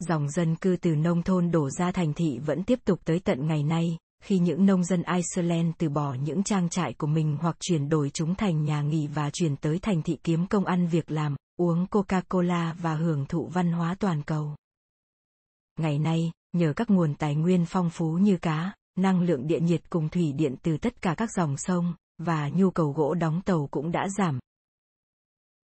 [0.08, 3.46] Dòng dân cư từ nông thôn đổ ra thành thị vẫn tiếp tục tới tận
[3.46, 7.56] ngày nay, khi những nông dân Iceland từ bỏ những trang trại của mình hoặc
[7.60, 11.10] chuyển đổi chúng thành nhà nghỉ và chuyển tới thành thị kiếm công ăn việc
[11.10, 14.54] làm, uống Coca-Cola và hưởng thụ văn hóa toàn cầu.
[15.78, 19.90] Ngày nay, nhờ các nguồn tài nguyên phong phú như cá, năng lượng địa nhiệt
[19.90, 23.68] cùng thủy điện từ tất cả các dòng sông, và nhu cầu gỗ đóng tàu
[23.70, 24.38] cũng đã giảm.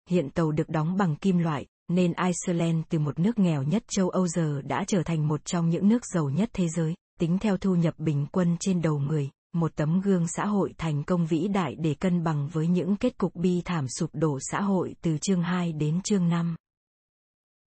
[0.10, 4.10] Hiện tàu được đóng bằng kim loại, nên Iceland từ một nước nghèo nhất châu
[4.10, 7.58] Âu giờ đã trở thành một trong những nước giàu nhất thế giới, tính theo
[7.58, 11.48] thu nhập bình quân trên đầu người, một tấm gương xã hội thành công vĩ
[11.48, 15.18] đại để cân bằng với những kết cục bi thảm sụp đổ xã hội từ
[15.18, 16.56] chương 2 đến chương 5.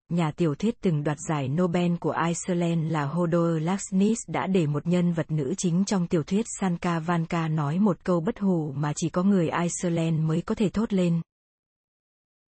[0.09, 4.87] Nhà tiểu thuyết từng đoạt giải Nobel của Iceland là Hodor Laxness đã để một
[4.87, 8.93] nhân vật nữ chính trong tiểu thuyết Sanka Vanka nói một câu bất hủ mà
[8.95, 11.21] chỉ có người Iceland mới có thể thốt lên,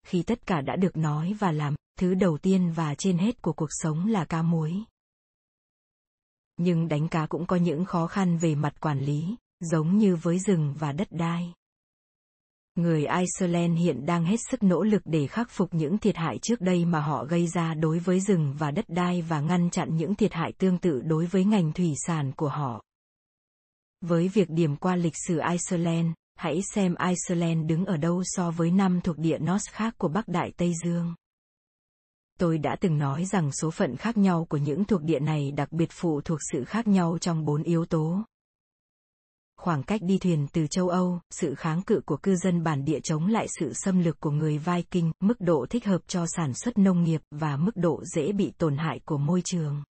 [0.07, 3.53] khi tất cả đã được nói và làm, thứ đầu tiên và trên hết của
[3.53, 4.73] cuộc sống là cá muối.
[6.57, 10.39] Nhưng đánh cá cũng có những khó khăn về mặt quản lý, giống như với
[10.39, 11.53] rừng và đất đai.
[12.75, 16.61] Người Iceland hiện đang hết sức nỗ lực để khắc phục những thiệt hại trước
[16.61, 20.15] đây mà họ gây ra đối với rừng và đất đai và ngăn chặn những
[20.15, 22.84] thiệt hại tương tự đối với ngành thủy sản của họ.
[24.01, 28.72] Với việc điểm qua lịch sử Iceland, hãy xem Iceland đứng ở đâu so với
[28.72, 31.15] năm thuộc địa Norse khác của Bắc Đại Tây Dương.
[32.39, 35.72] Tôi đã từng nói rằng số phận khác nhau của những thuộc địa này đặc
[35.72, 38.23] biệt phụ thuộc sự khác nhau trong bốn yếu tố.
[39.57, 42.99] Khoảng cách đi thuyền từ châu Âu, sự kháng cự của cư dân bản địa
[43.03, 46.77] chống lại sự xâm lược của người Viking, mức độ thích hợp cho sản xuất
[46.77, 49.84] nông nghiệp và mức độ dễ bị tổn hại của môi trường.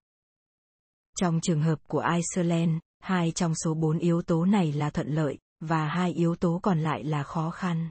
[1.20, 5.38] Trong trường hợp của Iceland, hai trong số bốn yếu tố này là thuận lợi,
[5.68, 7.90] và hai yếu tố còn lại là khó khăn.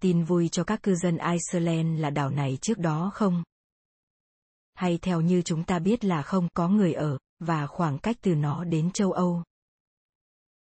[0.00, 3.42] Tin vui cho các cư dân Iceland là đảo này trước đó không?
[4.74, 8.34] Hay theo như chúng ta biết là không có người ở, và khoảng cách từ
[8.34, 9.42] nó đến châu Âu.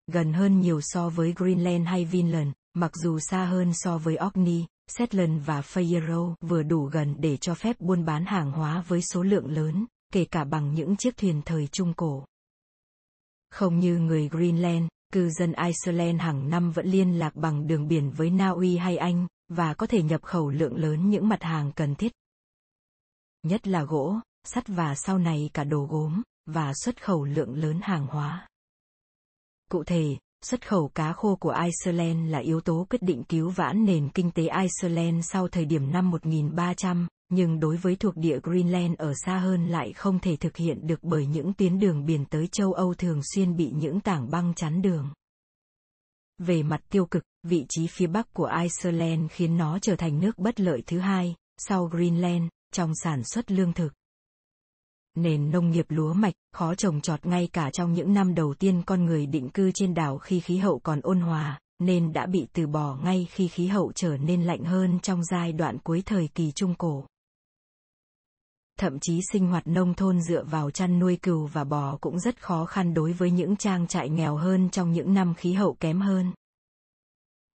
[0.07, 4.65] Gần hơn nhiều so với Greenland hay Vinland, mặc dù xa hơn so với Orkney,
[4.87, 9.23] Shetland và Faroe vừa đủ gần để cho phép buôn bán hàng hóa với số
[9.23, 12.25] lượng lớn, kể cả bằng những chiếc thuyền thời Trung Cổ.
[13.49, 18.11] Không như người Greenland, cư dân Iceland hàng năm vẫn liên lạc bằng đường biển
[18.11, 21.71] với Na Uy hay Anh, và có thể nhập khẩu lượng lớn những mặt hàng
[21.71, 22.11] cần thiết.
[23.43, 27.79] Nhất là gỗ, sắt và sau này cả đồ gốm, và xuất khẩu lượng lớn
[27.83, 28.47] hàng hóa.
[29.71, 33.85] Cụ thể, xuất khẩu cá khô của Iceland là yếu tố quyết định cứu vãn
[33.85, 38.97] nền kinh tế Iceland sau thời điểm năm 1300, nhưng đối với thuộc địa Greenland
[38.97, 42.47] ở xa hơn lại không thể thực hiện được bởi những tuyến đường biển tới
[42.47, 45.09] châu Âu thường xuyên bị những tảng băng chắn đường.
[46.37, 50.37] Về mặt tiêu cực, vị trí phía bắc của Iceland khiến nó trở thành nước
[50.37, 52.43] bất lợi thứ hai, sau Greenland,
[52.73, 53.93] trong sản xuất lương thực.
[55.15, 58.83] Nền nông nghiệp lúa mạch, khó trồng trọt ngay cả trong những năm đầu tiên
[58.85, 62.47] con người định cư trên đảo khi khí hậu còn ôn hòa, nên đã bị
[62.53, 66.27] từ bỏ ngay khi khí hậu trở nên lạnh hơn trong giai đoạn cuối thời
[66.27, 67.05] kỳ Trung Cổ.
[68.79, 72.41] Thậm chí sinh hoạt nông thôn dựa vào chăn nuôi cừu và bò cũng rất
[72.41, 76.01] khó khăn đối với những trang trại nghèo hơn trong những năm khí hậu kém
[76.01, 76.33] hơn.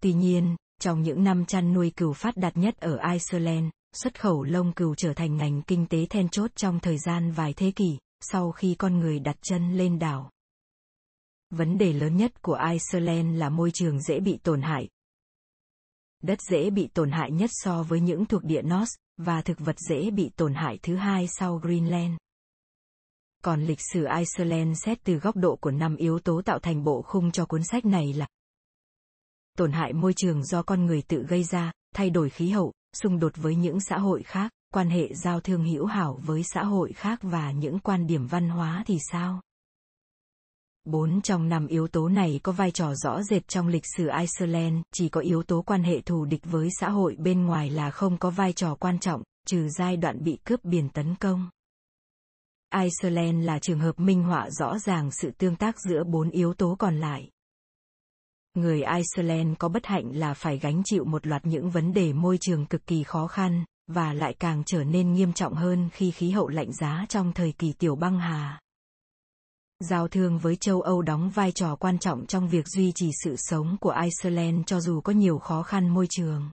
[0.03, 4.43] Tuy nhiên, trong những năm chăn nuôi cừu phát đạt nhất ở Iceland, xuất khẩu
[4.43, 7.99] lông cừu trở thành ngành kinh tế then chốt trong thời gian vài thế kỷ,
[8.21, 10.31] sau khi con người đặt chân lên đảo.
[11.51, 14.89] Vấn đề lớn nhất của Iceland là môi trường dễ bị tổn hại.
[16.23, 19.77] Đất dễ bị tổn hại nhất so với những thuộc địa North, và thực vật
[19.79, 22.15] dễ bị tổn hại thứ hai sau Greenland.
[23.43, 27.03] Còn lịch sử Iceland xét từ góc độ của năm yếu tố tạo thành bộ
[27.03, 28.27] khung cho cuốn sách này là
[29.57, 32.73] tổn hại môi trường do con người tự gây ra, thay đổi khí hậu,
[33.03, 36.65] xung đột với những xã hội khác, quan hệ giao thương hữu hảo với xã
[36.65, 39.41] hội khác và những quan điểm văn hóa thì sao?
[40.87, 44.83] Bốn trong năm yếu tố này có vai trò rõ rệt trong lịch sử Iceland,
[44.93, 48.19] chỉ có yếu tố quan hệ thù địch với xã hội bên ngoài là không
[48.19, 51.51] có vai trò quan trọng, trừ giai đoạn bị cướp biển tấn công.
[52.75, 56.77] Iceland là trường hợp minh họa rõ ràng sự tương tác giữa bốn yếu tố
[56.79, 57.31] còn lại.
[58.55, 62.39] Người Iceland có bất hạnh là phải gánh chịu một loạt những vấn đề môi
[62.41, 66.31] trường cực kỳ khó khăn, và lại càng trở nên nghiêm trọng hơn khi khí
[66.31, 68.61] hậu lạnh giá trong thời kỳ tiểu băng hà.
[69.81, 73.35] Giao thương với châu Âu đóng vai trò quan trọng trong việc duy trì sự
[73.37, 76.51] sống của Iceland cho dù có nhiều khó khăn môi trường.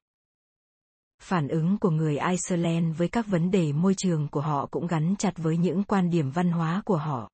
[1.21, 5.15] Phản ứng của người Iceland với các vấn đề môi trường của họ cũng gắn
[5.19, 7.29] chặt với những quan điểm văn hóa của họ.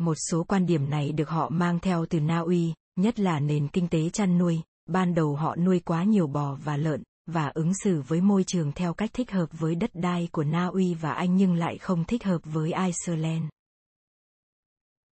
[0.00, 3.68] Một số quan điểm này được họ mang theo từ Na Uy, nhất là nền
[3.68, 7.72] kinh tế chăn nuôi, ban đầu họ nuôi quá nhiều bò và lợn, và ứng
[7.74, 11.12] xử với môi trường theo cách thích hợp với đất đai của Na Uy và
[11.12, 13.44] Anh nhưng lại không thích hợp với Iceland.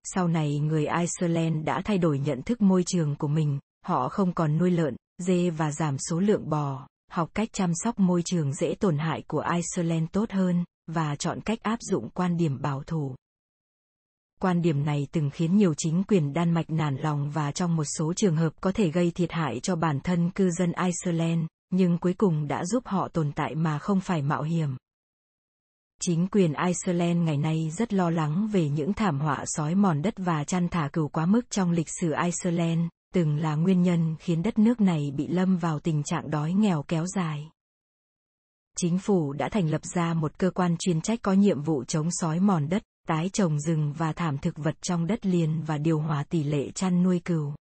[0.05, 4.35] Sau này người Iceland đã thay đổi nhận thức môi trường của mình, họ không
[4.35, 8.53] còn nuôi lợn, dê và giảm số lượng bò, học cách chăm sóc môi trường
[8.53, 12.83] dễ tổn hại của Iceland tốt hơn, và chọn cách áp dụng quan điểm bảo
[12.87, 13.15] thủ.
[14.41, 17.85] Quan điểm này từng khiến nhiều chính quyền Đan Mạch nản lòng và trong một
[17.85, 21.99] số trường hợp có thể gây thiệt hại cho bản thân cư dân Iceland, nhưng
[21.99, 24.77] cuối cùng đã giúp họ tồn tại mà không phải mạo hiểm.
[26.03, 30.15] Chính quyền Iceland ngày nay rất lo lắng về những thảm họa sói mòn đất
[30.17, 32.81] và chăn thả cừu quá mức trong lịch sử Iceland,
[33.15, 36.85] từng là nguyên nhân khiến đất nước này bị lâm vào tình trạng đói nghèo
[36.89, 37.51] kéo dài.
[38.77, 42.09] Chính phủ đã thành lập ra một cơ quan chuyên trách có nhiệm vụ chống
[42.11, 46.01] sói mòn đất, tái trồng rừng và thảm thực vật trong đất liền và điều
[46.01, 47.55] hòa tỷ lệ chăn nuôi cừu.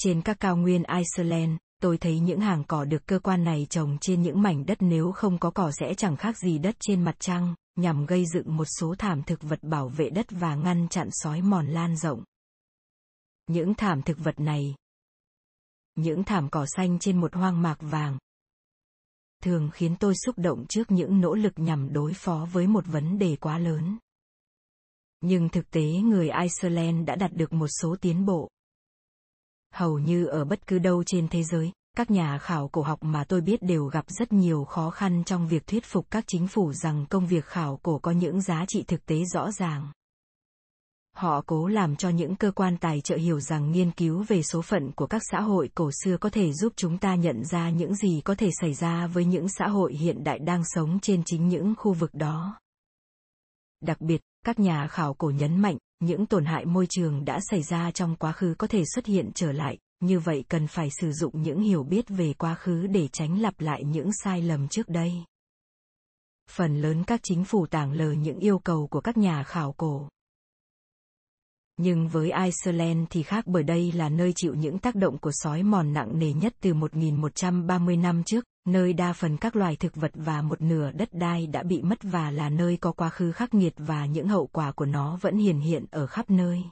[0.00, 3.98] Trên các cao nguyên Iceland, tôi thấy những hàng cỏ được cơ quan này trồng
[4.00, 7.16] trên những mảnh đất nếu không có cỏ sẽ chẳng khác gì đất trên mặt
[7.18, 11.08] trăng, nhằm gây dựng một số thảm thực vật bảo vệ đất và ngăn chặn
[11.12, 12.24] sói mòn lan rộng.
[13.46, 14.74] Những thảm thực vật này,
[15.94, 18.18] những thảm cỏ xanh trên một hoang mạc vàng,
[19.42, 23.18] thường khiến tôi xúc động trước những nỗ lực nhằm đối phó với một vấn
[23.18, 23.98] đề quá lớn.
[25.20, 28.48] Nhưng thực tế người Iceland đã đạt được một số tiến bộ.
[29.74, 33.24] Hầu như ở bất cứ đâu trên thế giới, các nhà khảo cổ học mà
[33.24, 36.72] tôi biết đều gặp rất nhiều khó khăn trong việc thuyết phục các chính phủ
[36.72, 39.92] rằng công việc khảo cổ có những giá trị thực tế rõ ràng.
[41.16, 44.62] Họ cố làm cho những cơ quan tài trợ hiểu rằng nghiên cứu về số
[44.62, 47.94] phận của các xã hội cổ xưa có thể giúp chúng ta nhận ra những
[47.94, 51.48] gì có thể xảy ra với những xã hội hiện đại đang sống trên chính
[51.48, 52.58] những khu vực đó.
[53.80, 57.62] Đặc biệt, các nhà khảo cổ nhấn mạnh, những tổn hại môi trường đã xảy
[57.62, 61.12] ra trong quá khứ có thể xuất hiện trở lại, như vậy cần phải sử
[61.12, 64.88] dụng những hiểu biết về quá khứ để tránh lặp lại những sai lầm trước
[64.88, 65.12] đây.
[66.50, 70.08] Phần lớn các chính phủ tảng lờ những yêu cầu của các nhà khảo cổ.
[71.80, 75.62] Nhưng với Iceland thì khác bởi đây là nơi chịu những tác động của sói
[75.62, 80.10] mòn nặng nề nhất từ 1130 năm trước, nơi đa phần các loài thực vật
[80.14, 83.54] và một nửa đất đai đã bị mất và là nơi có quá khứ khắc
[83.54, 86.62] nghiệt và những hậu quả của nó vẫn hiển hiện ở khắp nơi.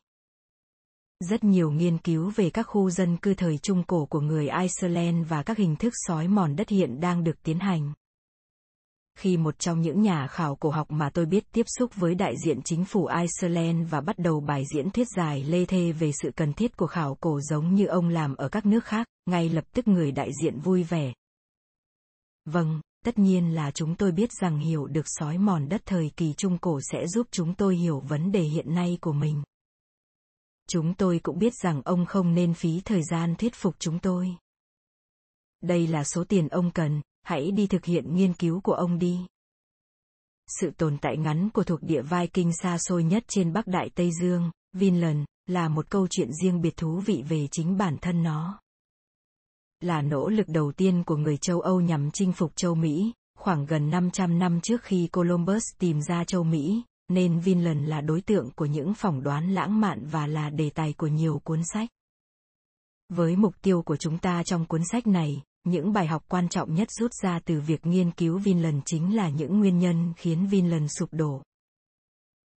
[1.21, 5.29] Rất nhiều nghiên cứu về các khu dân cư thời Trung Cổ của người Iceland
[5.29, 7.93] và các hình thức sói mòn đất hiện đang được tiến hành.
[9.17, 12.35] Khi một trong những nhà khảo cổ học mà tôi biết tiếp xúc với đại
[12.45, 16.31] diện chính phủ Iceland và bắt đầu bài diễn thuyết dài lê thê về sự
[16.37, 19.65] cần thiết của khảo cổ giống như ông làm ở các nước khác, ngay lập
[19.73, 21.13] tức người đại diện vui vẻ.
[22.45, 26.33] Vâng, tất nhiên là chúng tôi biết rằng hiểu được sói mòn đất thời kỳ
[26.33, 29.43] Trung Cổ sẽ giúp chúng tôi hiểu vấn đề hiện nay của mình.
[30.69, 34.37] Chúng tôi cũng biết rằng ông không nên phí thời gian thuyết phục chúng tôi.
[35.63, 39.27] Đây là số tiền ông cần, hãy đi thực hiện nghiên cứu của ông đi.
[40.61, 44.11] Sự tồn tại ngắn của thuộc địa Viking xa xôi nhất trên Bắc Đại Tây
[44.21, 48.61] Dương, Vinland, là một câu chuyện riêng biệt thú vị về chính bản thân nó.
[49.81, 53.67] Là nỗ lực đầu tiên của người châu Âu nhằm chinh phục châu Mỹ, khoảng
[53.67, 58.51] gần 500 năm trước khi Columbus tìm ra châu Mỹ, nên Vinland là đối tượng
[58.57, 61.89] của những phỏng đoán lãng mạn và là đề tài của nhiều cuốn sách.
[63.09, 66.75] Với mục tiêu của chúng ta trong cuốn sách này, những bài học quan trọng
[66.75, 70.91] nhất rút ra từ việc nghiên cứu Vinland chính là những nguyên nhân khiến Vinland
[70.99, 71.43] sụp đổ.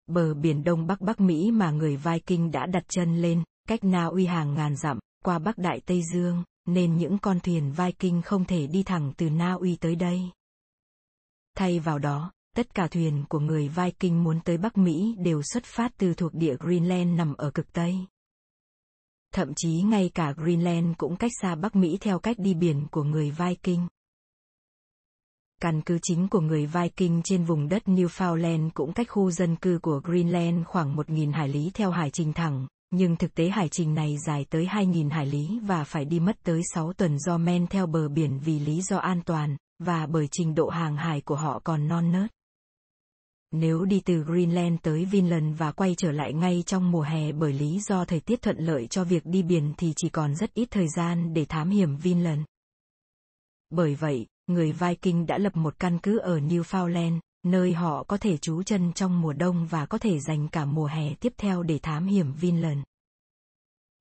[0.07, 4.05] Bờ biển đông bắc Bắc Mỹ mà người Viking đã đặt chân lên, cách Na
[4.05, 8.45] Uy hàng ngàn dặm, qua Bắc Đại Tây Dương, nên những con thuyền Viking không
[8.45, 10.21] thể đi thẳng từ Na Uy tới đây.
[11.57, 15.65] Thay vào đó, tất cả thuyền của người Viking muốn tới Bắc Mỹ đều xuất
[15.65, 18.07] phát từ thuộc địa Greenland nằm ở cực Tây.
[19.35, 23.03] Thậm chí ngay cả Greenland cũng cách xa Bắc Mỹ theo cách đi biển của
[23.03, 23.87] người Viking.
[25.61, 29.79] Căn cứ chính của người Viking trên vùng đất Newfoundland cũng cách khu dân cư
[29.83, 33.95] của Greenland khoảng 1.000 hải lý theo hải trình thẳng, nhưng thực tế hải trình
[33.95, 37.67] này dài tới 2.000 hải lý và phải đi mất tới 6 tuần do men
[37.67, 41.37] theo bờ biển vì lý do an toàn, và bởi trình độ hàng hải của
[41.37, 42.31] họ còn non nớt.
[43.53, 47.53] Nếu đi từ Greenland tới Vinland và quay trở lại ngay trong mùa hè bởi
[47.53, 50.69] lý do thời tiết thuận lợi cho việc đi biển thì chỉ còn rất ít
[50.71, 52.43] thời gian để thám hiểm Vinland.
[53.71, 58.37] Bởi vậy, người Viking đã lập một căn cứ ở Newfoundland, nơi họ có thể
[58.37, 61.79] trú chân trong mùa đông và có thể dành cả mùa hè tiếp theo để
[61.79, 62.81] thám hiểm Vinland.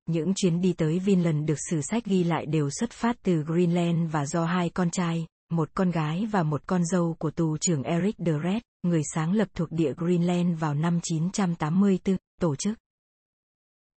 [0.06, 4.12] Những chuyến đi tới Vinland được sử sách ghi lại đều xuất phát từ Greenland
[4.12, 7.84] và do hai con trai, một con gái và một con dâu của tù trưởng
[7.84, 12.78] Eric de Red, người sáng lập thuộc địa Greenland vào năm 984, tổ chức.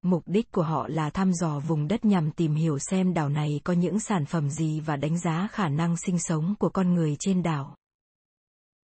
[0.02, 3.60] Mục đích của họ là thăm dò vùng đất nhằm tìm hiểu xem đảo này
[3.64, 7.16] có những sản phẩm gì và đánh giá khả năng sinh sống của con người
[7.18, 7.77] trên đảo.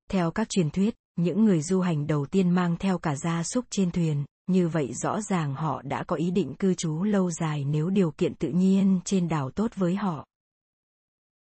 [0.10, 3.66] Theo các truyền thuyết, những người du hành đầu tiên mang theo cả gia súc
[3.70, 7.64] trên thuyền, như vậy rõ ràng họ đã có ý định cư trú lâu dài
[7.64, 10.26] nếu điều kiện tự nhiên trên đảo tốt với họ.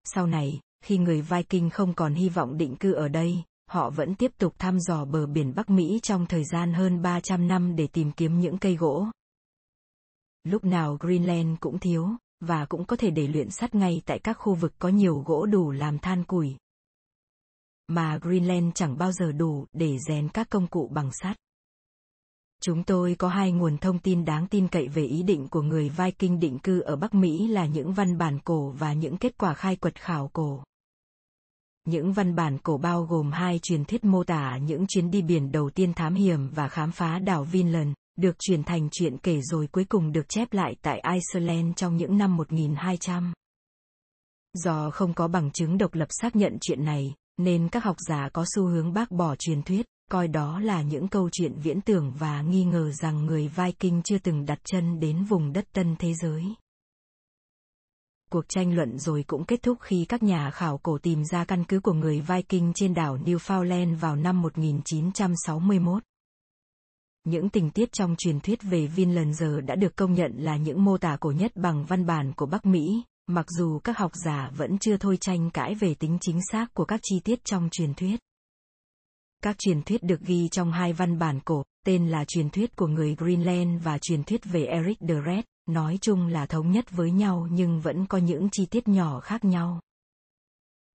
[0.04, 4.14] Sau này, khi người Viking không còn hy vọng định cư ở đây, họ vẫn
[4.14, 7.86] tiếp tục thăm dò bờ biển Bắc Mỹ trong thời gian hơn 300 năm để
[7.86, 9.06] tìm kiếm những cây gỗ.
[10.44, 12.08] Lúc nào Greenland cũng thiếu,
[12.40, 15.46] và cũng có thể để luyện sắt ngay tại các khu vực có nhiều gỗ
[15.46, 16.56] đủ làm than củi.
[17.86, 21.36] Mà Greenland chẳng bao giờ đủ để rèn các công cụ bằng sắt.
[22.62, 25.88] Chúng tôi có hai nguồn thông tin đáng tin cậy về ý định của người
[25.88, 29.54] Viking định cư ở Bắc Mỹ là những văn bản cổ và những kết quả
[29.54, 30.62] khai quật khảo cổ.
[31.88, 35.52] Những văn bản cổ bao gồm hai truyền thuyết mô tả những chuyến đi biển
[35.52, 39.66] đầu tiên thám hiểm và khám phá đảo Vinland, được truyền thành chuyện kể rồi
[39.66, 43.32] cuối cùng được chép lại tại Iceland trong những năm 1200.
[44.54, 48.28] Do không có bằng chứng độc lập xác nhận chuyện này, nên các học giả
[48.32, 52.12] có xu hướng bác bỏ truyền thuyết, coi đó là những câu chuyện viễn tưởng
[52.18, 56.14] và nghi ngờ rằng người Viking chưa từng đặt chân đến vùng đất tân thế
[56.14, 56.44] giới.
[58.30, 61.64] Cuộc tranh luận rồi cũng kết thúc khi các nhà khảo cổ tìm ra căn
[61.64, 66.02] cứ của người Viking trên đảo Newfoundland vào năm 1961.
[67.24, 70.84] Những tình tiết trong truyền thuyết về Vinland giờ đã được công nhận là những
[70.84, 74.50] mô tả cổ nhất bằng văn bản của Bắc Mỹ, mặc dù các học giả
[74.56, 77.94] vẫn chưa thôi tranh cãi về tính chính xác của các chi tiết trong truyền
[77.94, 78.20] thuyết.
[79.42, 82.86] Các truyền thuyết được ghi trong hai văn bản cổ, tên là truyền thuyết của
[82.86, 87.10] người Greenland và truyền thuyết về Eric the Red, nói chung là thống nhất với
[87.10, 89.80] nhau nhưng vẫn có những chi tiết nhỏ khác nhau.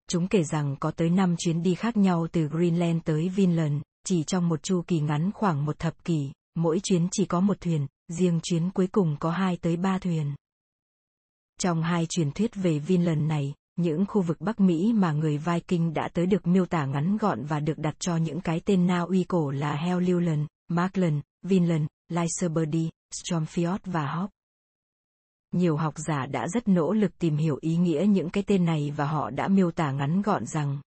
[0.08, 4.24] Chúng kể rằng có tới 5 chuyến đi khác nhau từ Greenland tới Vinland, chỉ
[4.24, 7.86] trong một chu kỳ ngắn khoảng một thập kỷ, mỗi chuyến chỉ có một thuyền,
[8.08, 10.34] riêng chuyến cuối cùng có 2 tới 3 thuyền.
[11.60, 15.92] Trong hai truyền thuyết về Vinland này, những khu vực Bắc Mỹ mà người Viking
[15.94, 19.00] đã tới được miêu tả ngắn gọn và được đặt cho những cái tên Na
[19.00, 24.30] Uy cổ là Helluland, Markland, Vinland, Lyserberdy, Stromfjord và Hop.
[25.52, 28.92] Nhiều học giả đã rất nỗ lực tìm hiểu ý nghĩa những cái tên này
[28.96, 30.80] và họ đã miêu tả ngắn gọn rằng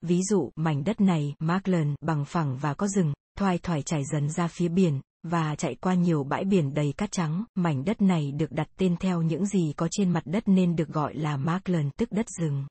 [0.00, 4.30] Ví dụ, mảnh đất này, Markland, bằng phẳng và có rừng, thoai thoải trải dần
[4.30, 7.44] ra phía biển, và chạy qua nhiều bãi biển đầy cát trắng.
[7.54, 10.88] Mảnh đất này được đặt tên theo những gì có trên mặt đất nên được
[10.88, 12.66] gọi là Markland tức đất rừng.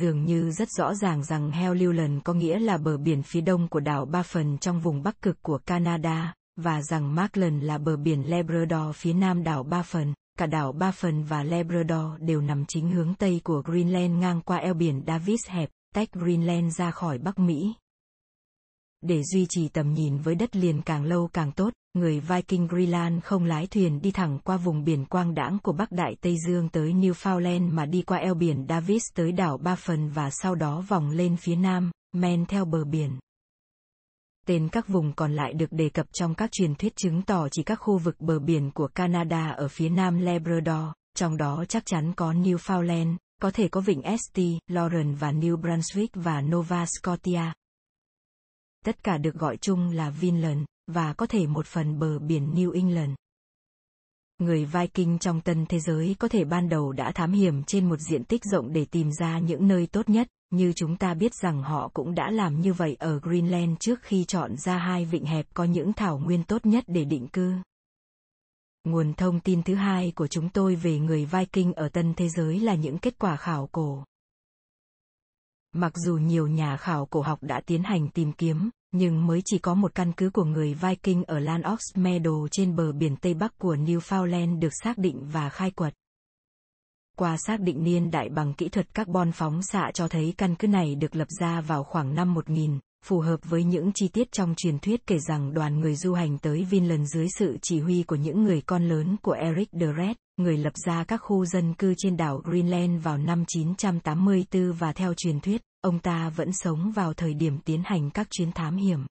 [0.00, 3.80] Dường như rất rõ ràng rằng Helluland có nghĩa là bờ biển phía đông của
[3.80, 8.30] đảo Ba phần trong vùng bắc cực của Canada, và rằng Markland là bờ biển
[8.30, 10.14] Labrador phía nam đảo Ba phần.
[10.38, 14.56] Cả đảo Ba phần và Labrador đều nằm chính hướng tây của Greenland ngang qua
[14.56, 17.74] eo biển Davis hẹp, tách Greenland ra khỏi Bắc Mỹ.
[19.02, 23.22] Để duy trì tầm nhìn với đất liền càng lâu càng tốt, người Viking Greenland
[23.22, 26.68] không lái thuyền đi thẳng qua vùng biển quang đãng của Bắc Đại Tây Dương
[26.68, 30.84] tới Newfoundland mà đi qua eo biển Davis tới đảo Ba phần và sau đó
[30.88, 33.18] vòng lên phía nam, men theo bờ biển.
[34.46, 37.62] Tên các vùng còn lại được đề cập trong các truyền thuyết chứng tỏ chỉ
[37.62, 40.84] các khu vực bờ biển của Canada ở phía nam Labrador,
[41.16, 44.40] trong đó chắc chắn có Newfoundland, có thể có vịnh St.
[44.70, 47.52] Lawrence và New Brunswick và Nova Scotia.
[48.84, 52.72] Tất cả được gọi chung là Vinland, và có thể một phần bờ biển New
[52.72, 53.14] England.
[54.38, 58.00] Người Viking trong tân thế giới có thể ban đầu đã thám hiểm trên một
[58.00, 61.62] diện tích rộng để tìm ra những nơi tốt nhất, như chúng ta biết rằng
[61.62, 65.46] họ cũng đã làm như vậy ở Greenland trước khi chọn ra hai vịnh hẹp
[65.54, 67.54] có những thảo nguyên tốt nhất để định cư.
[68.84, 72.60] Nguồn thông tin thứ hai của chúng tôi về người Viking ở tân thế giới
[72.60, 74.04] là những kết quả khảo cổ.
[75.74, 79.58] Mặc dù nhiều nhà khảo cổ học đã tiến hành tìm kiếm, nhưng mới chỉ
[79.58, 81.62] có một căn cứ của người Viking ở Lan
[81.94, 85.94] Meadow trên bờ biển Tây Bắc của Newfoundland được xác định và khai quật.
[87.16, 90.68] Qua xác định niên đại bằng kỹ thuật carbon phóng xạ cho thấy căn cứ
[90.68, 94.54] này được lập ra vào khoảng năm 1000, phù hợp với những chi tiết trong
[94.56, 98.16] truyền thuyết kể rằng đoàn người du hành tới Vinland dưới sự chỉ huy của
[98.16, 101.94] những người con lớn của Eric the Red, người lập ra các khu dân cư
[101.98, 107.14] trên đảo Greenland vào năm 984 và theo truyền thuyết, ông ta vẫn sống vào
[107.14, 109.06] thời điểm tiến hành các chuyến thám hiểm.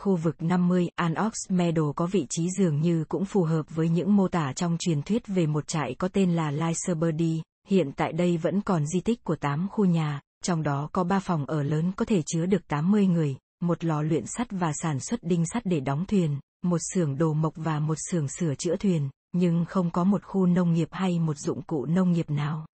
[0.00, 4.16] Khu vực 50 Anox Meadow có vị trí dường như cũng phù hợp với những
[4.16, 8.36] mô tả trong truyền thuyết về một trại có tên là Lyserberdy, hiện tại đây
[8.36, 11.92] vẫn còn di tích của 8 khu nhà, trong đó có 3 phòng ở lớn
[11.96, 15.62] có thể chứa được 80 người, một lò luyện sắt và sản xuất đinh sắt
[15.66, 19.90] để đóng thuyền, một xưởng đồ mộc và một xưởng sửa chữa thuyền, nhưng không
[19.90, 22.66] có một khu nông nghiệp hay một dụng cụ nông nghiệp nào.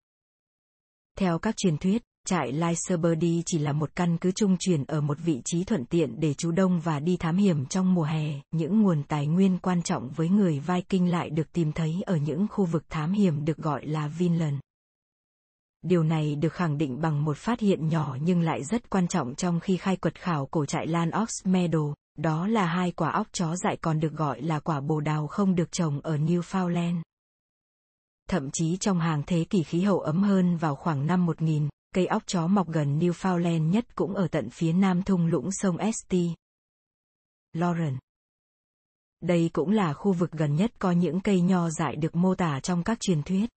[1.18, 5.18] Theo các truyền thuyết, trại Lyserberdy chỉ là một căn cứ trung chuyển ở một
[5.24, 8.40] vị trí thuận tiện để trú đông và đi thám hiểm trong mùa hè.
[8.50, 12.46] Những nguồn tài nguyên quan trọng với người Viking lại được tìm thấy ở những
[12.50, 14.56] khu vực thám hiểm được gọi là Vinland.
[15.82, 19.34] Điều này được khẳng định bằng một phát hiện nhỏ nhưng lại rất quan trọng
[19.34, 23.26] trong khi khai quật khảo cổ trại Lan Ox Meadow, đó là hai quả óc
[23.32, 27.02] chó dại còn được gọi là quả bồ đào không được trồng ở Newfoundland.
[28.28, 32.06] Thậm chí trong hàng thế kỷ khí hậu ấm hơn vào khoảng năm 1000, cây
[32.06, 36.14] óc chó mọc gần Newfoundland nhất cũng ở tận phía nam thung lũng sông St.
[37.56, 37.98] Lawrence.
[39.20, 42.60] Đây cũng là khu vực gần nhất có những cây nho dại được mô tả
[42.60, 43.50] trong các truyền thuyết.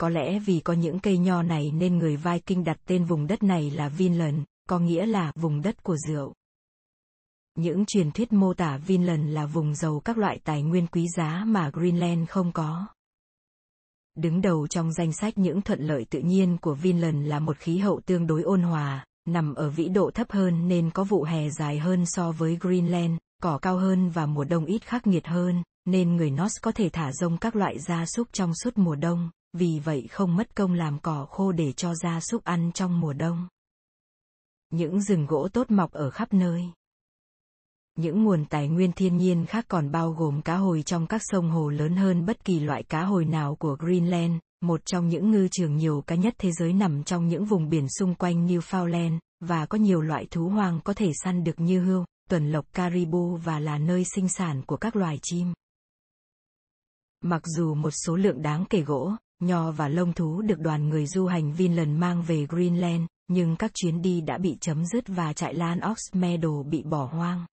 [0.00, 3.42] Có lẽ vì có những cây nho này nên người Viking đặt tên vùng đất
[3.42, 4.38] này là Vinland,
[4.68, 6.34] có nghĩa là vùng đất của rượu.
[7.54, 11.44] Những truyền thuyết mô tả Vinland là vùng giàu các loại tài nguyên quý giá
[11.46, 12.86] mà Greenland không có.
[14.14, 17.78] Đứng đầu trong danh sách những thuận lợi tự nhiên của Vinland là một khí
[17.78, 21.50] hậu tương đối ôn hòa, nằm ở vĩ độ thấp hơn nên có vụ hè
[21.50, 25.62] dài hơn so với Greenland, cỏ cao hơn và mùa đông ít khắc nghiệt hơn,
[25.84, 29.30] nên người Norse có thể thả rông các loại gia súc trong suốt mùa đông,
[29.52, 33.12] vì vậy không mất công làm cỏ khô để cho gia súc ăn trong mùa
[33.12, 33.48] đông.
[34.70, 36.62] Những rừng gỗ tốt mọc ở khắp nơi.
[37.98, 41.50] Những nguồn tài nguyên thiên nhiên khác còn bao gồm cá hồi trong các sông
[41.50, 45.48] hồ lớn hơn bất kỳ loại cá hồi nào của Greenland, một trong những ngư
[45.50, 49.66] trường nhiều cá nhất thế giới nằm trong những vùng biển xung quanh Newfoundland, và
[49.66, 53.60] có nhiều loại thú hoang có thể săn được như hươu, tuần lộc caribou và
[53.60, 55.52] là nơi sinh sản của các loài chim.
[57.24, 59.12] Mặc dù một số lượng đáng kể gỗ,
[59.42, 63.70] nho và lông thú được đoàn người du hành Vinland mang về Greenland, nhưng các
[63.74, 67.46] chuyến đi đã bị chấm dứt và trại Lan Ox Meadow bị bỏ hoang.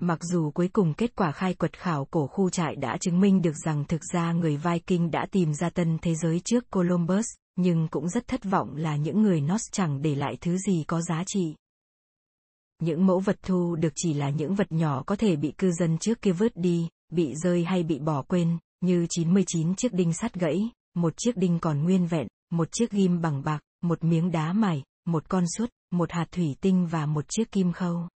[0.00, 3.42] Mặc dù cuối cùng kết quả khai quật khảo cổ khu trại đã chứng minh
[3.42, 7.26] được rằng thực ra người Viking đã tìm ra tân thế giới trước Columbus,
[7.56, 11.00] nhưng cũng rất thất vọng là những người Norse chẳng để lại thứ gì có
[11.00, 11.54] giá trị.
[12.82, 15.98] Những mẫu vật thu được chỉ là những vật nhỏ có thể bị cư dân
[15.98, 20.34] trước kia vứt đi, bị rơi hay bị bỏ quên, như 99 chiếc đinh sắt
[20.34, 24.52] gãy, một chiếc đinh còn nguyên vẹn, một chiếc ghim bằng bạc, một miếng đá
[24.52, 28.08] mài, một con suốt, một hạt thủy tinh và một chiếc kim khâu.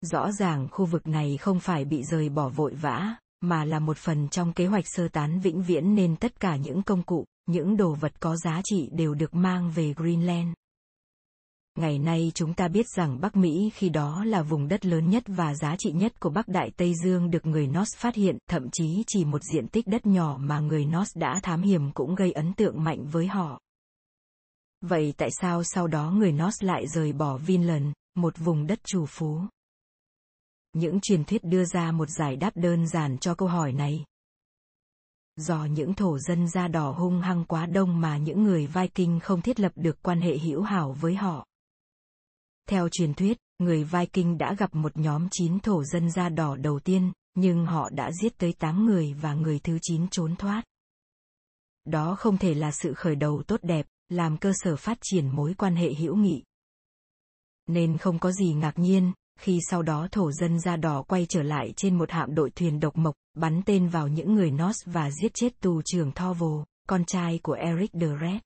[0.00, 3.96] Rõ ràng khu vực này không phải bị rời bỏ vội vã, mà là một
[3.96, 7.76] phần trong kế hoạch sơ tán vĩnh viễn nên tất cả những công cụ, những
[7.76, 10.54] đồ vật có giá trị đều được mang về Greenland.
[11.78, 15.22] Ngày nay chúng ta biết rằng Bắc Mỹ khi đó là vùng đất lớn nhất
[15.26, 18.70] và giá trị nhất của Bắc Đại Tây Dương được người Norse phát hiện, thậm
[18.72, 22.32] chí chỉ một diện tích đất nhỏ mà người Norse đã thám hiểm cũng gây
[22.32, 23.60] ấn tượng mạnh với họ.
[24.80, 29.06] Vậy tại sao sau đó người Norse lại rời bỏ Vinland, một vùng đất trù
[29.06, 29.40] phú?
[30.72, 34.04] Những truyền thuyết đưa ra một giải đáp đơn giản cho câu hỏi này.
[35.36, 39.42] Do những thổ dân da đỏ hung hăng quá đông mà những người Viking không
[39.42, 41.46] thiết lập được quan hệ hữu hảo với họ.
[42.68, 46.80] Theo truyền thuyết, người Viking đã gặp một nhóm 9 thổ dân da đỏ đầu
[46.80, 50.62] tiên, nhưng họ đã giết tới 8 người và người thứ 9 trốn thoát.
[51.84, 55.54] Đó không thể là sự khởi đầu tốt đẹp, làm cơ sở phát triển mối
[55.58, 56.42] quan hệ hữu nghị.
[57.66, 61.42] Nên không có gì ngạc nhiên, khi sau đó thổ dân da đỏ quay trở
[61.42, 65.10] lại trên một hạm đội thuyền độc mộc, bắn tên vào những người Norse và
[65.10, 68.40] giết chết tù trưởng Thorvald, con trai của Eric the Red.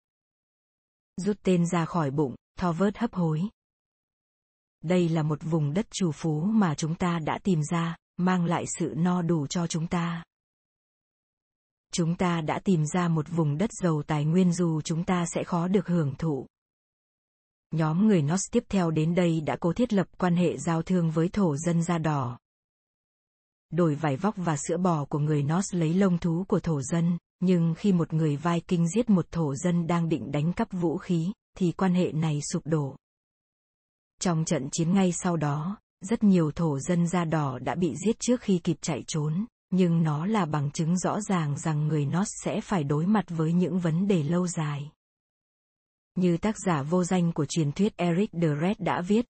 [1.17, 3.43] Rút tên ra khỏi bụng, Thorvald hấp hối.
[4.85, 8.65] Đây là một vùng đất trù phú mà chúng ta đã tìm ra, mang lại
[8.79, 10.25] sự no đủ cho chúng ta.
[11.93, 15.45] Chúng ta đã tìm ra một vùng đất giàu tài nguyên dù chúng ta sẽ
[15.45, 16.47] khó được hưởng thụ.
[17.71, 21.11] Nhóm người Nos tiếp theo đến đây đã cố thiết lập quan hệ giao thương
[21.11, 22.39] với thổ dân da đỏ.
[23.71, 27.19] Đổi vải vóc và sữa bò của người Nos lấy lông thú của thổ dân,
[27.41, 31.33] nhưng khi một người Viking giết một thổ dân đang định đánh cắp vũ khí,
[31.59, 32.97] thì quan hệ này sụp đổ.
[34.21, 38.17] Trong trận chiến ngay sau đó, rất nhiều thổ dân da đỏ đã bị giết
[38.21, 42.33] trước khi kịp chạy trốn, nhưng nó là bằng chứng rõ ràng rằng người Norse
[42.45, 44.91] sẽ phải đối mặt với những vấn đề lâu dài.
[46.15, 49.27] Như tác giả vô danh của truyền thuyết Eric the Red đã viết.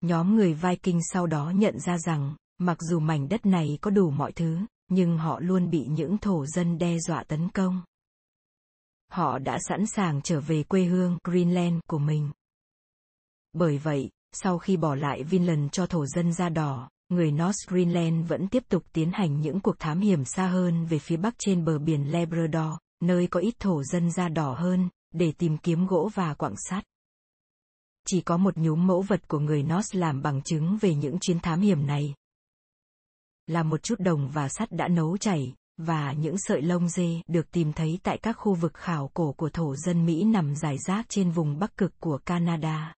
[0.00, 4.10] Nhóm người Viking sau đó nhận ra rằng, mặc dù mảnh đất này có đủ
[4.10, 4.58] mọi thứ,
[4.88, 7.82] nhưng họ luôn bị những thổ dân đe dọa tấn công.
[9.12, 12.30] Họ đã sẵn sàng trở về quê hương Greenland của mình.
[13.52, 18.28] Bởi vậy, sau khi bỏ lại Vinland cho thổ dân da đỏ, người North Greenland
[18.28, 21.64] vẫn tiếp tục tiến hành những cuộc thám hiểm xa hơn về phía bắc trên
[21.64, 26.10] bờ biển Labrador, nơi có ít thổ dân da đỏ hơn, để tìm kiếm gỗ
[26.14, 26.84] và quặng sắt.
[28.06, 31.40] Chỉ có một nhúm mẫu vật của người Norse làm bằng chứng về những chuyến
[31.40, 32.14] thám hiểm này.
[33.46, 37.50] Là một chút đồng và sắt đã nấu chảy, và những sợi lông dê được
[37.50, 41.06] tìm thấy tại các khu vực khảo cổ của thổ dân Mỹ nằm rải rác
[41.08, 42.94] trên vùng bắc cực của Canada.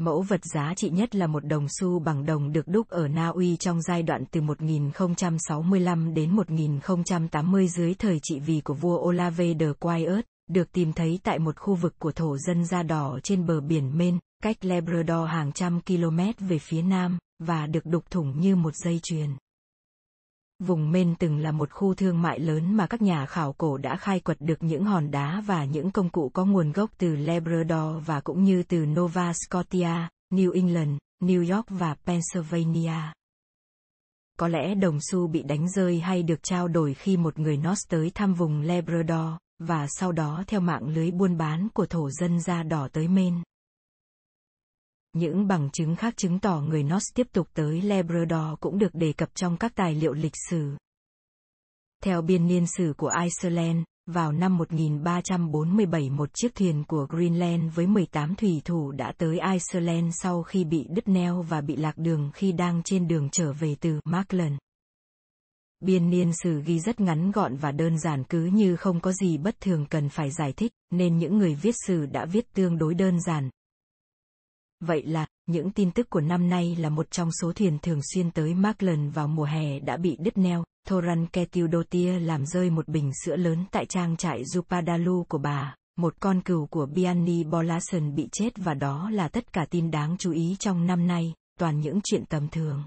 [0.00, 3.28] Mẫu vật giá trị nhất là một đồng xu bằng đồng được đúc ở Na
[3.28, 9.54] Uy trong giai đoạn từ 1065 đến 1080 dưới thời trị vì của vua Olave
[9.60, 13.46] de Quiet, được tìm thấy tại một khu vực của thổ dân da đỏ trên
[13.46, 18.40] bờ biển Maine, cách Labrador hàng trăm km về phía nam, và được đục thủng
[18.40, 19.30] như một dây chuyền.
[20.58, 23.96] Vùng Mên từng là một khu thương mại lớn mà các nhà khảo cổ đã
[23.96, 28.06] khai quật được những hòn đá và những công cụ có nguồn gốc từ Labrador
[28.06, 33.12] và cũng như từ Nova Scotia, New England, New York và Pennsylvania.
[34.38, 37.86] Có lẽ đồng xu bị đánh rơi hay được trao đổi khi một người Norse
[37.88, 39.28] tới thăm vùng Labrador,
[39.58, 43.40] và sau đó theo mạng lưới buôn bán của thổ dân da đỏ tới Maine.
[45.14, 49.12] Những bằng chứng khác chứng tỏ người Norse tiếp tục tới Labrador cũng được đề
[49.12, 50.76] cập trong các tài liệu lịch sử.
[52.04, 57.86] Theo biên niên sử của Iceland, vào năm 1347 một chiếc thuyền của Greenland với
[57.86, 62.30] 18 thủy thủ đã tới Iceland sau khi bị đứt neo và bị lạc đường
[62.34, 64.54] khi đang trên đường trở về từ Markland.
[65.80, 69.38] Biên niên sử ghi rất ngắn gọn và đơn giản cứ như không có gì
[69.38, 72.94] bất thường cần phải giải thích, nên những người viết sử đã viết tương đối
[72.94, 73.50] đơn giản,
[74.80, 78.30] Vậy là, những tin tức của năm nay là một trong số thuyền thường xuyên
[78.30, 80.64] tới Markland vào mùa hè đã bị đứt neo.
[80.88, 85.74] Thoran Ketildotia làm rơi một bình sữa lớn tại trang trại Jupadalu của bà.
[85.98, 90.16] Một con cừu của Bianni Bolason bị chết và đó là tất cả tin đáng
[90.18, 92.84] chú ý trong năm nay, toàn những chuyện tầm thường.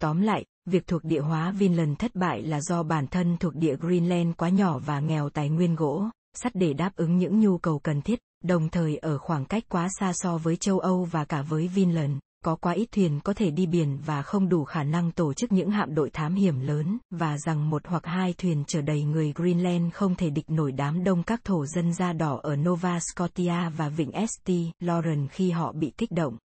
[0.00, 3.76] Tóm lại, việc thuộc địa hóa Vinland thất bại là do bản thân thuộc địa
[3.76, 7.78] Greenland quá nhỏ và nghèo tài nguyên gỗ, sắt để đáp ứng những nhu cầu
[7.78, 11.42] cần thiết, đồng thời ở khoảng cách quá xa so với châu Âu và cả
[11.42, 15.12] với Vinland, có quá ít thuyền có thể đi biển và không đủ khả năng
[15.12, 18.82] tổ chức những hạm đội thám hiểm lớn, và rằng một hoặc hai thuyền chở
[18.82, 22.56] đầy người Greenland không thể địch nổi đám đông các thổ dân da đỏ ở
[22.56, 24.50] Nova Scotia và vịnh St.
[24.80, 26.38] Lawrence khi họ bị kích động.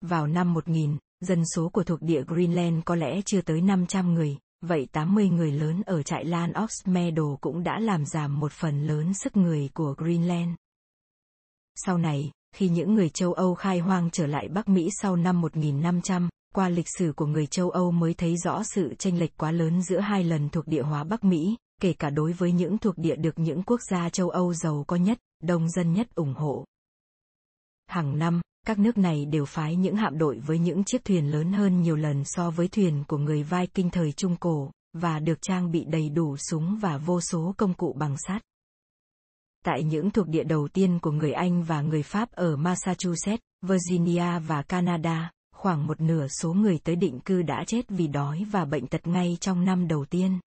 [0.00, 4.36] Vào năm 1000, dân số của thuộc địa Greenland có lẽ chưa tới 500 người,
[4.62, 8.86] vậy 80 người lớn ở trại Lan Ox Meadow cũng đã làm giảm một phần
[8.86, 10.50] lớn sức người của Greenland.
[11.74, 15.40] Sau này, khi những người châu Âu khai hoang trở lại Bắc Mỹ sau năm
[15.40, 19.50] 1500, qua lịch sử của người châu Âu mới thấy rõ sự tranh lệch quá
[19.50, 22.98] lớn giữa hai lần thuộc địa hóa Bắc Mỹ, kể cả đối với những thuộc
[22.98, 26.64] địa được những quốc gia châu Âu giàu có nhất, đông dân nhất ủng hộ,
[27.86, 31.52] Hàng năm, các nước này đều phái những hạm đội với những chiếc thuyền lớn
[31.52, 35.70] hơn nhiều lần so với thuyền của người Viking thời Trung Cổ, và được trang
[35.70, 38.42] bị đầy đủ súng và vô số công cụ bằng sắt.
[39.64, 44.38] Tại những thuộc địa đầu tiên của người Anh và người Pháp ở Massachusetts, Virginia
[44.38, 48.64] và Canada, khoảng một nửa số người tới định cư đã chết vì đói và
[48.64, 50.38] bệnh tật ngay trong năm đầu tiên.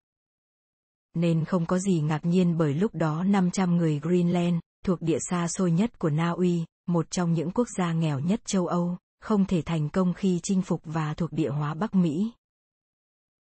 [1.14, 5.48] Nên không có gì ngạc nhiên bởi lúc đó 500 người Greenland, thuộc địa xa
[5.48, 9.46] xôi nhất của Na Uy, một trong những quốc gia nghèo nhất châu Âu, không
[9.46, 12.32] thể thành công khi chinh phục và thuộc địa hóa Bắc Mỹ.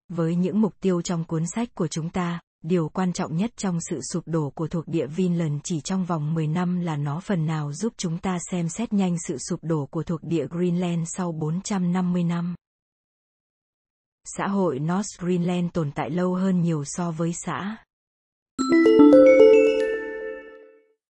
[0.09, 3.78] Với những mục tiêu trong cuốn sách của chúng ta, điều quan trọng nhất trong
[3.80, 7.47] sự sụp đổ của thuộc địa Vinland chỉ trong vòng 10 năm là nó phần
[7.47, 11.32] nào giúp chúng ta xem xét nhanh sự sụp đổ của thuộc địa Greenland sau
[11.32, 12.55] 450 năm.
[14.24, 17.76] Xã hội North Greenland tồn tại lâu hơn nhiều so với xã